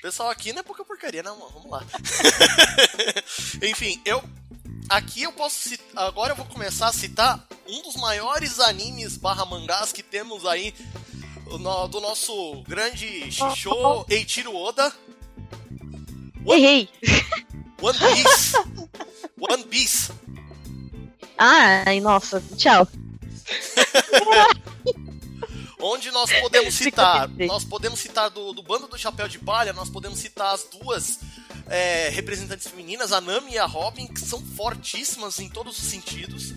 pessoal 0.00 0.30
aqui 0.30 0.52
não 0.52 0.60
é 0.60 0.62
pouca 0.62 0.84
porcaria, 0.84 1.24
não, 1.24 1.36
mano. 1.36 1.50
Vamos 1.54 1.70
lá. 1.72 1.82
Enfim, 3.62 4.00
eu. 4.04 4.22
Aqui 4.90 5.22
eu 5.22 5.32
posso 5.32 5.68
citar. 5.68 6.04
Agora 6.06 6.32
eu 6.32 6.36
vou 6.36 6.46
começar 6.46 6.88
a 6.88 6.92
citar 6.92 7.46
um 7.68 7.82
dos 7.82 7.94
maiores 7.96 8.58
animes 8.58 9.16
barra 9.16 9.46
mangás 9.46 9.92
que 9.92 10.02
temos 10.02 10.44
aí 10.44 10.74
no- 11.46 11.86
do 11.88 12.00
nosso 12.00 12.62
grande 12.66 13.30
show 13.54 14.04
Eiichiro 14.10 14.54
Oda, 14.54 14.92
Errei. 16.46 16.88
One 17.80 17.98
Piece. 17.98 18.56
One 19.38 19.64
Piece. 19.64 20.12
Ai, 21.38 22.00
nossa, 22.00 22.42
tchau. 22.56 22.86
Onde 25.82 26.10
nós 26.10 26.30
podemos 26.42 26.74
citar, 26.74 27.26
nós 27.46 27.64
podemos 27.64 27.98
citar 28.00 28.28
do, 28.28 28.52
do 28.52 28.62
bando 28.62 28.86
do 28.86 28.98
Chapéu 28.98 29.26
de 29.26 29.38
Palha, 29.38 29.72
nós 29.72 29.88
podemos 29.88 30.18
citar 30.18 30.54
as 30.54 30.64
duas 30.64 31.20
é, 31.70 32.08
representantes 32.10 32.66
femininas, 32.68 33.12
a 33.12 33.20
Nami 33.20 33.52
e 33.52 33.58
a 33.58 33.64
Robin, 33.64 34.06
que 34.06 34.20
são 34.20 34.44
fortíssimas 34.56 35.38
em 35.38 35.48
todos 35.48 35.78
os 35.78 35.84
sentidos. 35.84 36.52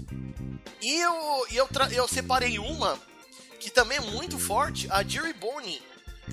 E 0.82 0.99
eu, 0.99 1.45
eu, 1.51 1.70
eu 1.91 2.07
separei 2.07 2.59
uma 2.59 2.99
que 3.59 3.70
também 3.70 3.97
é 3.97 4.01
muito 4.01 4.38
forte, 4.38 4.88
a 4.91 5.01
Jerry 5.03 5.32
Boney, 5.32 5.82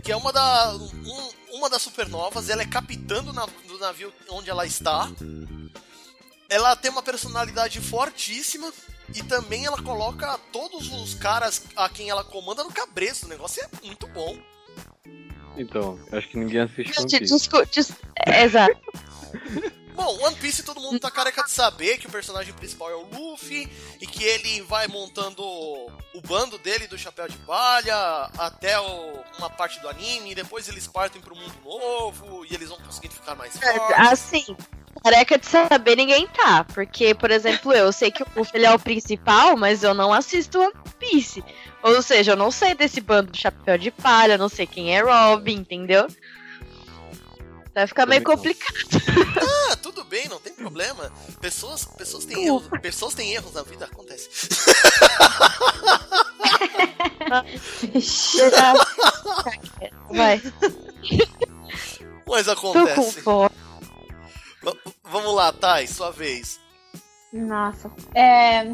que 0.02 0.10
é 0.10 0.16
uma, 0.16 0.32
da, 0.32 0.74
um- 0.74 1.30
uma 1.56 1.70
das 1.70 1.82
supernovas, 1.82 2.48
ela 2.48 2.62
é 2.62 2.66
capitã 2.66 3.22
do, 3.22 3.32
nav- 3.32 3.52
do 3.68 3.78
navio 3.78 4.12
onde 4.30 4.50
ela 4.50 4.66
está. 4.66 5.08
Ela 6.48 6.74
tem 6.74 6.90
uma 6.90 7.02
personalidade 7.02 7.80
fortíssima 7.80 8.72
e 9.14 9.22
também 9.22 9.66
ela 9.66 9.80
coloca 9.82 10.36
todos 10.52 10.88
os 10.92 11.14
caras 11.14 11.62
a 11.76 11.88
quem 11.88 12.08
ela 12.10 12.24
comanda 12.24 12.64
no 12.64 12.72
cabresto. 12.72 13.26
O 13.26 13.28
negócio 13.28 13.62
é 13.62 13.86
muito 13.86 14.08
bom. 14.08 14.36
Então, 15.56 15.98
eu 16.10 16.18
acho 16.18 16.28
que 16.28 16.38
ninguém 16.38 16.60
assiste 16.60 16.98
One 16.98 17.08
Des- 17.08 17.18
Piece. 17.20 17.34
descu- 17.34 17.66
des- 17.66 17.92
é, 18.26 18.44
Exato. 18.44 18.76
Bom, 19.94 20.18
One 20.24 20.36
Piece 20.36 20.62
todo 20.62 20.80
mundo 20.80 20.98
tá 20.98 21.10
careca 21.10 21.42
de 21.44 21.50
saber 21.50 21.98
que 21.98 22.06
o 22.06 22.10
personagem 22.10 22.54
principal 22.54 22.90
é 22.90 22.94
o 22.94 23.06
Luffy 23.12 23.68
e 24.00 24.06
que 24.06 24.24
ele 24.24 24.62
vai 24.62 24.86
montando 24.86 25.42
o 25.42 26.20
bando 26.26 26.56
dele 26.58 26.86
do 26.86 26.96
Chapéu 26.96 27.28
de 27.28 27.36
Palha 27.38 27.94
até 28.38 28.80
o- 28.80 29.20
uma 29.38 29.50
parte 29.50 29.78
do 29.80 29.88
anime, 29.88 30.32
e 30.32 30.34
depois 30.34 30.68
eles 30.68 30.86
partem 30.86 31.20
pro 31.20 31.36
mundo 31.36 31.52
novo 31.62 32.46
e 32.48 32.54
eles 32.54 32.68
vão 32.70 32.78
conseguindo 32.78 33.14
ficar 33.14 33.34
mais 33.34 33.58
fortes. 33.58 33.98
Assim, 34.10 34.56
careca 35.04 35.36
de 35.36 35.46
saber 35.46 35.96
ninguém 35.96 36.26
tá. 36.28 36.64
Porque, 36.64 37.14
por 37.14 37.30
exemplo, 37.30 37.70
eu 37.72 37.92
sei 37.92 38.10
que 38.10 38.22
o 38.22 38.26
Luffy 38.36 38.52
ele 38.56 38.66
é 38.66 38.72
o 38.72 38.78
principal, 38.78 39.54
mas 39.54 39.82
eu 39.82 39.92
não 39.92 40.14
assisto 40.14 40.60
One 40.60 40.72
Piece. 40.98 41.44
Ou 41.82 42.02
seja, 42.02 42.32
eu 42.32 42.36
não 42.36 42.50
sei 42.50 42.74
desse 42.74 43.00
bando 43.00 43.32
de 43.32 43.40
chapéu 43.40 43.78
de 43.78 43.90
palha, 43.90 44.36
não 44.36 44.48
sei 44.48 44.66
quem 44.66 44.94
é 44.94 45.00
Robin, 45.00 45.56
entendeu? 45.56 46.06
Vai 47.74 47.86
ficar 47.86 48.04
meio 48.06 48.22
complicado. 48.22 48.74
Ah, 49.70 49.76
tudo 49.76 50.04
bem, 50.04 50.28
não 50.28 50.40
tem 50.40 50.52
problema. 50.52 51.10
Pessoas, 51.40 51.84
pessoas 51.84 52.24
têm 52.24 52.46
erros, 52.46 52.68
pessoas 52.82 53.14
têm 53.14 53.32
erros 53.32 53.54
na 53.54 53.62
vida, 53.62 53.84
acontece. 53.84 54.28
Vai, 60.10 60.42
Mas 62.26 62.48
acontece. 62.48 63.22
Vamos 65.04 65.34
lá, 65.34 65.52
Thay, 65.52 65.86
sua 65.86 66.10
vez. 66.10 66.60
Nossa. 67.32 67.90
É... 68.14 68.64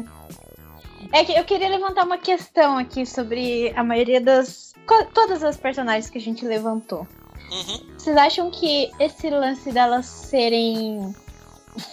é 1.11 1.23
que 1.23 1.33
eu 1.33 1.43
queria 1.43 1.69
levantar 1.69 2.05
uma 2.05 2.17
questão 2.17 2.77
aqui 2.77 3.05
sobre 3.05 3.73
a 3.75 3.83
maioria 3.83 4.21
das. 4.21 4.73
Todas 5.13 5.43
as 5.43 5.57
personagens 5.57 6.09
que 6.09 6.17
a 6.17 6.21
gente 6.21 6.45
levantou. 6.45 7.05
Uhum. 7.51 7.93
Vocês 7.97 8.15
acham 8.15 8.49
que 8.49 8.89
esse 8.99 9.29
lance 9.29 9.71
delas 9.71 10.05
serem 10.05 11.13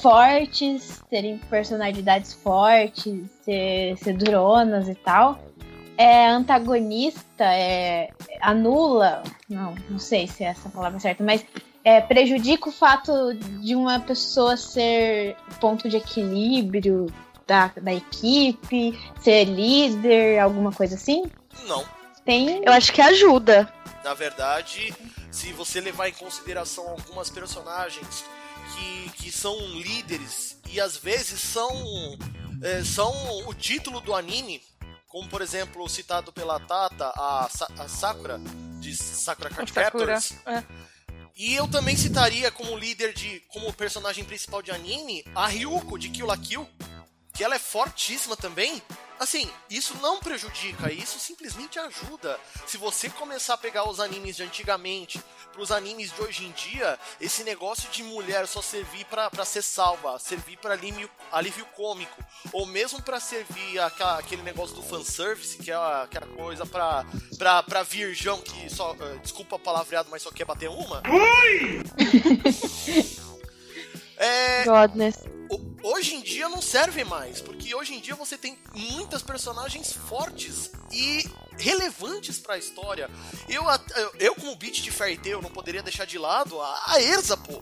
fortes, 0.00 1.02
terem 1.10 1.38
personalidades 1.38 2.32
fortes, 2.34 3.30
ser, 3.42 3.96
ser 3.98 4.16
duronas 4.16 4.88
e 4.88 4.94
tal, 4.94 5.38
é 5.96 6.26
antagonista, 6.26 7.44
é 7.44 8.10
anula, 8.40 9.22
não, 9.48 9.74
não 9.88 9.98
sei 9.98 10.26
se 10.26 10.44
é 10.44 10.48
essa 10.48 10.68
palavra 10.68 10.98
certa, 10.98 11.22
mas 11.22 11.44
é, 11.84 12.00
prejudica 12.00 12.68
o 12.68 12.72
fato 12.72 13.12
de 13.60 13.76
uma 13.76 14.00
pessoa 14.00 14.56
ser 14.56 15.36
ponto 15.60 15.88
de 15.88 15.98
equilíbrio 15.98 17.06
da, 17.46 17.68
da 17.80 17.92
equipe, 17.94 18.98
ser 19.22 19.44
líder, 19.44 20.38
alguma 20.40 20.72
coisa 20.72 20.94
assim? 20.94 21.24
Não. 21.66 21.84
Tem. 22.24 22.62
Eu 22.64 22.72
acho 22.72 22.92
que 22.92 23.00
ajuda. 23.00 23.72
Na 24.02 24.14
verdade, 24.14 24.94
se 25.30 25.52
você 25.52 25.80
levar 25.80 26.08
em 26.08 26.12
consideração 26.12 26.88
algumas 26.88 27.30
personagens 27.30 28.24
que, 28.74 29.10
que 29.22 29.32
são 29.32 29.56
líderes 29.58 30.58
e 30.70 30.80
às 30.80 30.96
vezes 30.96 31.40
são, 31.40 31.70
é, 32.62 32.82
são 32.84 33.12
o 33.46 33.54
título 33.54 34.00
do 34.00 34.14
anime, 34.14 34.60
como 35.08 35.28
por 35.28 35.40
exemplo 35.42 35.88
citado 35.88 36.32
pela 36.32 36.58
Tata, 36.60 37.12
a, 37.16 37.48
Sa- 37.50 37.68
a 37.78 37.88
Sakura, 37.88 38.38
de 38.80 38.94
Sakura 38.96 39.50
Card 39.50 39.70
Sakura, 39.72 40.06
Captors. 40.14 40.34
é. 40.46 40.62
E 41.36 41.54
eu 41.54 41.66
também 41.68 41.96
citaria 41.96 42.48
como 42.50 42.76
líder 42.78 43.12
de. 43.12 43.40
como 43.48 43.72
personagem 43.72 44.22
principal 44.24 44.62
de 44.62 44.70
anime, 44.70 45.24
a 45.34 45.48
Ryuko 45.48 45.98
de 45.98 46.08
Kill 46.08 46.26
la 46.26 46.36
Kill. 46.36 46.64
Que 47.34 47.44
ela 47.44 47.56
é 47.56 47.58
fortíssima 47.58 48.36
também. 48.36 48.80
Assim, 49.18 49.48
isso 49.70 49.94
não 50.02 50.18
prejudica, 50.18 50.92
isso 50.92 51.20
simplesmente 51.20 51.78
ajuda. 51.78 52.38
Se 52.66 52.76
você 52.76 53.08
começar 53.08 53.54
a 53.54 53.58
pegar 53.58 53.88
os 53.88 54.00
animes 54.00 54.36
de 54.36 54.42
antigamente 54.42 55.22
pros 55.52 55.70
animes 55.70 56.10
de 56.12 56.20
hoje 56.20 56.44
em 56.44 56.50
dia, 56.50 56.98
esse 57.20 57.44
negócio 57.44 57.88
de 57.90 58.02
mulher 58.02 58.44
só 58.48 58.60
servir 58.60 59.04
pra, 59.04 59.30
pra 59.30 59.44
ser 59.44 59.62
salva, 59.62 60.18
servir 60.18 60.56
pra 60.58 60.72
alívio, 60.74 61.08
alívio 61.30 61.64
cômico, 61.76 62.24
ou 62.52 62.66
mesmo 62.66 63.00
pra 63.02 63.20
servir 63.20 63.78
aquela- 63.78 64.18
aquele 64.18 64.42
negócio 64.42 64.74
do 64.74 64.82
fanservice, 64.82 65.56
que 65.58 65.70
é 65.70 65.76
aquela 65.76 66.26
coisa 66.26 66.66
pra, 66.66 67.06
pra, 67.38 67.62
pra 67.62 67.82
virgão 67.84 68.40
que 68.42 68.68
só. 68.68 68.96
eh, 68.98 69.18
desculpa 69.22 69.60
palavreado, 69.60 70.08
mas 70.10 70.22
só 70.22 70.32
quer 70.32 70.44
bater 70.44 70.68
uma. 70.68 71.00
Godness. 74.64 75.16
o- 75.50 75.76
hoje 75.94 76.14
em 76.14 76.20
dia 76.22 76.48
não 76.48 76.62
serve 76.62 77.04
mais, 77.04 77.40
porque 77.40 77.74
hoje 77.74 77.94
em 77.94 78.00
dia 78.00 78.14
você 78.14 78.36
tem 78.38 78.58
muitas 78.74 79.22
personagens 79.22 79.92
fortes 79.92 80.70
e 80.92 81.24
relevantes 81.58 82.38
pra 82.38 82.56
história. 82.58 83.10
Eu, 83.48 83.64
eu, 84.18 84.34
como 84.34 84.56
beat 84.56 84.82
de 84.82 84.90
Fairy 84.90 85.16
Tail, 85.18 85.42
não 85.42 85.50
poderia 85.50 85.82
deixar 85.82 86.04
de 86.06 86.18
lado 86.18 86.60
a, 86.60 86.82
a 86.94 87.02
Erza, 87.02 87.36
pô. 87.36 87.60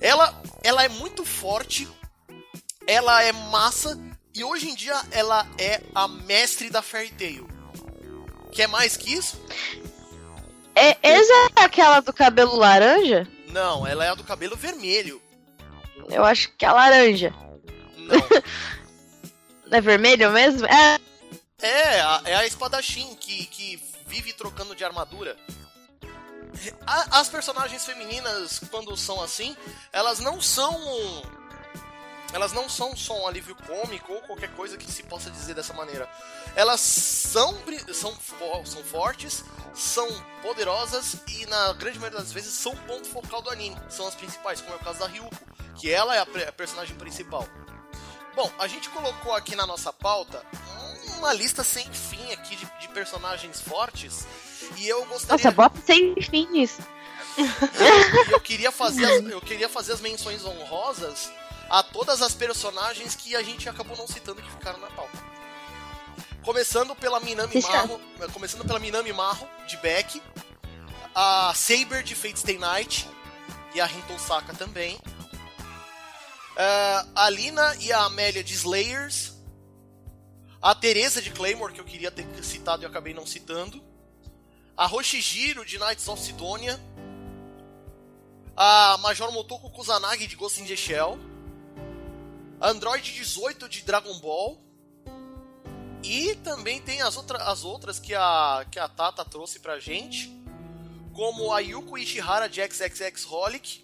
Ela, 0.00 0.42
ela 0.62 0.84
é 0.84 0.88
muito 0.88 1.24
forte, 1.24 1.88
ela 2.86 3.22
é 3.22 3.32
massa, 3.32 3.98
e 4.34 4.44
hoje 4.44 4.68
em 4.68 4.74
dia 4.74 5.00
ela 5.10 5.46
é 5.58 5.80
a 5.94 6.06
mestre 6.08 6.68
da 6.70 6.82
Fairy 6.82 7.10
Tail. 7.12 7.48
Quer 8.52 8.68
mais 8.68 8.96
que 8.96 9.12
isso? 9.12 9.40
É, 10.74 10.96
essa 11.02 11.32
é 11.56 11.62
aquela 11.62 12.00
do 12.00 12.12
cabelo 12.12 12.56
laranja? 12.56 13.26
Não, 13.48 13.86
ela 13.86 14.04
é 14.04 14.08
a 14.10 14.14
do 14.14 14.24
cabelo 14.24 14.56
vermelho. 14.56 15.20
Eu 16.10 16.24
acho 16.24 16.50
que 16.56 16.64
é 16.64 16.70
laranja. 16.70 17.32
Não. 17.96 18.18
É 19.78 19.80
vermelho 19.80 20.30
mesmo? 20.30 20.66
É. 20.66 20.98
É, 21.60 22.00
a- 22.00 22.22
é 22.26 22.34
a 22.36 22.46
espadachim 22.46 23.14
que, 23.16 23.46
que 23.46 23.82
vive 24.06 24.32
trocando 24.32 24.74
de 24.76 24.84
armadura. 24.84 25.36
A- 26.86 27.20
As 27.20 27.28
personagens 27.28 27.84
femininas, 27.84 28.60
quando 28.70 28.96
são 28.96 29.20
assim, 29.22 29.56
elas 29.92 30.20
não 30.20 30.40
são. 30.40 30.72
Elas 32.32 32.52
não 32.52 32.68
são 32.68 32.96
só 32.96 33.16
um 33.22 33.26
alívio 33.28 33.54
cômico 33.66 34.12
ou 34.12 34.20
qualquer 34.22 34.50
coisa 34.54 34.76
que 34.76 34.90
se 34.90 35.04
possa 35.04 35.30
dizer 35.30 35.54
dessa 35.54 35.72
maneira. 35.72 36.08
Elas 36.56 36.80
são, 36.80 37.56
são, 37.92 38.12
são 38.64 38.82
fortes, 38.84 39.44
são 39.72 40.08
poderosas 40.42 41.16
e, 41.28 41.46
na 41.46 41.72
grande 41.74 41.98
maioria 41.98 42.18
das 42.20 42.32
vezes, 42.32 42.52
são 42.54 42.72
o 42.72 42.76
ponto 42.78 43.06
focal 43.08 43.40
do 43.40 43.50
anime. 43.50 43.76
São 43.88 44.06
as 44.08 44.16
principais, 44.16 44.60
como 44.60 44.72
é 44.74 44.76
o 44.76 44.84
caso 44.84 44.98
da 44.98 45.06
Ryuko, 45.06 45.36
que 45.76 45.90
ela 45.90 46.14
é 46.14 46.20
a, 46.20 46.52
personagem 46.52 46.96
principal. 46.96 47.46
Bom, 48.34 48.50
a 48.58 48.66
gente 48.66 48.88
colocou 48.90 49.32
aqui 49.32 49.54
na 49.54 49.66
nossa 49.66 49.92
pauta 49.92 50.44
uma 51.18 51.32
lista 51.32 51.62
sem 51.62 51.90
fim 51.92 52.32
aqui 52.32 52.56
de, 52.56 52.66
de 52.80 52.88
personagens 52.88 53.60
fortes. 53.60 54.26
E 54.76 54.88
eu 54.88 55.04
gostaria. 55.06 55.44
Nossa, 55.44 55.50
bota 55.50 55.80
sem 55.80 56.14
fim 56.20 56.48
nisso. 56.50 56.82
e 57.38 58.32
eu 58.32 58.40
queria 58.40 58.70
fazer 58.70 59.04
as, 59.04 59.24
eu 59.30 59.40
queria 59.40 59.68
fazer 59.68 59.92
as 59.92 60.00
menções 60.00 60.44
honrosas 60.44 61.30
a 61.68 61.82
todas 61.82 62.22
as 62.22 62.34
personagens 62.34 63.14
que 63.14 63.34
a 63.34 63.42
gente 63.42 63.68
acabou 63.68 63.96
não 63.96 64.06
citando 64.06 64.42
que 64.42 64.50
ficaram 64.50 64.78
na 64.78 64.88
pauta. 64.88 65.18
Começando 66.44 66.94
pela 66.94 67.20
Minami. 67.20 67.60
Marro, 67.62 68.00
começando 68.32 68.64
pela 68.64 68.78
Minami 68.78 69.12
Marro 69.12 69.48
de 69.66 69.76
Beck, 69.78 70.22
a 71.14 71.52
Saber 71.54 72.02
de 72.02 72.14
Fate 72.14 72.38
Stay 72.38 72.58
Night 72.58 73.08
e 73.74 73.80
a 73.80 73.86
Hinton 73.86 74.18
Saka 74.18 74.52
também. 74.54 74.98
Ah, 76.56 77.06
a 77.14 77.30
Lina 77.30 77.74
e 77.80 77.92
a 77.92 78.04
Amélia 78.04 78.44
de 78.44 78.54
Slayers. 78.54 79.32
A 80.60 80.74
Teresa 80.74 81.20
de 81.20 81.30
Claymore, 81.30 81.74
que 81.74 81.80
eu 81.80 81.84
queria 81.84 82.10
ter 82.10 82.26
citado 82.42 82.82
e 82.82 82.86
acabei 82.86 83.12
não 83.12 83.26
citando. 83.26 83.82
A 84.76 84.86
Hoshijiro 84.86 85.64
de 85.64 85.78
Knights 85.78 86.08
of 86.08 86.20
Sidonia 86.22 86.80
a 88.56 88.96
Major 88.98 89.32
Motoko 89.32 89.70
Kusanagi 89.70 90.26
de 90.26 90.36
Ghost 90.36 90.60
in 90.60 90.66
the 90.66 90.76
Shell, 90.76 91.18
a 92.60 92.68
Android 92.68 93.02
18 93.02 93.68
de 93.68 93.82
Dragon 93.82 94.16
Ball, 94.20 94.58
e 96.02 96.34
também 96.36 96.80
tem 96.80 97.02
as, 97.02 97.16
outra, 97.16 97.38
as 97.38 97.64
outras 97.64 97.98
que 97.98 98.14
a, 98.14 98.64
que 98.70 98.78
a 98.78 98.88
Tata 98.88 99.24
trouxe 99.24 99.58
pra 99.58 99.80
gente, 99.80 100.30
como 101.12 101.52
a 101.52 101.60
Yuko 101.60 101.98
Ishihara 101.98 102.48
de 102.48 102.60
XXX 102.62 103.26
Holic, 103.26 103.83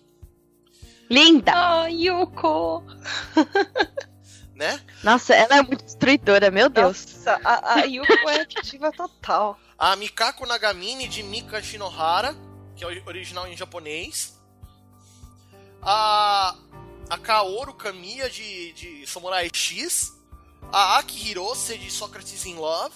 Linda! 1.11 1.53
Ah, 1.55 1.87
Yuko! 1.89 2.85
né? 4.55 4.81
Nossa, 5.03 5.35
ela 5.35 5.57
é 5.57 5.63
muito 5.63 5.85
destruidora, 5.85 6.51
meu 6.51 6.69
Deus. 6.69 7.05
Nossa, 7.05 7.41
a, 7.45 7.75
a 7.75 7.81
Yuko 7.85 8.13
é 8.29 8.45
diva 8.45 8.93
total. 8.93 9.59
A 9.79 9.97
Mikako 9.97 10.47
Nagamine 10.47 11.09
de 11.09 11.23
Mika 11.23 11.63
Shinohara, 11.63 12.37
que 12.77 12.85
é 12.85 12.87
original 13.07 13.47
em 13.49 13.57
japonês. 13.57 14.39
A, 15.83 16.55
a 17.09 17.19
Kaoru 17.19 17.73
Kamiya 17.75 18.29
de, 18.29 18.73
de 18.73 19.07
Samurai 19.07 19.49
X. 19.53 20.13
A 20.73 20.99
Aki 20.99 21.31
Hirose 21.31 21.77
de 21.79 21.91
Socrates 21.91 22.45
in 22.47 22.55
Love. 22.57 22.95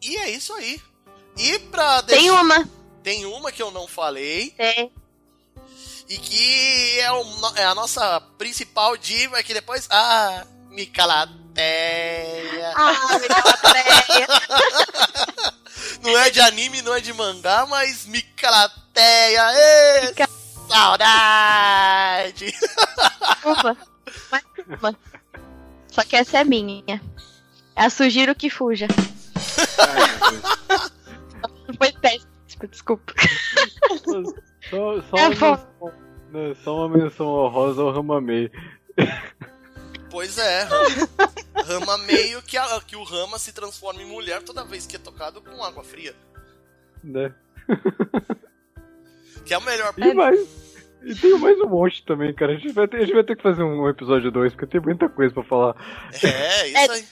E 0.00 0.16
é 0.16 0.30
isso 0.30 0.52
aí. 0.54 0.80
E 1.36 1.58
pra 1.58 2.02
Tem 2.04 2.20
deixar- 2.20 2.40
uma. 2.42 2.68
tem 3.02 3.26
uma 3.26 3.50
que 3.52 3.60
eu 3.62 3.70
não 3.72 3.86
falei. 3.88 4.50
Tem. 4.52 4.92
E 6.08 6.18
que 6.18 7.00
é, 7.00 7.10
o 7.12 7.24
é 7.56 7.64
a 7.64 7.74
nossa 7.74 8.20
principal 8.38 8.96
diva 8.96 9.42
que 9.42 9.54
depois. 9.54 9.86
Ah, 9.90 10.44
Mikalateia. 10.70 12.72
Ah, 12.76 13.18
treia. 13.60 14.26
Não 16.02 16.18
é 16.18 16.28
de 16.30 16.40
anime, 16.40 16.82
não 16.82 16.94
é 16.94 17.00
de 17.00 17.12
mangá, 17.14 17.64
mas 17.66 18.04
Mikalateia. 18.06 19.42
Ê, 19.54 20.06
Mica- 20.08 20.28
saudade! 20.68 22.54
Uma. 23.42 23.76
Mais 24.30 24.44
uma. 24.80 24.98
Só 25.90 26.02
que 26.04 26.16
essa 26.16 26.38
é 26.40 26.44
minha. 26.44 27.00
É 27.76 27.84
a 27.84 27.90
Sugiro 27.90 28.34
que 28.34 28.50
fuja. 28.50 28.86
Foi 31.78 31.92
péssimo, 31.92 32.68
desculpa. 32.70 33.14
Só, 34.70 35.00
só, 35.02 35.16
É 35.16 35.26
uma 35.26 35.28
menção, 35.30 35.92
né, 36.30 36.54
só 36.62 36.76
uma 36.76 36.88
menção 36.96 37.26
honrosa 37.26 37.82
ao 37.82 37.92
Ramamei. 37.92 38.50
Pois 40.10 40.38
é, 40.38 40.68
Rama 41.66 41.98
meio 41.98 42.40
que, 42.42 42.56
a- 42.56 42.80
que 42.86 42.94
o 42.96 43.02
Rama 43.02 43.38
se 43.38 43.52
transforma 43.52 44.00
em 44.00 44.06
mulher 44.06 44.42
toda 44.42 44.64
vez 44.64 44.86
que 44.86 44.96
é 44.96 44.98
tocado 44.98 45.40
com 45.42 45.62
água 45.64 45.82
fria. 45.82 46.14
Né? 47.02 47.32
Que 49.44 49.52
é 49.54 49.58
o 49.58 49.62
melhor. 49.62 49.92
E 49.98 50.14
mais. 50.14 50.64
E 51.02 51.14
tem 51.16 51.38
mais 51.38 51.60
um 51.60 51.68
monte 51.68 52.02
também, 52.06 52.32
cara. 52.32 52.52
A 52.52 52.56
gente 52.56 52.72
vai 52.72 52.88
ter, 52.88 52.96
a 52.98 53.00
gente 53.00 53.12
vai 53.12 53.24
ter 53.24 53.36
que 53.36 53.42
fazer 53.42 53.62
um 53.62 53.86
episódio 53.88 54.30
2, 54.30 54.54
porque 54.54 54.66
tem 54.66 54.80
muita 54.80 55.08
coisa 55.08 55.34
pra 55.34 55.42
falar. 55.44 55.74
É, 56.22 56.68
isso 56.68 56.92
aí. 56.92 57.04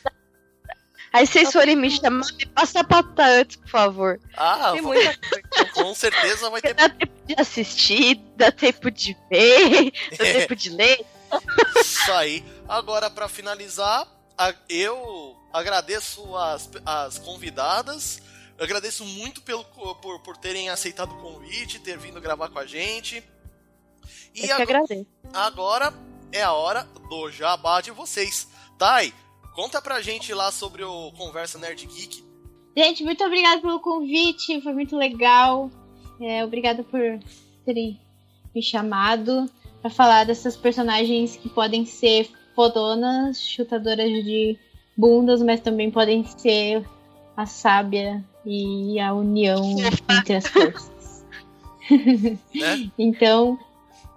Aí 1.13 1.27
se 1.27 1.33
vocês 1.35 1.53
forem 1.53 1.77
me 1.77 1.91
chamar, 1.91 2.25
me 2.39 2.47
passa 2.47 2.81
a 2.81 2.85
pauta 2.85 3.25
antes, 3.25 3.57
por 3.57 3.69
favor. 3.69 4.21
Ah, 4.37 4.73
Tem 4.73 4.81
muita 4.83 5.15
coisa. 5.19 5.71
com 5.75 5.95
certeza 5.95 6.49
vai 6.51 6.61
ter 6.61 6.75
Dá 6.75 6.89
tempo 6.89 7.13
de 7.27 7.35
assistir, 7.39 8.17
dá 8.37 8.51
tempo 8.51 8.91
de 8.91 9.17
ver, 9.31 9.93
dá 10.19 10.27
É. 10.27 10.33
tempo 10.41 10.57
de 10.57 10.71
ler. 10.71 11.05
Isso 11.81 12.13
aí. 12.13 12.45
Agora, 12.69 13.11
pra 13.11 13.29
finalizar, 13.29 14.07
eu 14.69 15.37
agradeço 15.53 16.37
as, 16.37 16.71
as 16.85 17.19
convidadas. 17.19 18.23
Eu 18.59 18.65
agradeço 18.65 19.05
muito 19.05 19.43
pelo, 19.43 19.65
por, 19.65 20.21
por 20.21 20.37
terem 20.37 20.69
aceitado 20.71 21.13
o 21.13 21.19
convite, 21.21 21.79
ter 21.79 21.99
vindo 21.99 22.21
gravar 22.21 22.49
com 22.49 22.59
a 22.59 22.67
gente. 22.67 23.23
E 24.35 24.41
Eu 24.49 24.57
que 24.57 24.63
agora, 24.63 24.79
agradeço. 24.79 25.07
agora 25.33 25.93
é 26.33 26.43
a 26.43 26.53
hora 26.53 26.85
do 27.09 27.31
jabá 27.31 27.81
de 27.81 27.91
vocês. 27.91 28.47
Thay, 28.79 29.13
conta 29.55 29.81
pra 29.81 30.01
gente 30.01 30.33
lá 30.33 30.51
sobre 30.51 30.83
o 30.85 31.13
Conversa 31.13 31.59
Nerd 31.59 31.87
Geek. 31.87 32.25
Gente, 32.77 33.05
muito 33.05 33.23
obrigada 33.25 33.61
pelo 33.61 33.81
convite, 33.81 34.61
foi 34.63 34.73
muito 34.73 34.97
legal. 34.97 35.71
É, 36.21 36.45
obrigada 36.45 36.83
por 36.83 37.01
terem 37.65 38.01
me 38.55 38.63
chamado 38.63 39.51
para 39.81 39.91
falar 39.91 40.25
dessas 40.25 40.57
personagens 40.57 41.37
que 41.37 41.49
podem 41.49 41.85
ser 41.85 42.31
fodonas, 42.55 43.41
chutadoras 43.41 44.11
de 44.25 44.59
bundas, 44.97 45.43
mas 45.43 45.61
também 45.61 45.91
podem 45.91 46.25
ser 46.25 46.87
a 47.37 47.47
sábia 47.47 48.25
e 48.45 48.99
a 49.01 49.13
união 49.13 49.77
entre 50.11 50.37
as 50.37 50.47
forças. 50.47 50.91
Né? 52.55 52.91
Então, 52.97 53.59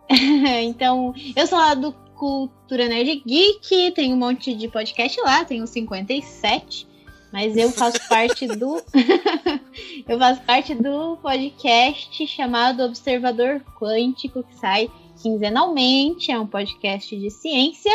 então, 0.64 1.14
eu 1.36 1.48
sou 1.48 1.58
lá 1.58 1.74
do 1.74 1.92
Cultura 2.16 2.88
Nerd 2.88 3.24
Geek, 3.26 3.92
tem 3.92 4.14
um 4.14 4.18
monte 4.18 4.54
de 4.56 4.68
podcast 4.68 5.20
lá, 5.22 5.44
tenho 5.44 5.68
57, 5.68 6.88
mas 7.32 7.58
eu 7.58 7.70
faço 7.72 8.00
parte 8.08 8.48
do 8.48 8.82
eu 10.08 10.18
faço 10.18 10.42
parte 10.44 10.74
do 10.74 11.18
podcast 11.18 12.26
chamado 12.28 12.84
Observador 12.84 13.62
Quântico, 13.80 14.44
que 14.44 14.56
sai 14.56 14.90
quinzenalmente, 15.22 16.32
é 16.32 16.40
um 16.40 16.48
podcast 16.48 17.16
de 17.18 17.30
ciência. 17.30 17.92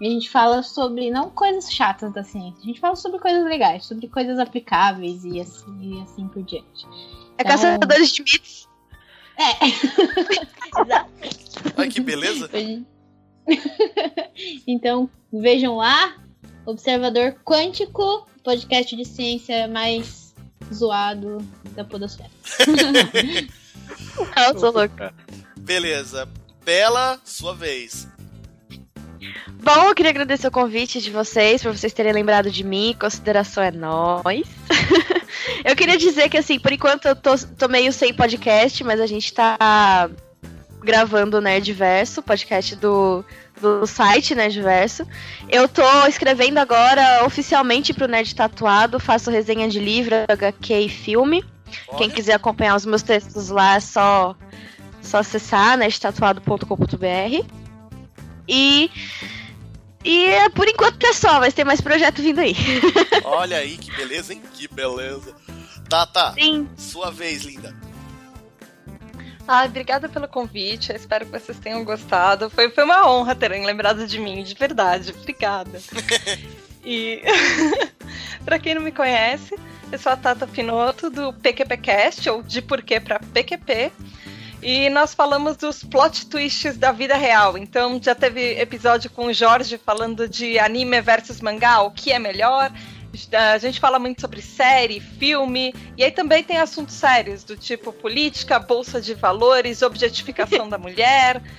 E 0.00 0.06
a 0.06 0.10
gente 0.10 0.30
fala 0.30 0.62
sobre 0.62 1.10
não 1.10 1.28
coisas 1.28 1.70
chatas 1.70 2.10
da 2.14 2.24
ciência, 2.24 2.58
a 2.62 2.66
gente 2.66 2.80
fala 2.80 2.96
sobre 2.96 3.18
coisas 3.18 3.44
legais, 3.44 3.84
sobre 3.84 4.08
coisas 4.08 4.38
aplicáveis 4.38 5.24
e 5.26 5.38
assim, 5.38 5.78
e 5.82 6.00
assim 6.02 6.26
por 6.28 6.42
diante. 6.42 6.86
É 7.36 7.42
Então- 7.42 7.52
Caçadores 7.52 8.10
de 8.12 8.22
Mitos. 8.22 8.66
É. 9.36 9.66
Exato. 10.82 11.10
Ai, 11.76 11.88
que 11.88 12.00
beleza. 12.00 12.48
então, 14.66 15.08
vejam 15.32 15.76
lá, 15.76 16.16
Observador 16.64 17.36
Quântico, 17.44 18.26
podcast 18.44 18.94
de 18.94 19.04
ciência 19.04 19.68
mais 19.68 20.34
zoado 20.72 21.38
da 21.74 21.84
podosfera. 21.84 22.30
Ah, 24.34 24.48
eu 24.48 24.58
sou 24.58 24.72
louca. 24.72 25.12
Beleza. 25.58 26.28
Bela, 26.64 27.20
sua 27.24 27.54
vez. 27.54 28.08
Bom, 29.62 29.88
eu 29.88 29.94
queria 29.94 30.10
agradecer 30.10 30.46
o 30.46 30.50
convite 30.50 31.00
de 31.00 31.10
vocês, 31.10 31.62
por 31.62 31.76
vocês 31.76 31.92
terem 31.92 32.12
lembrado 32.12 32.50
de 32.50 32.64
mim. 32.64 32.96
Consideração 32.98 33.62
é 33.62 33.70
nós. 33.70 34.46
eu 35.64 35.76
queria 35.76 35.98
dizer 35.98 36.28
que, 36.28 36.38
assim, 36.38 36.58
por 36.58 36.72
enquanto 36.72 37.06
eu 37.06 37.16
tô, 37.16 37.36
tô 37.58 37.68
meio 37.68 37.92
sem 37.92 38.14
podcast, 38.14 38.82
mas 38.84 39.00
a 39.00 39.06
gente 39.06 39.32
tá 39.32 40.08
gravando 40.82 41.38
o 41.38 41.40
Nerdverso, 41.40 42.22
podcast 42.22 42.74
do, 42.76 43.24
do 43.60 43.86
site 43.86 44.34
Nerdverso. 44.34 45.06
Eu 45.48 45.68
tô 45.68 46.06
escrevendo 46.06 46.58
agora 46.58 47.24
oficialmente 47.24 47.92
pro 47.92 48.08
Nerd 48.08 48.34
Tatuado, 48.34 48.98
faço 48.98 49.30
resenha 49.30 49.68
de 49.68 49.78
livro, 49.78 50.14
HQ 50.28 50.74
e 50.74 50.88
filme. 50.88 51.44
Olha. 51.88 51.98
Quem 51.98 52.10
quiser 52.10 52.34
acompanhar 52.34 52.76
os 52.76 52.86
meus 52.86 53.02
textos 53.02 53.48
lá 53.48 53.76
é 53.76 53.80
só, 53.80 54.34
só 55.02 55.18
acessar 55.18 55.76
nerdtatuado.com.br. 55.76 57.46
E. 58.48 58.90
E 60.02 60.24
é, 60.24 60.48
por 60.48 60.66
enquanto 60.66 61.04
é 61.04 61.12
só, 61.12 61.40
mas 61.40 61.52
tem 61.52 61.64
mais 61.64 61.80
projeto 61.80 62.22
vindo 62.22 62.40
aí. 62.40 62.56
Olha 63.22 63.58
aí 63.58 63.76
que 63.76 63.94
beleza, 63.94 64.32
hein? 64.32 64.42
Que 64.54 64.66
beleza. 64.66 65.34
Tá, 65.90 66.06
tá. 66.06 66.32
Sim. 66.32 66.66
Sua 66.76 67.10
vez, 67.10 67.44
linda. 67.44 67.76
Ah, 69.52 69.64
obrigada 69.64 70.08
pelo 70.08 70.28
convite. 70.28 70.90
Eu 70.90 70.96
espero 70.96 71.26
que 71.26 71.32
vocês 71.32 71.58
tenham 71.58 71.82
gostado. 71.82 72.48
Foi, 72.48 72.70
foi 72.70 72.84
uma 72.84 73.10
honra 73.10 73.34
terem 73.34 73.66
lembrado 73.66 74.06
de 74.06 74.16
mim, 74.16 74.44
de 74.44 74.54
verdade. 74.54 75.10
Obrigada. 75.10 75.80
e 76.86 77.20
pra 78.46 78.60
quem 78.60 78.76
não 78.76 78.82
me 78.82 78.92
conhece, 78.92 79.58
eu 79.90 79.98
sou 79.98 80.12
a 80.12 80.16
Tata 80.16 80.46
Pinoto 80.46 81.10
do 81.10 81.32
PQPcast, 81.32 82.30
ou 82.30 82.44
de 82.44 82.62
porquê 82.62 83.00
pra 83.00 83.18
PQP. 83.18 83.90
E 84.62 84.88
nós 84.88 85.14
falamos 85.14 85.56
dos 85.56 85.82
plot 85.82 86.26
twists 86.28 86.76
da 86.76 86.92
vida 86.92 87.16
real. 87.16 87.58
Então 87.58 88.00
já 88.00 88.14
teve 88.14 88.52
episódio 88.60 89.10
com 89.10 89.26
o 89.26 89.32
Jorge 89.32 89.78
falando 89.78 90.28
de 90.28 90.60
anime 90.60 91.00
versus 91.00 91.40
mangá, 91.40 91.80
o 91.80 91.90
que 91.90 92.12
é 92.12 92.20
melhor. 92.20 92.70
A 93.32 93.58
gente 93.58 93.80
fala 93.80 93.98
muito 93.98 94.20
sobre 94.20 94.40
série, 94.40 95.00
filme, 95.00 95.74
e 95.96 96.04
aí 96.04 96.10
também 96.10 96.44
tem 96.44 96.58
assuntos 96.58 96.94
sérios, 96.94 97.42
do 97.42 97.56
tipo 97.56 97.92
política, 97.92 98.58
bolsa 98.58 99.00
de 99.00 99.14
valores, 99.14 99.82
objetificação 99.82 100.68
da 100.68 100.78
mulher. 100.78 101.42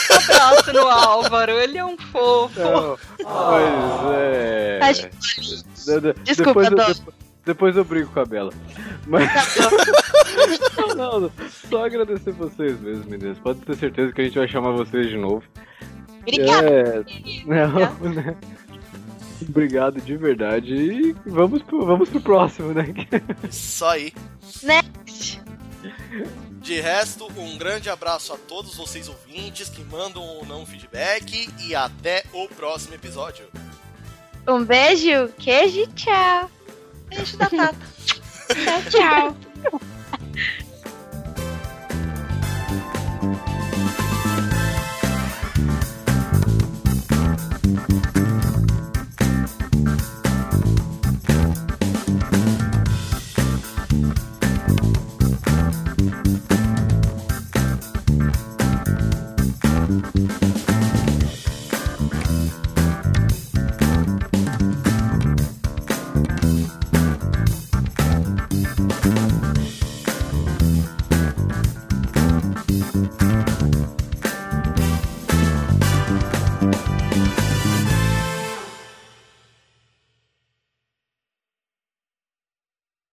abraço 0.09 0.73
no 0.73 0.87
Álvaro, 0.87 1.51
ele 1.53 1.77
é 1.77 1.85
um 1.85 1.97
fofo. 1.97 2.59
Não, 2.59 2.97
pois 3.23 4.13
é. 4.15 4.79
De- 4.93 5.63
De- 5.85 6.13
de- 6.13 6.13
Desculpa, 6.23 6.69
depois, 6.69 6.99
eu. 6.99 7.13
Depois, 7.45 7.75
eu 7.75 7.83
brigo 7.83 8.09
com 8.11 8.19
a 8.19 8.25
Bela. 8.25 8.53
Mas. 9.05 9.29
não, 10.95 11.19
não, 11.19 11.31
só 11.69 11.85
agradecer 11.85 12.31
vocês 12.31 12.79
mesmo, 12.79 13.09
meninas. 13.09 13.37
Pode 13.39 13.59
ter 13.61 13.75
certeza 13.75 14.13
que 14.13 14.21
a 14.21 14.23
gente 14.23 14.37
vai 14.37 14.47
chamar 14.47 14.71
vocês 14.71 15.09
de 15.09 15.17
novo. 15.17 15.43
Obrigada. 16.21 16.69
É, 16.69 17.03
não, 17.45 18.09
né? 18.13 18.35
Obrigado 19.41 19.99
de 19.99 20.15
verdade. 20.15 20.73
E 20.73 21.15
vamos 21.25 21.61
pro, 21.63 21.85
vamos 21.85 22.09
pro 22.09 22.21
próximo, 22.21 22.73
né? 22.73 22.85
Só 23.51 23.89
aí. 23.89 24.13
Next. 24.63 25.41
De 26.61 26.79
resto, 26.79 27.29
um 27.37 27.57
grande 27.57 27.89
abraço 27.89 28.31
a 28.31 28.37
todos 28.37 28.77
vocês 28.77 29.09
ouvintes 29.09 29.67
que 29.67 29.83
mandam 29.83 30.23
ou 30.23 30.45
não 30.45 30.65
feedback 30.65 31.49
e 31.59 31.75
até 31.75 32.23
o 32.31 32.47
próximo 32.47 32.95
episódio. 32.95 33.45
Um 34.47 34.63
beijo, 34.63 35.27
queijo 35.37 35.81
e 35.81 35.87
tchau. 35.87 36.49
Beijo 37.15 37.37
da 37.37 37.49
Tata. 37.49 37.75
Tchau, 38.89 39.35
tchau. 39.69 39.79